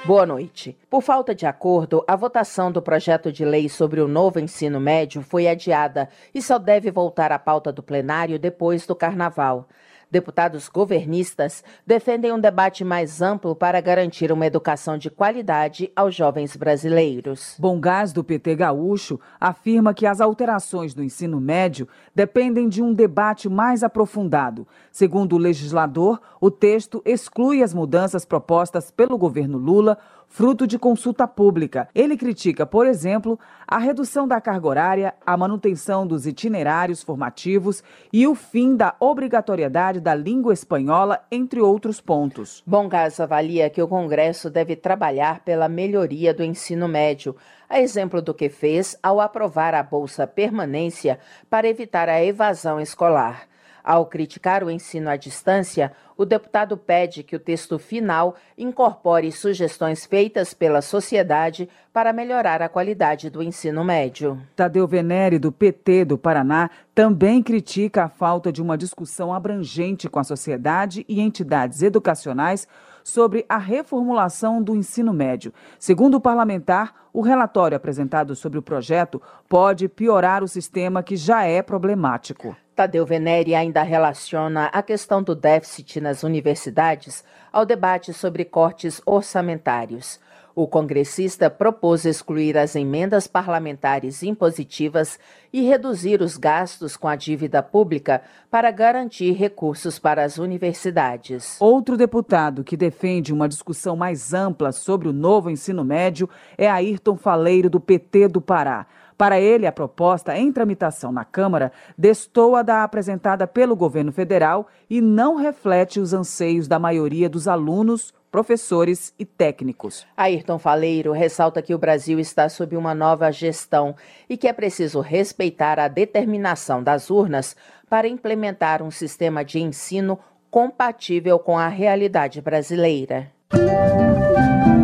Boa 0.06 0.26
noite. 0.26 0.78
Por 0.90 1.02
falta 1.02 1.34
de 1.34 1.48
acordo, 1.48 2.04
a 2.08 2.16
votação 2.16 2.72
do 2.72 2.84
projeto 2.84 3.32
de 3.32 3.44
lei 3.44 3.68
sobre 3.68 4.00
o 4.00 4.08
novo 4.08 4.40
ensino 4.40 4.80
médio 4.80 5.24
foi 5.24 5.48
adiada 5.48 6.08
e 6.36 6.42
só 6.42 6.60
deve 6.60 6.92
voltar 6.92 7.32
à 7.32 7.40
pauta 7.40 7.72
do 7.72 7.82
plenário 7.82 8.38
depois 8.38 8.86
do 8.86 8.96
carnaval. 8.96 9.68
Deputados 10.12 10.68
governistas 10.68 11.64
defendem 11.88 12.34
um 12.34 12.40
debate 12.40 12.84
mais 12.84 13.22
amplo 13.22 13.56
para 13.56 13.80
garantir 13.80 14.30
uma 14.30 14.46
educação 14.46 14.98
de 14.98 15.10
qualidade 15.10 15.90
aos 15.96 16.14
jovens 16.14 16.58
brasileiros. 16.58 17.56
Bom 17.58 17.80
Gás 17.80 18.12
do 18.12 18.22
PT 18.22 18.56
Gaúcho 18.56 19.18
afirma 19.40 19.94
que 19.94 20.06
as 20.06 20.20
alterações 20.20 20.94
do 20.94 21.02
ensino 21.02 21.40
médio 21.40 21.88
dependem 22.14 22.68
de 22.68 22.84
um 22.84 22.94
debate 22.94 23.48
mais 23.48 23.84
aprofundado. 23.84 24.68
Segundo 24.92 25.38
o 25.38 25.40
legislador, 25.40 26.20
o 26.42 26.52
texto 26.52 27.02
exclui 27.06 27.64
as 27.64 27.74
mudanças 27.74 28.26
propostas 28.26 28.92
pelo 28.92 29.18
governo 29.18 29.58
Lula, 29.58 29.98
fruto 30.32 30.66
de 30.66 30.80
consulta 30.80 31.28
pública. 31.28 31.90
Ele 31.94 32.16
critica, 32.16 32.66
por 32.66 32.88
exemplo, 32.88 33.38
a 33.68 33.78
redução 33.78 34.26
da 34.26 34.40
carga 34.40 34.66
horária, 34.66 35.14
a 35.26 35.36
manutenção 35.36 36.08
dos 36.08 36.26
itinerários 36.26 37.04
formativos 37.04 37.84
e 38.14 38.26
o 38.26 38.34
fim 38.34 38.76
da 38.76 38.96
obrigatoriedade 38.98 40.00
da 40.00 40.16
língua 40.16 40.54
espanhola, 40.54 41.20
entre 41.30 41.60
outros 41.60 42.00
pontos. 42.00 42.64
Bom 42.66 42.88
Gás 42.88 43.20
avalia 43.20 43.70
que 43.70 43.82
o 43.82 43.88
Congresso 43.90 44.50
deve 44.50 44.78
trabalhar 44.78 45.42
pela 45.42 45.68
melhoria 45.68 46.34
do 46.34 46.44
ensino 46.44 46.88
médio, 46.88 47.36
a 47.70 47.82
exemplo 47.82 48.22
do 48.22 48.34
que 48.34 48.48
fez 48.48 48.98
ao 49.04 49.20
aprovar 49.20 49.74
a 49.74 49.84
Bolsa 49.84 50.26
Permanência 50.26 51.20
para 51.50 51.68
evitar 51.68 52.08
a 52.08 52.24
evasão 52.24 52.80
escolar. 52.80 53.51
Ao 53.84 54.06
criticar 54.06 54.64
o 54.64 54.70
ensino 54.70 55.10
à 55.10 55.16
distância, 55.16 55.92
o 56.18 56.26
deputado 56.26 56.78
pede 56.78 57.24
que 57.24 57.36
o 57.36 57.40
texto 57.40 57.80
final 57.80 58.36
incorpore 58.58 59.32
sugestões 59.32 60.06
feitas 60.06 60.54
pela 60.54 60.82
sociedade 60.82 61.68
para 61.92 62.14
melhorar 62.14 62.62
a 62.62 62.70
qualidade 62.70 63.30
do 63.30 63.42
ensino 63.42 63.84
médio. 63.84 64.40
Tadeu 64.56 64.88
Venere, 64.88 65.40
do 65.40 65.52
PT 65.52 66.06
do 66.06 66.18
Paraná, 66.18 66.70
também 66.94 67.42
critica 67.42 68.04
a 68.04 68.10
falta 68.10 68.52
de 68.52 68.62
uma 68.62 68.78
discussão 68.78 69.34
abrangente 69.34 70.08
com 70.08 70.20
a 70.20 70.24
sociedade 70.24 71.06
e 71.10 71.20
entidades 71.20 71.82
educacionais 71.82 72.68
sobre 73.04 73.46
a 73.48 73.58
reformulação 73.58 74.62
do 74.62 74.76
ensino 74.76 75.14
médio. 75.14 75.54
Segundo 75.80 76.16
o 76.16 76.22
parlamentar, 76.22 77.10
o 77.14 77.22
relatório 77.22 77.76
apresentado 77.76 78.36
sobre 78.36 78.58
o 78.58 78.62
projeto 78.62 79.22
pode 79.50 79.88
piorar 79.90 80.44
o 80.44 80.48
sistema 80.48 81.04
que 81.04 81.16
já 81.16 81.44
é 81.44 81.62
problemático. 81.62 82.56
Tadeu 82.76 83.06
Venere 83.06 83.54
ainda 83.54 83.84
relaciona 83.84 84.66
a 84.68 84.82
questão 84.82 85.22
do 85.22 85.36
déficit 85.36 86.00
nas 86.00 86.24
universidades 86.24 87.24
ao 87.52 87.66
debate 87.66 88.14
sobre 88.14 88.46
cortes 88.46 89.02
orçamentários. 89.06 90.20
O 90.54 90.68
congressista 90.68 91.50
propôs 91.50 92.06
excluir 92.06 92.58
as 92.58 92.76
emendas 92.76 93.26
parlamentares 93.26 94.22
impositivas 94.22 95.18
e 95.54 95.62
reduzir 95.62 96.22
os 96.22 96.36
gastos 96.36 96.98
com 96.98 97.08
a 97.08 97.16
dívida 97.16 97.64
pública 97.64 98.22
para 98.50 98.70
garantir 98.70 99.32
recursos 99.32 99.98
para 99.98 100.24
as 100.24 100.38
universidades. 100.38 101.56
Outro 101.60 101.96
deputado 101.96 102.64
que 102.64 102.76
defende 102.76 103.32
uma 103.32 103.48
discussão 103.48 103.96
mais 103.96 104.34
ampla 104.34 104.72
sobre 104.72 105.08
o 105.08 105.14
novo 105.14 105.50
ensino 105.50 105.86
médio 105.86 106.30
é 106.58 106.70
Ayrton 106.70 107.16
Faleiro, 107.16 107.70
do 107.70 107.80
PT 107.80 108.28
do 108.28 108.42
Pará. 108.42 108.88
Para 109.18 109.40
ele, 109.40 109.68
a 109.68 109.72
proposta 109.72 110.36
em 110.36 110.52
tramitação 110.52 111.12
na 111.12 111.24
Câmara 111.24 111.72
destoa 111.96 112.64
da 112.64 112.84
apresentada 112.84 113.46
pelo 113.46 113.76
governo 113.76 114.12
federal 114.12 114.68
e 114.90 115.00
não 115.00 115.36
reflete 115.36 116.00
os 116.00 116.12
anseios 116.12 116.68
da 116.68 116.80
maioria 116.80 117.30
dos 117.30 117.48
alunos, 117.48 118.14
professores 118.32 119.14
e 119.20 119.26
técnicos. 119.26 120.08
Ayrton 120.16 120.58
Faleiro 120.58 121.12
ressalta 121.12 121.62
que 121.62 121.76
o 121.76 121.78
Brasil 121.78 122.18
está 122.20 122.48
sob 122.48 122.78
uma 122.78 122.96
nova 122.96 123.30
gestão 123.32 123.94
e 124.30 124.38
que 124.38 124.48
é 124.48 124.54
preciso 124.54 125.02
respeitar 125.02 125.78
a 125.78 125.90
determinação 125.90 126.82
das 126.82 127.10
urnas 127.10 127.56
para 127.90 128.08
implementar 128.08 128.82
um 128.82 128.90
sistema 128.90 129.44
de 129.44 129.60
ensino 129.60 130.18
compatível 130.50 131.38
com 131.38 131.58
a 131.58 131.68
realidade 131.68 132.42
brasileira. 132.42 133.30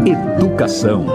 Educação. 0.06 1.06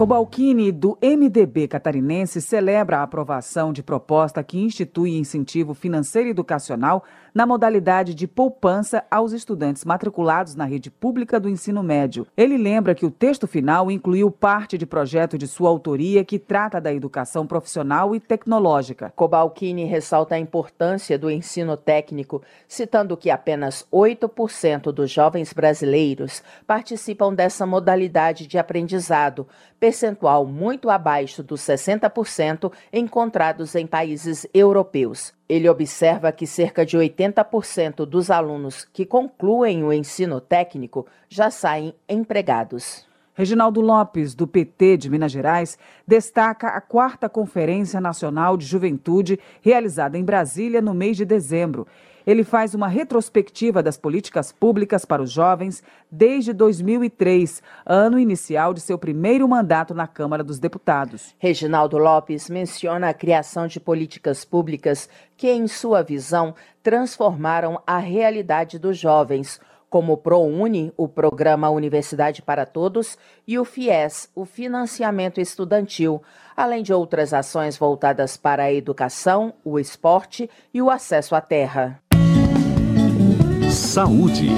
Cobalcini, 0.00 0.72
do 0.72 0.96
MDB 1.02 1.68
catarinense, 1.68 2.40
celebra 2.40 3.00
a 3.00 3.02
aprovação 3.02 3.70
de 3.70 3.82
proposta 3.82 4.42
que 4.42 4.58
institui 4.58 5.18
incentivo 5.18 5.74
financeiro 5.74 6.28
e 6.28 6.30
educacional 6.30 7.04
na 7.34 7.46
modalidade 7.46 8.14
de 8.14 8.26
poupança 8.26 9.04
aos 9.10 9.32
estudantes 9.32 9.84
matriculados 9.84 10.54
na 10.54 10.64
rede 10.64 10.90
pública 10.90 11.38
do 11.38 11.48
ensino 11.48 11.82
médio. 11.82 12.26
Ele 12.36 12.56
lembra 12.56 12.94
que 12.94 13.06
o 13.06 13.10
texto 13.10 13.46
final 13.46 13.90
incluiu 13.90 14.30
parte 14.30 14.76
de 14.76 14.86
projeto 14.86 15.38
de 15.38 15.46
sua 15.46 15.68
autoria 15.68 16.24
que 16.24 16.38
trata 16.38 16.80
da 16.80 16.92
educação 16.92 17.46
profissional 17.46 18.14
e 18.14 18.20
tecnológica. 18.20 19.12
Cobalcini 19.16 19.84
ressalta 19.84 20.34
a 20.34 20.38
importância 20.38 21.18
do 21.18 21.30
ensino 21.30 21.76
técnico, 21.76 22.42
citando 22.68 23.16
que 23.16 23.30
apenas 23.30 23.86
8% 23.92 24.92
dos 24.92 25.10
jovens 25.10 25.52
brasileiros 25.52 26.42
participam 26.66 27.34
dessa 27.34 27.66
modalidade 27.66 28.46
de 28.46 28.58
aprendizado, 28.58 29.46
percentual 29.78 30.44
muito 30.46 30.90
abaixo 30.90 31.42
dos 31.42 31.60
60% 31.60 32.72
encontrados 32.92 33.74
em 33.74 33.86
países 33.86 34.46
europeus. 34.52 35.39
Ele 35.50 35.68
observa 35.68 36.30
que 36.30 36.46
cerca 36.46 36.86
de 36.86 36.96
80% 36.96 38.06
dos 38.06 38.30
alunos 38.30 38.84
que 38.84 39.04
concluem 39.04 39.82
o 39.82 39.92
ensino 39.92 40.40
técnico 40.40 41.08
já 41.28 41.50
saem 41.50 41.92
empregados. 42.08 43.04
Reginaldo 43.40 43.80
Lopes, 43.80 44.34
do 44.34 44.46
PT 44.46 44.98
de 44.98 45.08
Minas 45.08 45.32
Gerais, 45.32 45.78
destaca 46.06 46.68
a 46.68 46.78
quarta 46.78 47.26
Conferência 47.26 47.98
Nacional 47.98 48.54
de 48.54 48.66
Juventude 48.66 49.40
realizada 49.62 50.18
em 50.18 50.22
Brasília 50.22 50.82
no 50.82 50.92
mês 50.92 51.16
de 51.16 51.24
dezembro 51.24 51.86
ele 52.26 52.44
faz 52.44 52.74
uma 52.74 52.88
retrospectiva 52.88 53.82
das 53.82 53.96
políticas 53.96 54.52
públicas 54.52 55.04
para 55.04 55.22
os 55.22 55.30
jovens 55.30 55.82
desde 56.10 56.52
2003, 56.52 57.62
ano 57.84 58.18
inicial 58.18 58.74
de 58.74 58.80
seu 58.80 58.98
primeiro 58.98 59.48
mandato 59.48 59.94
na 59.94 60.06
Câmara 60.06 60.44
dos 60.44 60.58
Deputados. 60.58 61.34
Reginaldo 61.38 61.98
Lopes 61.98 62.48
menciona 62.48 63.08
a 63.08 63.14
criação 63.14 63.66
de 63.66 63.80
políticas 63.80 64.44
públicas 64.44 65.08
que, 65.36 65.48
em 65.48 65.66
sua 65.66 66.02
visão, 66.02 66.54
transformaram 66.82 67.80
a 67.86 67.98
realidade 67.98 68.78
dos 68.78 68.98
jovens 68.98 69.60
como 69.90 70.12
o 70.12 70.16
ProUni, 70.16 70.92
o 70.96 71.08
Programa 71.08 71.68
Universidade 71.68 72.40
para 72.40 72.64
Todos, 72.64 73.18
e 73.46 73.58
o 73.58 73.64
FIES, 73.64 74.30
o 74.34 74.46
Financiamento 74.46 75.40
Estudantil, 75.40 76.22
além 76.56 76.82
de 76.82 76.92
outras 76.92 77.34
ações 77.34 77.76
voltadas 77.76 78.36
para 78.36 78.62
a 78.62 78.72
educação, 78.72 79.52
o 79.64 79.78
esporte 79.80 80.48
e 80.72 80.80
o 80.80 80.88
acesso 80.88 81.34
à 81.34 81.40
terra. 81.40 82.00
Saúde. 83.70 84.48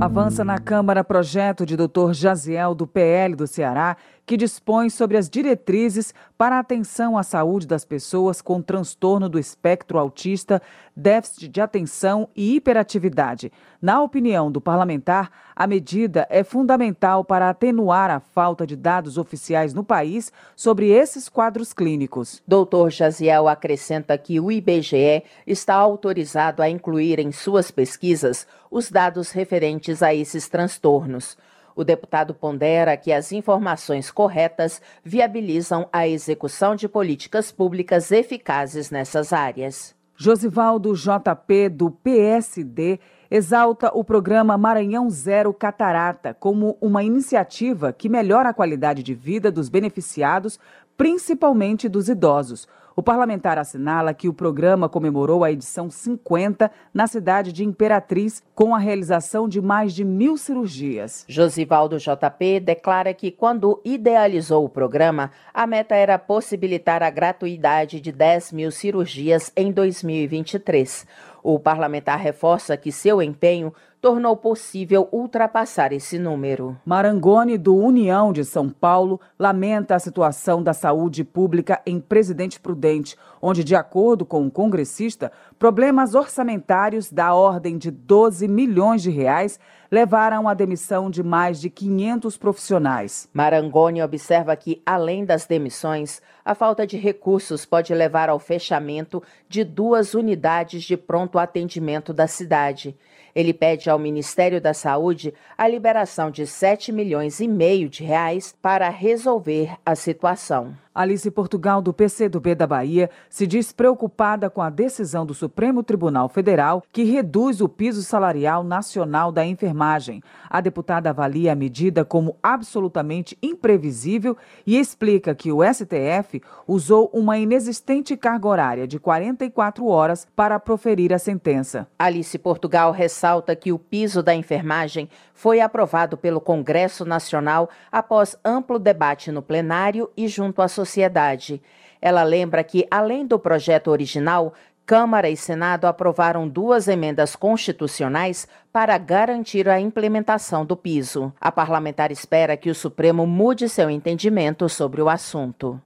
Avança 0.00 0.44
na 0.44 0.58
Câmara 0.58 1.02
projeto 1.02 1.66
de 1.66 1.76
Dr. 1.76 2.12
Jaziel 2.12 2.72
do 2.72 2.86
PL 2.86 3.34
do 3.34 3.48
Ceará, 3.48 3.96
que 4.28 4.36
dispõe 4.36 4.90
sobre 4.90 5.16
as 5.16 5.26
diretrizes 5.26 6.12
para 6.36 6.56
a 6.56 6.58
atenção 6.58 7.16
à 7.16 7.22
saúde 7.22 7.66
das 7.66 7.82
pessoas 7.82 8.42
com 8.42 8.60
transtorno 8.60 9.26
do 9.26 9.38
espectro 9.38 9.98
autista, 9.98 10.60
déficit 10.94 11.48
de 11.48 11.62
atenção 11.62 12.28
e 12.36 12.56
hiperatividade. 12.56 13.50
Na 13.80 14.02
opinião 14.02 14.52
do 14.52 14.60
parlamentar, 14.60 15.30
a 15.56 15.66
medida 15.66 16.26
é 16.28 16.44
fundamental 16.44 17.24
para 17.24 17.48
atenuar 17.48 18.10
a 18.10 18.20
falta 18.20 18.66
de 18.66 18.76
dados 18.76 19.16
oficiais 19.16 19.72
no 19.72 19.82
país 19.82 20.30
sobre 20.54 20.90
esses 20.90 21.26
quadros 21.30 21.72
clínicos. 21.72 22.42
Dr. 22.46 22.90
Jaziel 22.90 23.48
acrescenta 23.48 24.18
que 24.18 24.38
o 24.38 24.52
IBGE 24.52 25.24
está 25.46 25.74
autorizado 25.74 26.62
a 26.62 26.68
incluir 26.68 27.18
em 27.18 27.32
suas 27.32 27.70
pesquisas 27.70 28.46
os 28.70 28.90
dados 28.90 29.30
referentes 29.30 30.02
a 30.02 30.14
esses 30.14 30.50
transtornos. 30.50 31.34
O 31.78 31.84
deputado 31.84 32.34
pondera 32.34 32.96
que 32.96 33.12
as 33.12 33.30
informações 33.30 34.10
corretas 34.10 34.82
viabilizam 35.04 35.88
a 35.92 36.08
execução 36.08 36.74
de 36.74 36.88
políticas 36.88 37.52
públicas 37.52 38.10
eficazes 38.10 38.90
nessas 38.90 39.32
áreas. 39.32 39.94
Josivaldo 40.16 40.92
JP, 40.92 41.68
do 41.68 41.92
PSD, 41.92 42.98
exalta 43.30 43.92
o 43.94 44.02
programa 44.02 44.58
Maranhão 44.58 45.08
Zero 45.08 45.54
Catarata 45.54 46.34
como 46.34 46.76
uma 46.80 47.04
iniciativa 47.04 47.92
que 47.92 48.08
melhora 48.08 48.48
a 48.48 48.54
qualidade 48.54 49.04
de 49.04 49.14
vida 49.14 49.48
dos 49.48 49.68
beneficiados, 49.68 50.58
principalmente 50.96 51.88
dos 51.88 52.08
idosos. 52.08 52.66
O 52.98 53.02
parlamentar 53.02 53.58
assinala 53.58 54.12
que 54.12 54.28
o 54.28 54.34
programa 54.34 54.88
comemorou 54.88 55.44
a 55.44 55.52
edição 55.52 55.88
50 55.88 56.68
na 56.92 57.06
cidade 57.06 57.52
de 57.52 57.64
Imperatriz, 57.64 58.42
com 58.56 58.74
a 58.74 58.78
realização 58.80 59.48
de 59.48 59.60
mais 59.60 59.94
de 59.94 60.04
mil 60.04 60.36
cirurgias. 60.36 61.24
Josivaldo 61.28 61.96
JP 61.96 62.58
declara 62.58 63.14
que, 63.14 63.30
quando 63.30 63.80
idealizou 63.84 64.64
o 64.64 64.68
programa, 64.68 65.30
a 65.54 65.64
meta 65.64 65.94
era 65.94 66.18
possibilitar 66.18 67.00
a 67.04 67.08
gratuidade 67.08 68.00
de 68.00 68.10
10 68.10 68.50
mil 68.50 68.72
cirurgias 68.72 69.52
em 69.56 69.70
2023. 69.70 71.06
O 71.50 71.58
parlamentar 71.58 72.18
reforça 72.18 72.76
que 72.76 72.92
seu 72.92 73.22
empenho 73.22 73.72
tornou 74.02 74.36
possível 74.36 75.08
ultrapassar 75.10 75.94
esse 75.94 76.18
número. 76.18 76.76
Marangoni, 76.84 77.56
do 77.56 77.74
União 77.74 78.34
de 78.34 78.44
São 78.44 78.68
Paulo, 78.68 79.18
lamenta 79.38 79.94
a 79.94 79.98
situação 79.98 80.62
da 80.62 80.74
saúde 80.74 81.24
pública 81.24 81.80
em 81.86 81.98
Presidente 82.00 82.60
Prudente, 82.60 83.16
onde, 83.40 83.64
de 83.64 83.74
acordo 83.74 84.26
com 84.26 84.46
o 84.46 84.50
congressista, 84.50 85.32
problemas 85.58 86.14
orçamentários 86.14 87.10
da 87.10 87.32
ordem 87.32 87.78
de 87.78 87.90
12 87.90 88.46
milhões 88.46 89.00
de 89.00 89.08
reais 89.08 89.58
levaram 89.90 90.48
à 90.48 90.54
demissão 90.54 91.10
de 91.10 91.22
mais 91.22 91.60
de 91.60 91.70
500 91.70 92.36
profissionais. 92.36 93.28
Marangoni 93.32 94.02
observa 94.02 94.54
que, 94.54 94.82
além 94.84 95.24
das 95.24 95.46
demissões, 95.46 96.20
a 96.44 96.54
falta 96.54 96.86
de 96.86 96.96
recursos 96.96 97.64
pode 97.64 97.94
levar 97.94 98.28
ao 98.28 98.38
fechamento 98.38 99.22
de 99.48 99.64
duas 99.64 100.14
unidades 100.14 100.82
de 100.82 100.96
pronto 100.96 101.38
atendimento 101.38 102.12
da 102.12 102.26
cidade. 102.26 102.96
Ele 103.38 103.54
pede 103.54 103.88
ao 103.88 104.00
Ministério 104.00 104.60
da 104.60 104.74
Saúde 104.74 105.32
a 105.56 105.68
liberação 105.68 106.28
de 106.28 106.44
7 106.44 106.90
milhões 106.90 107.38
e 107.38 107.46
meio 107.46 107.88
de 107.88 108.02
reais 108.02 108.52
para 108.60 108.88
resolver 108.88 109.76
a 109.86 109.94
situação. 109.94 110.74
Alice 110.92 111.30
Portugal, 111.30 111.80
do 111.80 111.92
PCdoB 111.92 112.56
da 112.56 112.66
Bahia, 112.66 113.08
se 113.30 113.46
diz 113.46 113.70
preocupada 113.70 114.50
com 114.50 114.60
a 114.60 114.68
decisão 114.68 115.24
do 115.24 115.32
Supremo 115.32 115.84
Tribunal 115.84 116.28
Federal 116.28 116.82
que 116.92 117.04
reduz 117.04 117.60
o 117.60 117.68
piso 117.68 118.02
salarial 118.02 118.64
nacional 118.64 119.30
da 119.30 119.46
enfermagem. 119.46 120.20
A 120.50 120.60
deputada 120.60 121.10
avalia 121.10 121.52
a 121.52 121.54
medida 121.54 122.04
como 122.04 122.34
absolutamente 122.42 123.38
imprevisível 123.40 124.36
e 124.66 124.76
explica 124.76 125.36
que 125.36 125.52
o 125.52 125.60
STF 125.62 126.42
usou 126.66 127.08
uma 127.14 127.38
inexistente 127.38 128.16
carga 128.16 128.48
horária 128.48 128.88
de 128.88 128.98
44 128.98 129.86
horas 129.86 130.26
para 130.34 130.58
proferir 130.58 131.12
a 131.12 131.18
sentença. 131.20 131.86
Alice 131.96 132.36
Portugal 132.36 132.90
ressalta 132.90 133.27
que 133.60 133.72
o 133.72 133.78
piso 133.78 134.22
da 134.22 134.34
enfermagem 134.34 135.08
foi 135.34 135.60
aprovado 135.60 136.16
pelo 136.16 136.40
Congresso 136.40 137.04
Nacional 137.04 137.68
após 137.92 138.36
amplo 138.44 138.78
debate 138.78 139.30
no 139.30 139.42
plenário 139.42 140.10
e 140.16 140.26
junto 140.26 140.62
à 140.62 140.68
sociedade. 140.68 141.60
Ela 142.00 142.22
lembra 142.22 142.64
que, 142.64 142.86
além 142.90 143.26
do 143.26 143.38
projeto 143.38 143.88
original, 143.88 144.54
Câmara 144.86 145.28
e 145.28 145.36
Senado 145.36 145.84
aprovaram 145.84 146.48
duas 146.48 146.88
emendas 146.88 147.36
constitucionais 147.36 148.48
para 148.72 148.96
garantir 148.96 149.68
a 149.68 149.78
implementação 149.78 150.64
do 150.64 150.74
piso. 150.74 151.30
A 151.38 151.52
parlamentar 151.52 152.10
espera 152.10 152.56
que 152.56 152.70
o 152.70 152.74
Supremo 152.74 153.26
mude 153.26 153.68
seu 153.68 153.90
entendimento 153.90 154.66
sobre 154.66 155.02
o 155.02 155.10
assunto. 155.10 155.78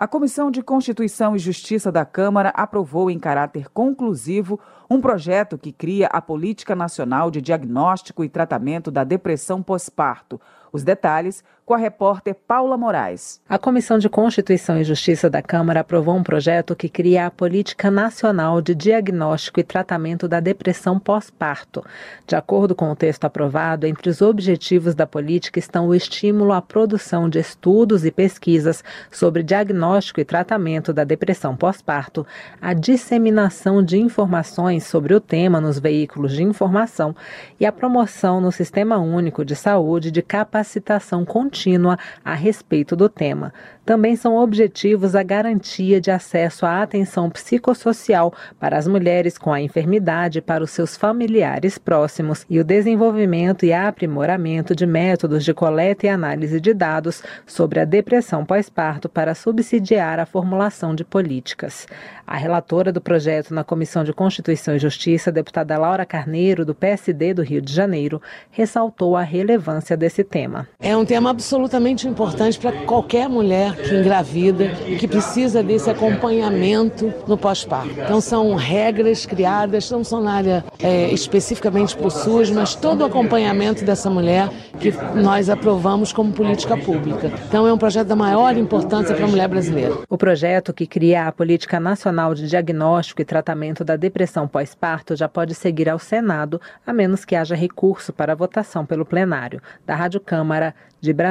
A 0.00 0.08
Comissão 0.08 0.50
de 0.50 0.62
Constituição 0.62 1.36
e 1.36 1.38
Justiça 1.38 1.92
da 1.92 2.06
Câmara 2.06 2.48
aprovou 2.56 3.10
em 3.10 3.18
caráter 3.18 3.68
conclusivo 3.68 4.58
um 4.88 4.98
projeto 4.98 5.58
que 5.58 5.70
cria 5.70 6.06
a 6.06 6.22
Política 6.22 6.74
Nacional 6.74 7.30
de 7.30 7.42
Diagnóstico 7.42 8.24
e 8.24 8.28
Tratamento 8.30 8.90
da 8.90 9.04
Depressão 9.04 9.62
Pós-Parto. 9.62 10.40
Os 10.72 10.82
detalhes 10.82 11.44
com 11.70 11.74
a 11.74 11.78
repórter 11.78 12.34
Paula 12.34 12.76
Moraes. 12.76 13.40
A 13.48 13.56
Comissão 13.56 13.96
de 13.96 14.08
Constituição 14.08 14.76
e 14.80 14.82
Justiça 14.82 15.30
da 15.30 15.40
Câmara 15.40 15.78
aprovou 15.78 16.16
um 16.16 16.22
projeto 16.24 16.74
que 16.74 16.88
cria 16.88 17.26
a 17.26 17.30
Política 17.30 17.92
Nacional 17.92 18.60
de 18.60 18.74
Diagnóstico 18.74 19.60
e 19.60 19.62
Tratamento 19.62 20.26
da 20.26 20.40
Depressão 20.40 20.98
Pós-Parto. 20.98 21.84
De 22.26 22.34
acordo 22.34 22.74
com 22.74 22.90
o 22.90 22.96
texto 22.96 23.24
aprovado, 23.24 23.86
entre 23.86 24.10
os 24.10 24.20
objetivos 24.20 24.96
da 24.96 25.06
política 25.06 25.60
estão 25.60 25.86
o 25.86 25.94
estímulo 25.94 26.52
à 26.52 26.60
produção 26.60 27.28
de 27.28 27.38
estudos 27.38 28.04
e 28.04 28.10
pesquisas 28.10 28.82
sobre 29.08 29.44
diagnóstico 29.44 30.20
e 30.20 30.24
tratamento 30.24 30.92
da 30.92 31.04
depressão 31.04 31.54
pós-parto, 31.54 32.26
a 32.60 32.74
disseminação 32.74 33.80
de 33.80 33.96
informações 33.96 34.82
sobre 34.86 35.14
o 35.14 35.20
tema 35.20 35.60
nos 35.60 35.78
veículos 35.78 36.32
de 36.32 36.42
informação 36.42 37.14
e 37.60 37.64
a 37.64 37.70
promoção 37.70 38.40
no 38.40 38.50
Sistema 38.50 38.98
Único 38.98 39.44
de 39.44 39.54
Saúde 39.54 40.10
de 40.10 40.20
capacitação 40.20 41.24
contínua 41.24 41.59
contínua 41.60 41.98
a 42.24 42.34
respeito 42.34 42.96
do 42.96 43.08
tema. 43.08 43.52
Também 43.84 44.14
são 44.14 44.36
objetivos 44.36 45.16
a 45.16 45.22
garantia 45.22 46.00
de 46.00 46.10
acesso 46.10 46.64
à 46.64 46.80
atenção 46.80 47.28
psicossocial 47.28 48.32
para 48.58 48.78
as 48.78 48.86
mulheres 48.86 49.36
com 49.36 49.52
a 49.52 49.60
enfermidade 49.60 50.40
para 50.40 50.62
os 50.62 50.70
seus 50.70 50.96
familiares 50.96 51.76
próximos 51.76 52.46
e 52.48 52.60
o 52.60 52.64
desenvolvimento 52.64 53.66
e 53.66 53.72
aprimoramento 53.72 54.76
de 54.76 54.86
métodos 54.86 55.44
de 55.44 55.52
coleta 55.52 56.06
e 56.06 56.08
análise 56.08 56.60
de 56.60 56.72
dados 56.72 57.22
sobre 57.46 57.80
a 57.80 57.84
depressão 57.84 58.44
pós-parto 58.44 59.08
para 59.08 59.34
subsidiar 59.34 60.20
a 60.20 60.26
formulação 60.26 60.94
de 60.94 61.04
políticas. 61.04 61.86
A 62.24 62.36
relatora 62.36 62.92
do 62.92 63.00
projeto 63.00 63.52
na 63.52 63.64
Comissão 63.64 64.04
de 64.04 64.12
Constituição 64.12 64.76
e 64.76 64.78
Justiça, 64.78 65.32
deputada 65.32 65.76
Laura 65.76 66.06
Carneiro, 66.06 66.64
do 66.64 66.76
PSD 66.76 67.34
do 67.34 67.42
Rio 67.42 67.60
de 67.60 67.72
Janeiro, 67.72 68.22
ressaltou 68.52 69.16
a 69.16 69.22
relevância 69.22 69.96
desse 69.96 70.22
tema. 70.22 70.68
É 70.78 70.96
um 70.96 71.04
tema 71.04 71.34
absolutamente 71.40 72.06
importante 72.06 72.58
para 72.58 72.70
qualquer 72.84 73.26
mulher 73.26 73.74
que 73.74 73.94
engravida 73.94 74.64
e 74.86 74.96
que 74.96 75.08
precisa 75.08 75.62
desse 75.62 75.88
acompanhamento 75.88 77.12
no 77.26 77.36
pós-parto. 77.36 77.98
Então, 77.98 78.20
são 78.20 78.54
regras 78.54 79.24
criadas, 79.24 79.90
não 79.90 80.04
são 80.04 80.20
na 80.20 80.32
área 80.34 80.64
é, 80.78 81.10
especificamente 81.10 81.96
para 81.96 82.06
o 82.06 82.10
SUS, 82.10 82.50
mas 82.50 82.74
todo 82.74 83.00
o 83.00 83.04
acompanhamento 83.06 83.84
dessa 83.86 84.10
mulher 84.10 84.50
que 84.78 84.92
nós 85.14 85.48
aprovamos 85.48 86.12
como 86.12 86.30
política 86.30 86.76
pública. 86.76 87.32
Então, 87.48 87.66
é 87.66 87.72
um 87.72 87.78
projeto 87.78 88.08
da 88.08 88.16
maior 88.16 88.54
importância 88.58 89.14
para 89.14 89.24
a 89.24 89.28
mulher 89.28 89.48
brasileira. 89.48 89.94
O 90.10 90.18
projeto 90.18 90.74
que 90.74 90.86
cria 90.86 91.26
a 91.26 91.32
Política 91.32 91.80
Nacional 91.80 92.34
de 92.34 92.46
Diagnóstico 92.46 93.22
e 93.22 93.24
Tratamento 93.24 93.82
da 93.82 93.96
Depressão 93.96 94.46
Pós-Parto 94.46 95.16
já 95.16 95.28
pode 95.28 95.54
seguir 95.54 95.88
ao 95.88 95.98
Senado, 95.98 96.60
a 96.86 96.92
menos 96.92 97.24
que 97.24 97.34
haja 97.34 97.54
recurso 97.54 98.12
para 98.12 98.34
votação 98.34 98.84
pelo 98.84 99.06
plenário. 99.06 99.62
Da 99.86 99.94
Rádio 99.94 100.20
Câmara 100.20 100.74
de 101.00 101.12
Brasília, 101.12 101.29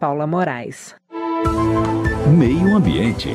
Paula 0.00 0.26
Moraes. 0.26 0.96
Meio 2.36 2.74
Ambiente. 2.74 3.28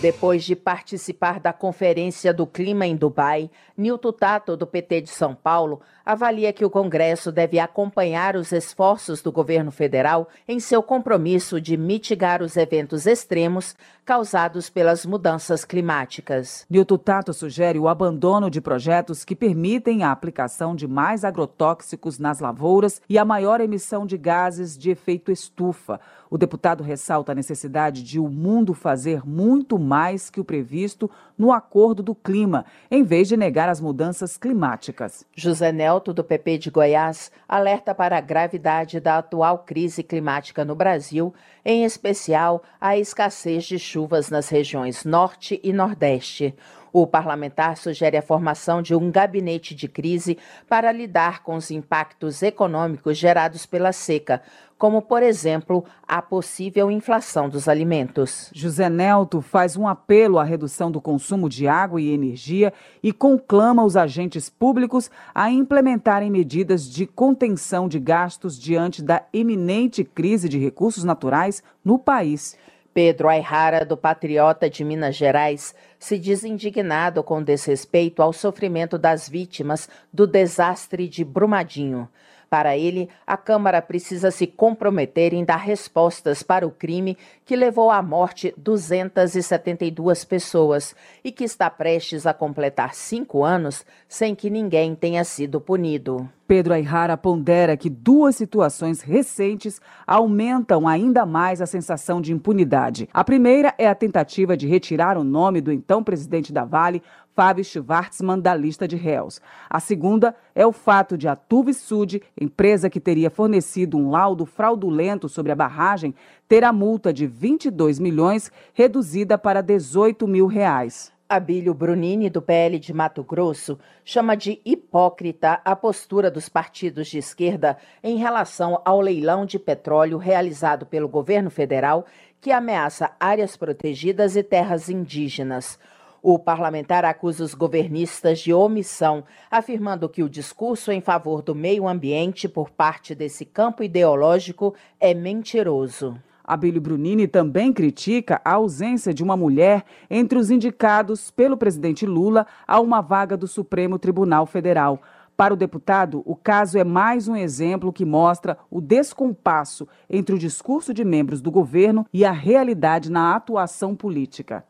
Depois 0.00 0.44
de 0.44 0.54
participar 0.54 1.40
da 1.40 1.52
Conferência 1.52 2.32
do 2.32 2.46
Clima 2.46 2.86
em 2.86 2.94
Dubai, 2.94 3.50
Nilton 3.76 4.12
Tato, 4.12 4.56
do 4.56 4.66
PT 4.66 5.00
de 5.00 5.10
São 5.10 5.34
Paulo, 5.34 5.80
avalia 6.10 6.52
que 6.52 6.64
o 6.64 6.70
Congresso 6.70 7.30
deve 7.30 7.58
acompanhar 7.58 8.34
os 8.34 8.52
esforços 8.52 9.22
do 9.22 9.30
governo 9.30 9.70
federal 9.70 10.28
em 10.46 10.58
seu 10.58 10.82
compromisso 10.82 11.60
de 11.60 11.76
mitigar 11.76 12.42
os 12.42 12.56
eventos 12.56 13.06
extremos 13.06 13.76
causados 14.04 14.68
pelas 14.68 15.06
mudanças 15.06 15.64
climáticas. 15.64 16.66
Nilton 16.68 16.98
Tato 16.98 17.32
sugere 17.32 17.78
o 17.78 17.86
abandono 17.86 18.50
de 18.50 18.60
projetos 18.60 19.24
que 19.24 19.36
permitem 19.36 20.02
a 20.02 20.10
aplicação 20.10 20.74
de 20.74 20.88
mais 20.88 21.24
agrotóxicos 21.24 22.18
nas 22.18 22.40
lavouras 22.40 23.00
e 23.08 23.16
a 23.16 23.24
maior 23.24 23.60
emissão 23.60 24.04
de 24.04 24.18
gases 24.18 24.76
de 24.76 24.90
efeito 24.90 25.30
estufa. 25.30 26.00
O 26.28 26.36
deputado 26.36 26.82
ressalta 26.82 27.32
a 27.32 27.34
necessidade 27.34 28.02
de 28.02 28.18
o 28.18 28.28
mundo 28.28 28.74
fazer 28.74 29.24
muito 29.24 29.78
mais 29.78 30.28
que 30.28 30.40
o 30.40 30.44
previsto 30.44 31.08
no 31.40 31.52
Acordo 31.52 32.02
do 32.02 32.14
Clima, 32.14 32.66
em 32.90 33.02
vez 33.02 33.26
de 33.26 33.34
negar 33.34 33.66
as 33.66 33.80
mudanças 33.80 34.36
climáticas. 34.36 35.24
José 35.34 35.72
Nelto, 35.72 36.12
do 36.12 36.22
PP 36.22 36.58
de 36.58 36.70
Goiás, 36.70 37.32
alerta 37.48 37.94
para 37.94 38.18
a 38.18 38.20
gravidade 38.20 39.00
da 39.00 39.16
atual 39.16 39.60
crise 39.60 40.02
climática 40.02 40.66
no 40.66 40.74
Brasil, 40.74 41.32
em 41.64 41.82
especial 41.82 42.62
a 42.78 42.98
escassez 42.98 43.64
de 43.64 43.78
chuvas 43.78 44.28
nas 44.28 44.50
regiões 44.50 45.06
Norte 45.06 45.58
e 45.64 45.72
Nordeste. 45.72 46.54
O 46.92 47.06
parlamentar 47.06 47.76
sugere 47.76 48.16
a 48.16 48.22
formação 48.22 48.82
de 48.82 48.94
um 48.94 49.10
gabinete 49.10 49.74
de 49.74 49.88
crise 49.88 50.36
para 50.68 50.92
lidar 50.92 51.42
com 51.42 51.54
os 51.54 51.70
impactos 51.70 52.42
econômicos 52.42 53.16
gerados 53.16 53.64
pela 53.64 53.92
seca, 53.92 54.42
como, 54.80 55.02
por 55.02 55.22
exemplo, 55.22 55.84
a 56.08 56.22
possível 56.22 56.90
inflação 56.90 57.50
dos 57.50 57.68
alimentos. 57.68 58.50
José 58.54 58.88
Nelto 58.88 59.42
faz 59.42 59.76
um 59.76 59.86
apelo 59.86 60.38
à 60.38 60.42
redução 60.42 60.90
do 60.90 61.02
consumo 61.02 61.50
de 61.50 61.68
água 61.68 62.00
e 62.00 62.10
energia 62.10 62.72
e 63.02 63.12
conclama 63.12 63.84
os 63.84 63.94
agentes 63.94 64.48
públicos 64.48 65.10
a 65.34 65.50
implementarem 65.50 66.30
medidas 66.30 66.90
de 66.90 67.06
contenção 67.06 67.88
de 67.88 68.00
gastos 68.00 68.58
diante 68.58 69.02
da 69.02 69.22
iminente 69.34 70.02
crise 70.02 70.48
de 70.48 70.58
recursos 70.58 71.04
naturais 71.04 71.62
no 71.84 71.98
país. 71.98 72.56
Pedro 72.94 73.28
Ayrara, 73.28 73.84
do 73.84 73.98
Patriota 73.98 74.70
de 74.70 74.82
Minas 74.82 75.14
Gerais, 75.14 75.74
se 75.98 76.18
diz 76.18 76.42
indignado 76.42 77.22
com 77.22 77.42
desrespeito 77.42 78.22
ao 78.22 78.32
sofrimento 78.32 78.96
das 78.96 79.28
vítimas 79.28 79.90
do 80.10 80.26
desastre 80.26 81.06
de 81.06 81.22
Brumadinho. 81.22 82.08
Para 82.50 82.76
ele, 82.76 83.08
a 83.24 83.36
Câmara 83.36 83.80
precisa 83.80 84.32
se 84.32 84.44
comprometer 84.44 85.32
em 85.32 85.44
dar 85.44 85.58
respostas 85.58 86.42
para 86.42 86.66
o 86.66 86.70
crime 86.72 87.16
que 87.46 87.54
levou 87.54 87.92
à 87.92 88.02
morte 88.02 88.52
272 88.56 90.24
pessoas 90.24 90.92
e 91.22 91.30
que 91.30 91.44
está 91.44 91.70
prestes 91.70 92.26
a 92.26 92.34
completar 92.34 92.92
cinco 92.92 93.44
anos 93.44 93.86
sem 94.08 94.34
que 94.34 94.50
ninguém 94.50 94.96
tenha 94.96 95.22
sido 95.22 95.60
punido. 95.60 96.28
Pedro 96.50 96.74
Ayrara 96.74 97.16
pondera 97.16 97.76
que 97.76 97.88
duas 97.88 98.34
situações 98.34 99.02
recentes 99.02 99.80
aumentam 100.04 100.88
ainda 100.88 101.24
mais 101.24 101.62
a 101.62 101.66
sensação 101.66 102.20
de 102.20 102.32
impunidade. 102.32 103.08
A 103.12 103.22
primeira 103.22 103.72
é 103.78 103.86
a 103.86 103.94
tentativa 103.94 104.56
de 104.56 104.66
retirar 104.66 105.16
o 105.16 105.22
nome 105.22 105.60
do 105.60 105.70
então 105.70 106.02
presidente 106.02 106.52
da 106.52 106.64
Vale, 106.64 107.04
Fábio 107.34 107.64
Schwartzman, 107.64 108.38
da 108.38 108.54
lista 108.54 108.86
de 108.86 108.96
réus. 108.96 109.40
A 109.68 109.80
segunda 109.80 110.34
é 110.54 110.66
o 110.66 110.72
fato 110.72 111.16
de 111.16 111.28
a 111.28 111.36
Tuvisud, 111.36 112.22
empresa 112.38 112.90
que 112.90 113.00
teria 113.00 113.30
fornecido 113.30 113.96
um 113.96 114.10
laudo 114.10 114.44
fraudulento 114.44 115.28
sobre 115.28 115.52
a 115.52 115.56
barragem, 115.56 116.14
ter 116.48 116.64
a 116.64 116.72
multa 116.72 117.12
de 117.12 117.26
22 117.26 117.98
milhões 117.98 118.50
reduzida 118.74 119.38
para 119.38 119.62
18 119.62 120.26
mil 120.26 120.46
reais. 120.46 121.12
Abílio 121.30 121.72
Brunini, 121.72 122.28
do 122.28 122.42
PL 122.42 122.76
de 122.76 122.92
Mato 122.92 123.22
Grosso, 123.22 123.78
chama 124.04 124.36
de 124.36 124.60
hipócrita 124.64 125.60
a 125.64 125.76
postura 125.76 126.28
dos 126.28 126.48
partidos 126.48 127.06
de 127.06 127.18
esquerda 127.18 127.78
em 128.02 128.16
relação 128.16 128.82
ao 128.84 129.00
leilão 129.00 129.46
de 129.46 129.56
petróleo 129.56 130.18
realizado 130.18 130.84
pelo 130.84 131.06
governo 131.06 131.48
federal, 131.48 132.04
que 132.40 132.50
ameaça 132.50 133.12
áreas 133.20 133.56
protegidas 133.56 134.34
e 134.34 134.42
terras 134.42 134.88
indígenas. 134.88 135.78
O 136.22 136.38
parlamentar 136.38 137.02
acusa 137.04 137.42
os 137.42 137.54
governistas 137.54 138.40
de 138.40 138.52
omissão, 138.52 139.24
afirmando 139.50 140.08
que 140.08 140.22
o 140.22 140.28
discurso 140.28 140.92
em 140.92 141.00
favor 141.00 141.40
do 141.40 141.54
meio 141.54 141.88
ambiente 141.88 142.46
por 142.46 142.68
parte 142.68 143.14
desse 143.14 143.46
campo 143.46 143.82
ideológico 143.82 144.74
é 145.00 145.14
mentiroso. 145.14 146.20
Abílio 146.44 146.80
Brunini 146.80 147.26
também 147.26 147.72
critica 147.72 148.40
a 148.44 148.54
ausência 148.54 149.14
de 149.14 149.22
uma 149.22 149.36
mulher 149.36 149.84
entre 150.10 150.38
os 150.38 150.50
indicados 150.50 151.30
pelo 151.30 151.56
presidente 151.56 152.04
Lula 152.04 152.46
a 152.66 152.80
uma 152.80 153.00
vaga 153.00 153.36
do 153.36 153.46
Supremo 153.46 153.98
Tribunal 153.98 154.44
Federal. 154.44 155.00
Para 155.36 155.54
o 155.54 155.56
deputado, 155.56 156.22
o 156.26 156.36
caso 156.36 156.76
é 156.76 156.84
mais 156.84 157.28
um 157.28 157.34
exemplo 157.34 157.92
que 157.92 158.04
mostra 158.04 158.58
o 158.70 158.78
descompasso 158.78 159.88
entre 160.10 160.34
o 160.34 160.38
discurso 160.38 160.92
de 160.92 161.02
membros 161.02 161.40
do 161.40 161.50
governo 161.50 162.04
e 162.12 162.26
a 162.26 162.32
realidade 162.32 163.10
na 163.10 163.34
atuação 163.34 163.96
política. 163.96 164.64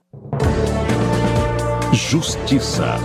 Justiça. 2.08 2.96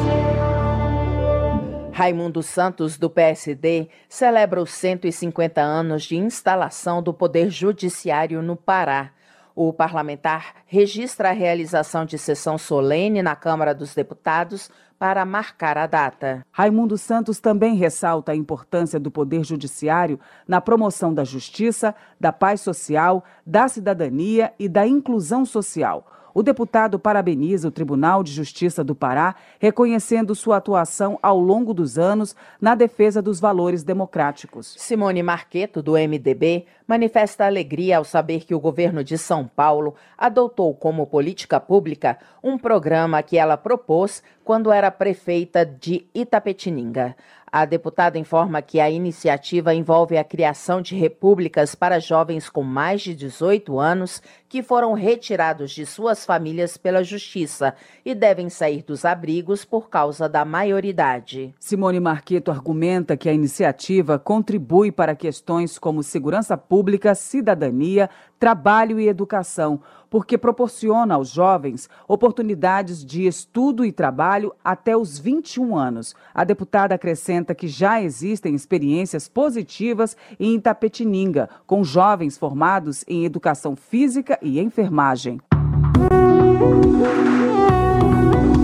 Raimundo 1.92 2.42
Santos, 2.42 2.98
do 2.98 3.10
PSD, 3.10 3.90
celebra 4.08 4.62
os 4.62 4.72
150 4.72 5.62
anos 5.62 6.04
de 6.04 6.16
instalação 6.16 7.04
do 7.04 7.14
Poder 7.14 7.52
Judiciário 7.52 8.42
no 8.42 8.56
Pará. 8.56 9.12
O 9.54 9.72
parlamentar 9.74 10.56
registra 10.66 11.30
a 11.30 11.34
realização 11.34 12.06
de 12.06 12.18
sessão 12.18 12.58
solene 12.58 13.22
na 13.22 13.36
Câmara 13.36 13.76
dos 13.76 13.94
Deputados 13.94 14.72
para 14.98 15.26
marcar 15.26 15.78
a 15.78 15.86
data. 15.86 16.44
Raimundo 16.50 16.98
Santos 16.98 17.40
também 17.40 17.76
ressalta 17.76 18.32
a 18.32 18.36
importância 18.36 19.00
do 19.00 19.12
Poder 19.12 19.44
Judiciário 19.44 20.20
na 20.48 20.62
promoção 20.62 21.14
da 21.14 21.26
justiça, 21.26 21.94
da 22.20 22.32
paz 22.32 22.62
social, 22.62 23.24
da 23.46 23.68
cidadania 23.68 24.54
e 24.58 24.68
da 24.70 24.88
inclusão 24.88 25.46
social. 25.46 26.08
O 26.38 26.44
deputado 26.44 27.00
parabeniza 27.00 27.70
o 27.70 27.72
Tribunal 27.72 28.22
de 28.22 28.30
Justiça 28.34 28.84
do 28.84 28.94
Pará, 28.94 29.36
reconhecendo 29.58 30.36
sua 30.36 30.58
atuação 30.58 31.18
ao 31.24 31.40
longo 31.40 31.74
dos 31.74 31.98
anos 31.98 32.36
na 32.60 32.76
defesa 32.76 33.22
dos 33.22 33.40
valores 33.40 33.84
democráticos. 33.86 34.76
Simone 34.78 35.24
Marqueto, 35.24 35.82
do 35.82 35.94
MDB, 35.94 36.66
manifesta 36.86 37.46
alegria 37.46 38.00
ao 38.00 38.04
saber 38.04 38.44
que 38.44 38.54
o 38.54 38.60
governo 38.60 39.02
de 39.02 39.18
São 39.18 39.48
Paulo 39.48 39.96
adotou 40.18 40.76
como 40.76 41.08
política 41.08 41.58
pública 41.58 42.20
um 42.44 42.58
programa 42.58 43.24
que 43.24 43.38
ela 43.38 43.56
propôs 43.56 44.22
quando 44.44 44.74
era 44.74 44.92
prefeita 44.92 45.66
de 45.66 46.06
Itapetininga. 46.14 47.16
A 47.58 47.64
deputada 47.64 48.20
informa 48.20 48.62
que 48.62 48.82
a 48.82 48.90
iniciativa 48.90 49.74
envolve 49.74 50.18
a 50.18 50.26
criação 50.26 50.82
de 50.82 50.94
repúblicas 50.94 51.74
para 51.74 52.02
jovens 52.02 52.50
com 52.50 52.62
mais 52.64 53.00
de 53.02 53.16
18 53.16 53.80
anos 53.80 54.22
que 54.50 54.62
foram 54.62 54.92
retirados 54.92 55.72
de 55.72 55.86
suas 55.86 56.26
famílias 56.26 56.76
pela 56.76 57.02
justiça 57.02 57.74
e 58.04 58.14
devem 58.14 58.50
sair 58.50 58.84
dos 58.84 59.06
abrigos 59.06 59.64
por 59.64 59.90
causa 59.90 60.28
da 60.28 60.44
maioridade. 60.44 61.56
Simone 61.58 62.02
Marqueto 62.02 62.52
argumenta 62.52 63.16
que 63.16 63.30
a 63.30 63.34
iniciativa 63.34 64.20
contribui 64.20 64.92
para 64.92 65.16
questões 65.16 65.80
como 65.80 66.04
segurança 66.04 66.58
pública, 66.58 67.16
cidadania, 67.16 68.10
trabalho 68.40 69.00
e 69.00 69.08
educação, 69.08 69.80
porque 70.10 70.38
proporciona 70.38 71.16
aos 71.16 71.30
jovens 71.30 71.90
oportunidades 72.08 73.04
de 73.04 73.26
estudo 73.26 73.84
e 73.84 73.92
trabalho 73.92 74.54
até 74.64 74.96
os 74.96 75.20
21 75.20 75.78
anos. 75.78 76.16
A 76.34 76.44
deputada 76.44 76.96
acrescenta 76.96 77.56
que 77.56 77.68
já 77.68 78.02
existem 78.02 78.56
experiências 78.56 79.28
positivas 79.28 80.16
em 80.40 80.56
Itapetininga, 80.56 81.50
com 81.66 81.84
jovens 81.84 82.38
formados 82.38 83.04
em 83.08 83.26
educação 83.26 83.76
física 83.76 84.40
e 84.42 84.60
enfermagem. 84.60 85.40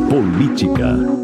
Política. 0.09 1.21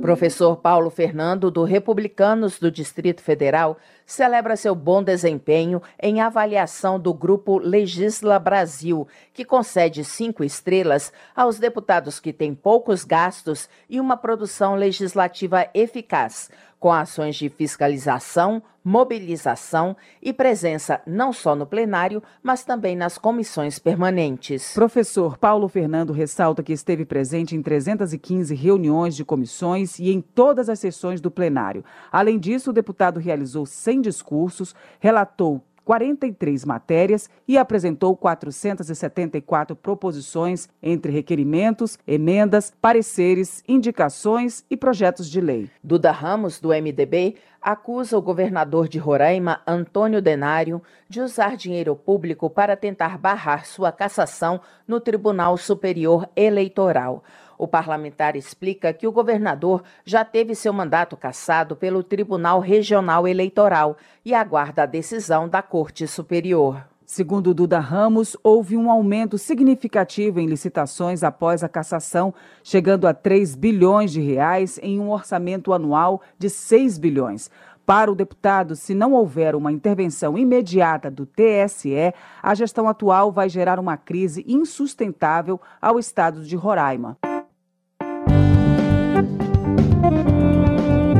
Professor 0.00 0.56
Paulo 0.56 0.88
Fernando, 0.90 1.50
do 1.50 1.64
Republicanos 1.64 2.58
do 2.58 2.70
Distrito 2.70 3.20
Federal, 3.20 3.76
celebra 4.08 4.56
seu 4.56 4.74
bom 4.74 5.02
desempenho 5.02 5.82
em 6.02 6.22
avaliação 6.22 6.98
do 6.98 7.12
grupo 7.12 7.58
Legisla 7.58 8.38
Brasil, 8.38 9.06
que 9.34 9.44
concede 9.44 10.02
cinco 10.02 10.42
estrelas 10.42 11.12
aos 11.36 11.58
deputados 11.58 12.18
que 12.18 12.32
têm 12.32 12.54
poucos 12.54 13.04
gastos 13.04 13.68
e 13.88 14.00
uma 14.00 14.16
produção 14.16 14.74
legislativa 14.74 15.68
eficaz 15.74 16.48
com 16.78 16.92
ações 16.92 17.36
de 17.36 17.48
fiscalização, 17.48 18.62
mobilização 18.84 19.96
e 20.22 20.32
presença 20.32 21.00
não 21.06 21.32
só 21.32 21.54
no 21.54 21.66
plenário, 21.66 22.22
mas 22.42 22.64
também 22.64 22.96
nas 22.96 23.18
comissões 23.18 23.78
permanentes. 23.78 24.72
Professor 24.74 25.36
Paulo 25.36 25.68
Fernando 25.68 26.12
ressalta 26.12 26.62
que 26.62 26.72
esteve 26.72 27.04
presente 27.04 27.56
em 27.56 27.62
315 27.62 28.54
reuniões 28.54 29.16
de 29.16 29.24
comissões 29.24 29.98
e 29.98 30.10
em 30.10 30.20
todas 30.20 30.68
as 30.68 30.78
sessões 30.78 31.20
do 31.20 31.30
plenário. 31.30 31.84
Além 32.10 32.38
disso, 32.38 32.70
o 32.70 32.72
deputado 32.72 33.18
realizou 33.18 33.66
100 33.66 33.97
discursos, 34.00 34.74
relatou 34.98 35.62
43 35.88 36.66
matérias 36.66 37.30
e 37.48 37.56
apresentou 37.56 38.14
474 38.14 39.74
proposições 39.74 40.68
entre 40.82 41.10
requerimentos, 41.10 41.98
emendas, 42.06 42.70
pareceres, 42.78 43.64
indicações 43.66 44.62
e 44.70 44.76
projetos 44.76 45.30
de 45.30 45.40
lei. 45.40 45.70
Duda 45.82 46.10
Ramos, 46.12 46.60
do 46.60 46.68
MDB, 46.68 47.36
acusa 47.58 48.18
o 48.18 48.22
governador 48.22 48.86
de 48.86 48.98
Roraima, 48.98 49.62
Antônio 49.66 50.20
Denário, 50.20 50.82
de 51.08 51.22
usar 51.22 51.56
dinheiro 51.56 51.96
público 51.96 52.50
para 52.50 52.76
tentar 52.76 53.16
barrar 53.16 53.64
sua 53.64 53.90
cassação 53.90 54.60
no 54.86 55.00
Tribunal 55.00 55.56
Superior 55.56 56.28
Eleitoral. 56.36 57.24
O 57.58 57.66
parlamentar 57.66 58.36
explica 58.36 58.92
que 58.92 59.06
o 59.06 59.10
governador 59.10 59.82
já 60.04 60.24
teve 60.24 60.54
seu 60.54 60.72
mandato 60.72 61.16
cassado 61.16 61.74
pelo 61.74 62.04
Tribunal 62.04 62.60
Regional 62.60 63.26
Eleitoral 63.26 63.96
e 64.24 64.32
aguarda 64.32 64.84
a 64.84 64.86
decisão 64.86 65.48
da 65.48 65.60
Corte 65.60 66.06
Superior. 66.06 66.86
Segundo 67.04 67.52
Duda 67.54 67.80
Ramos, 67.80 68.36
houve 68.44 68.76
um 68.76 68.90
aumento 68.90 69.38
significativo 69.38 70.38
em 70.38 70.46
licitações 70.46 71.24
após 71.24 71.64
a 71.64 71.68
cassação, 71.68 72.32
chegando 72.62 73.08
a 73.08 73.14
3 73.14 73.56
bilhões 73.56 74.12
de 74.12 74.20
reais 74.20 74.78
em 74.82 75.00
um 75.00 75.10
orçamento 75.10 75.72
anual 75.72 76.20
de 76.38 76.48
6 76.50 76.98
bilhões. 76.98 77.50
Para 77.84 78.12
o 78.12 78.14
deputado, 78.14 78.76
se 78.76 78.94
não 78.94 79.14
houver 79.14 79.56
uma 79.56 79.72
intervenção 79.72 80.36
imediata 80.36 81.10
do 81.10 81.24
TSE, 81.24 82.12
a 82.42 82.54
gestão 82.54 82.86
atual 82.86 83.32
vai 83.32 83.48
gerar 83.48 83.80
uma 83.80 83.96
crise 83.96 84.44
insustentável 84.46 85.58
ao 85.80 85.98
estado 85.98 86.44
de 86.44 86.54
Roraima. 86.54 87.16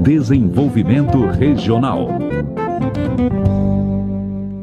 Desenvolvimento 0.08 1.26
Regional. 1.26 2.08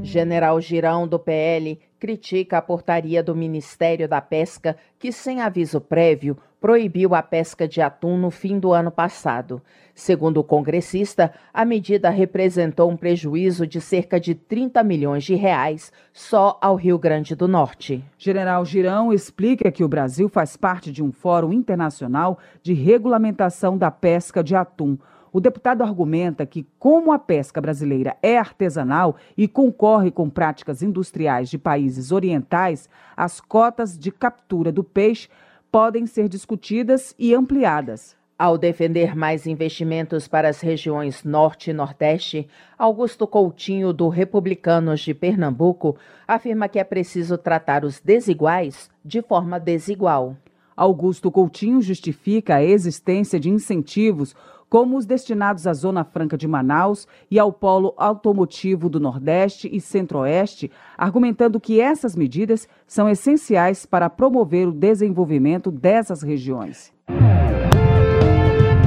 General 0.02 0.60
Girão, 0.60 1.08
do 1.08 1.20
PL, 1.20 1.80
critica 2.00 2.58
a 2.58 2.62
portaria 2.64 3.22
do 3.22 3.36
Ministério 3.36 4.10
da 4.10 4.20
Pesca 4.20 4.76
que, 4.98 5.12
sem 5.12 5.42
aviso 5.42 5.80
prévio, 5.80 6.36
proibiu 6.60 7.14
a 7.14 7.22
pesca 7.22 7.68
de 7.68 7.80
atum 7.80 8.18
no 8.18 8.32
fim 8.32 8.58
do 8.58 8.74
ano 8.74 8.90
passado. 8.90 9.62
Segundo 9.94 10.38
o 10.38 10.44
congressista, 10.44 11.32
a 11.54 11.64
medida 11.64 12.10
representou 12.10 12.90
um 12.90 12.98
prejuízo 12.98 13.68
de 13.68 13.80
cerca 13.80 14.20
de 14.20 14.34
30 14.34 14.84
milhões 14.84 15.24
de 15.24 15.36
reais 15.36 15.94
só 16.12 16.58
ao 16.60 16.76
Rio 16.76 16.98
Grande 16.98 17.36
do 17.36 17.48
Norte. 17.48 18.04
General 18.18 18.66
Girão 18.66 19.14
explica 19.14 19.72
que 19.72 19.84
o 19.84 19.88
Brasil 19.88 20.28
faz 20.28 20.58
parte 20.58 20.92
de 20.92 21.04
um 21.04 21.12
fórum 21.12 21.54
internacional 21.54 22.40
de 22.64 22.74
regulamentação 22.74 23.78
da 23.78 23.92
pesca 23.92 24.44
de 24.44 24.56
atum 24.56 24.98
o 25.36 25.42
deputado 25.42 25.82
argumenta 25.82 26.46
que, 26.46 26.66
como 26.80 27.12
a 27.12 27.20
pesca 27.20 27.60
brasileira 27.60 28.16
é 28.24 28.38
artesanal 28.38 29.18
e 29.36 29.50
concorre 29.50 30.10
com 30.10 30.30
práticas 30.30 30.82
industriais 30.82 31.50
de 31.50 31.58
países 31.58 32.14
orientais, 32.14 32.88
as 33.18 33.42
cotas 33.42 34.00
de 34.00 34.14
captura 34.14 34.72
do 34.72 34.82
peixe 34.82 35.28
podem 35.70 36.06
ser 36.06 36.30
discutidas 36.30 37.14
e 37.20 37.36
ampliadas. 37.36 38.16
Ao 38.40 38.58
defender 38.58 39.14
mais 39.14 39.46
investimentos 39.46 40.26
para 40.26 40.48
as 40.48 40.62
regiões 40.62 41.26
Norte 41.26 41.70
e 41.70 41.74
Nordeste, 41.74 42.48
Augusto 42.80 43.28
Coutinho, 43.28 43.92
do 43.92 44.08
Republicanos 44.08 45.02
de 45.02 45.14
Pernambuco, 45.14 45.98
afirma 46.26 46.70
que 46.70 46.80
é 46.80 46.84
preciso 46.86 47.38
tratar 47.38 47.84
os 47.84 48.00
desiguais 48.00 48.90
de 49.04 49.22
forma 49.22 49.60
desigual. 49.60 50.38
Augusto 50.78 51.32
Coutinho 51.32 51.82
justifica 51.82 52.56
a 52.56 52.64
existência 52.64 53.38
de 53.38 53.50
incentivos 53.50 54.36
como 54.70 54.98
os 54.98 55.06
destinados 55.06 55.68
à 55.68 55.74
Zona 55.74 56.04
Franca 56.04 56.38
de 56.38 56.48
Manaus 56.48 57.08
e 57.30 57.40
ao 57.40 57.52
Polo 57.52 57.94
Automotivo 57.98 58.90
do 58.90 59.00
Nordeste 59.00 59.70
e 59.72 59.80
Centro-Oeste, 59.80 60.72
argumentando 60.98 61.60
que 61.60 61.80
essas 61.80 62.16
medidas 62.16 62.68
são 62.88 63.10
essenciais 63.10 63.86
para 63.86 64.10
promover 64.10 64.68
o 64.68 64.72
desenvolvimento 64.72 65.72
dessas 65.72 66.22
regiões. 66.22 66.94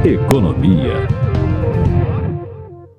Economia. 0.04 1.06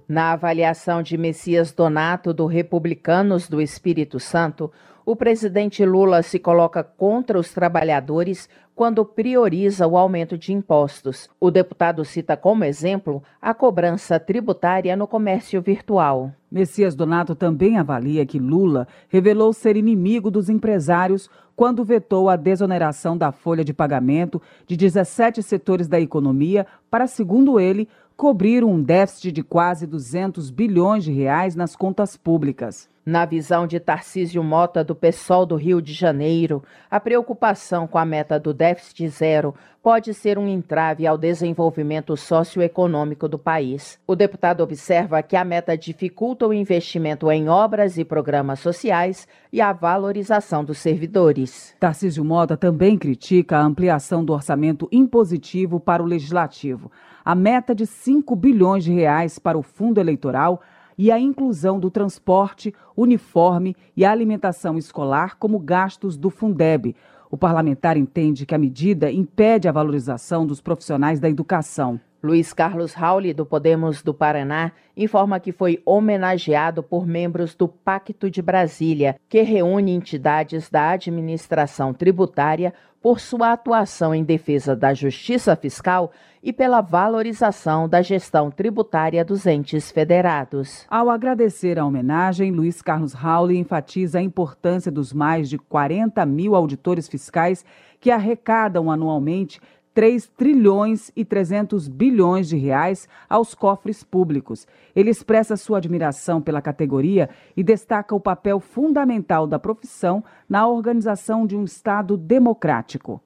Na 0.08 0.32
avaliação 0.32 1.04
de 1.04 1.16
Messias 1.18 1.72
Donato 1.72 2.34
do 2.34 2.48
Republicanos 2.48 3.48
do 3.48 3.62
Espírito 3.62 4.20
Santo, 4.20 4.72
o 5.10 5.16
presidente 5.16 5.84
Lula 5.84 6.22
se 6.22 6.38
coloca 6.38 6.84
contra 6.84 7.40
os 7.40 7.52
trabalhadores 7.52 8.48
quando 8.76 9.04
prioriza 9.04 9.88
o 9.88 9.98
aumento 9.98 10.38
de 10.38 10.54
impostos. 10.54 11.28
O 11.40 11.50
deputado 11.50 12.06
cita 12.06 12.38
como 12.38 12.64
exemplo 12.64 13.24
a 13.42 13.52
cobrança 13.52 14.20
tributária 14.20 14.96
no 14.96 15.08
comércio 15.08 15.64
virtual. 15.64 16.32
Messias 16.52 16.94
Donato 16.94 17.34
também 17.34 17.80
avalia 17.80 18.24
que 18.24 18.38
Lula 18.38 18.88
revelou 19.08 19.52
ser 19.52 19.76
inimigo 19.76 20.30
dos 20.30 20.48
empresários 20.48 21.28
quando 21.56 21.84
vetou 21.84 22.30
a 22.30 22.36
desoneração 22.36 23.18
da 23.18 23.32
folha 23.32 23.66
de 23.66 23.74
pagamento 23.74 24.40
de 24.68 24.78
17 24.78 25.42
setores 25.42 25.88
da 25.88 26.00
economia 26.00 26.68
para, 26.88 27.08
segundo 27.08 27.60
ele, 27.60 27.90
cobrir 28.20 28.66
um 28.66 28.84
déficit 28.84 29.32
de 29.32 29.42
quase 29.42 29.88
200 29.88 30.50
bilhões 30.50 31.06
de 31.06 31.12
reais 31.14 31.56
nas 31.56 31.74
contas 31.74 32.18
públicas. 32.18 32.90
Na 33.06 33.24
visão 33.24 33.66
de 33.66 33.80
Tarcísio 33.80 34.44
Mota, 34.44 34.84
do 34.84 34.94
PSOL 34.94 35.46
do 35.46 35.56
Rio 35.56 35.82
de 35.82 35.94
Janeiro, 35.94 36.62
a 36.92 37.00
preocupação 37.00 37.88
com 37.88 37.98
a 37.98 38.04
meta 38.04 38.38
do 38.38 38.54
déficit 38.54 39.08
zero 39.08 39.56
pode 39.82 40.14
ser 40.14 40.38
um 40.38 40.50
entrave 40.50 41.08
ao 41.08 41.18
desenvolvimento 41.18 42.18
socioeconômico 42.18 43.26
do 43.30 43.40
país. 43.40 43.98
O 44.06 44.18
deputado 44.18 44.62
observa 44.62 45.24
que 45.24 45.38
a 45.38 45.46
meta 45.46 45.78
dificulta 45.78 46.46
o 46.46 46.54
investimento 46.54 47.32
em 47.32 47.48
obras 47.48 47.98
e 47.98 48.04
programas 48.04 48.60
sociais 48.60 49.30
e 49.52 49.62
a 49.62 49.72
valorização 49.72 50.66
dos 50.66 50.80
servidores. 50.80 51.74
Tarcísio 51.80 52.26
Mota 52.26 52.58
também 52.58 52.98
critica 52.98 53.58
a 53.58 53.64
ampliação 53.64 54.26
do 54.26 54.34
orçamento 54.34 54.90
impositivo 54.92 55.80
para 55.80 56.04
o 56.04 56.06
legislativo. 56.06 56.92
A 57.24 57.36
meta 57.36 57.76
de 57.76 57.86
5 57.86 58.36
bilhões 58.36 58.84
de 58.84 58.94
reais 58.94 59.38
para 59.38 59.58
o 59.58 59.64
fundo 59.64 60.00
eleitoral 60.00 60.62
e 60.98 61.12
a 61.12 61.20
inclusão 61.20 61.80
do 61.80 61.90
transporte, 61.90 62.74
uniforme 62.96 63.76
e 63.96 64.04
alimentação 64.04 64.78
escolar 64.78 65.38
como 65.38 65.58
gastos 65.58 66.18
do 66.18 66.30
Fundeb. 66.30 66.96
O 67.32 67.38
parlamentar 67.38 67.96
entende 67.96 68.46
que 68.46 68.56
a 68.56 68.58
medida 68.58 69.12
impede 69.12 69.68
a 69.68 69.72
valorização 69.72 70.46
dos 70.46 70.60
profissionais 70.60 71.20
da 71.20 71.30
educação. 71.30 72.00
Luiz 72.22 72.52
Carlos 72.52 72.94
Rauli, 72.94 73.34
do 73.34 73.46
Podemos 73.46 74.04
do 74.04 74.14
Paraná, 74.14 74.74
informa 74.98 75.40
que 75.40 75.54
foi 75.54 75.82
homenageado 75.86 76.84
por 76.84 77.08
membros 77.08 77.56
do 77.56 77.66
Pacto 77.66 78.30
de 78.30 78.42
Brasília, 78.42 79.16
que 79.30 79.42
reúne 79.42 79.94
entidades 79.94 80.70
da 80.70 80.90
administração 80.90 81.94
tributária 81.94 82.74
por 83.02 83.20
sua 83.20 83.54
atuação 83.54 84.14
em 84.14 84.24
defesa 84.24 84.76
da 84.76 84.94
justiça 84.94 85.56
fiscal 85.56 86.12
e 86.42 86.54
pela 86.54 86.82
valorização 86.82 87.88
da 87.88 88.02
gestão 88.02 88.50
tributária 88.50 89.24
dos 89.24 89.46
entes 89.46 89.92
federados. 89.92 90.86
Ao 90.90 91.10
agradecer 91.10 91.78
a 91.78 91.86
homenagem, 91.86 92.52
Luiz 92.52 92.82
Carlos 92.82 93.14
Rauli 93.14 93.58
enfatiza 93.58 94.20
a 94.20 94.22
importância 94.22 94.92
dos 94.92 95.12
mais 95.14 95.50
de 95.50 95.58
40 95.58 96.26
mil 96.26 96.56
auditores 96.56 97.08
fiscais 97.08 97.66
que 98.00 98.12
arrecadam 98.12 98.90
anualmente 98.90 99.60
3 100.00 100.32
trilhões 100.38 101.12
e 101.14 101.26
300 101.26 101.90
bilhões 101.90 102.48
de 102.48 102.56
reais 102.56 103.06
aos 103.30 103.54
cofres 103.54 104.02
públicos. 104.02 104.66
Ele 104.96 105.10
expressa 105.10 105.58
sua 105.58 105.80
admiração 105.80 106.42
pela 106.42 106.62
categoria 106.62 107.30
e 107.58 107.62
destaca 107.62 108.16
o 108.16 108.20
papel 108.20 108.62
fundamental 108.62 109.46
da 109.46 109.60
profissão 109.60 110.24
na 110.48 110.66
organização 110.66 111.46
de 111.46 111.58
um 111.58 111.66
Estado 111.66 112.16
democrático. 112.16 113.22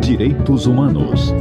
Direitos 0.00 0.64
Humanos. 0.64 1.34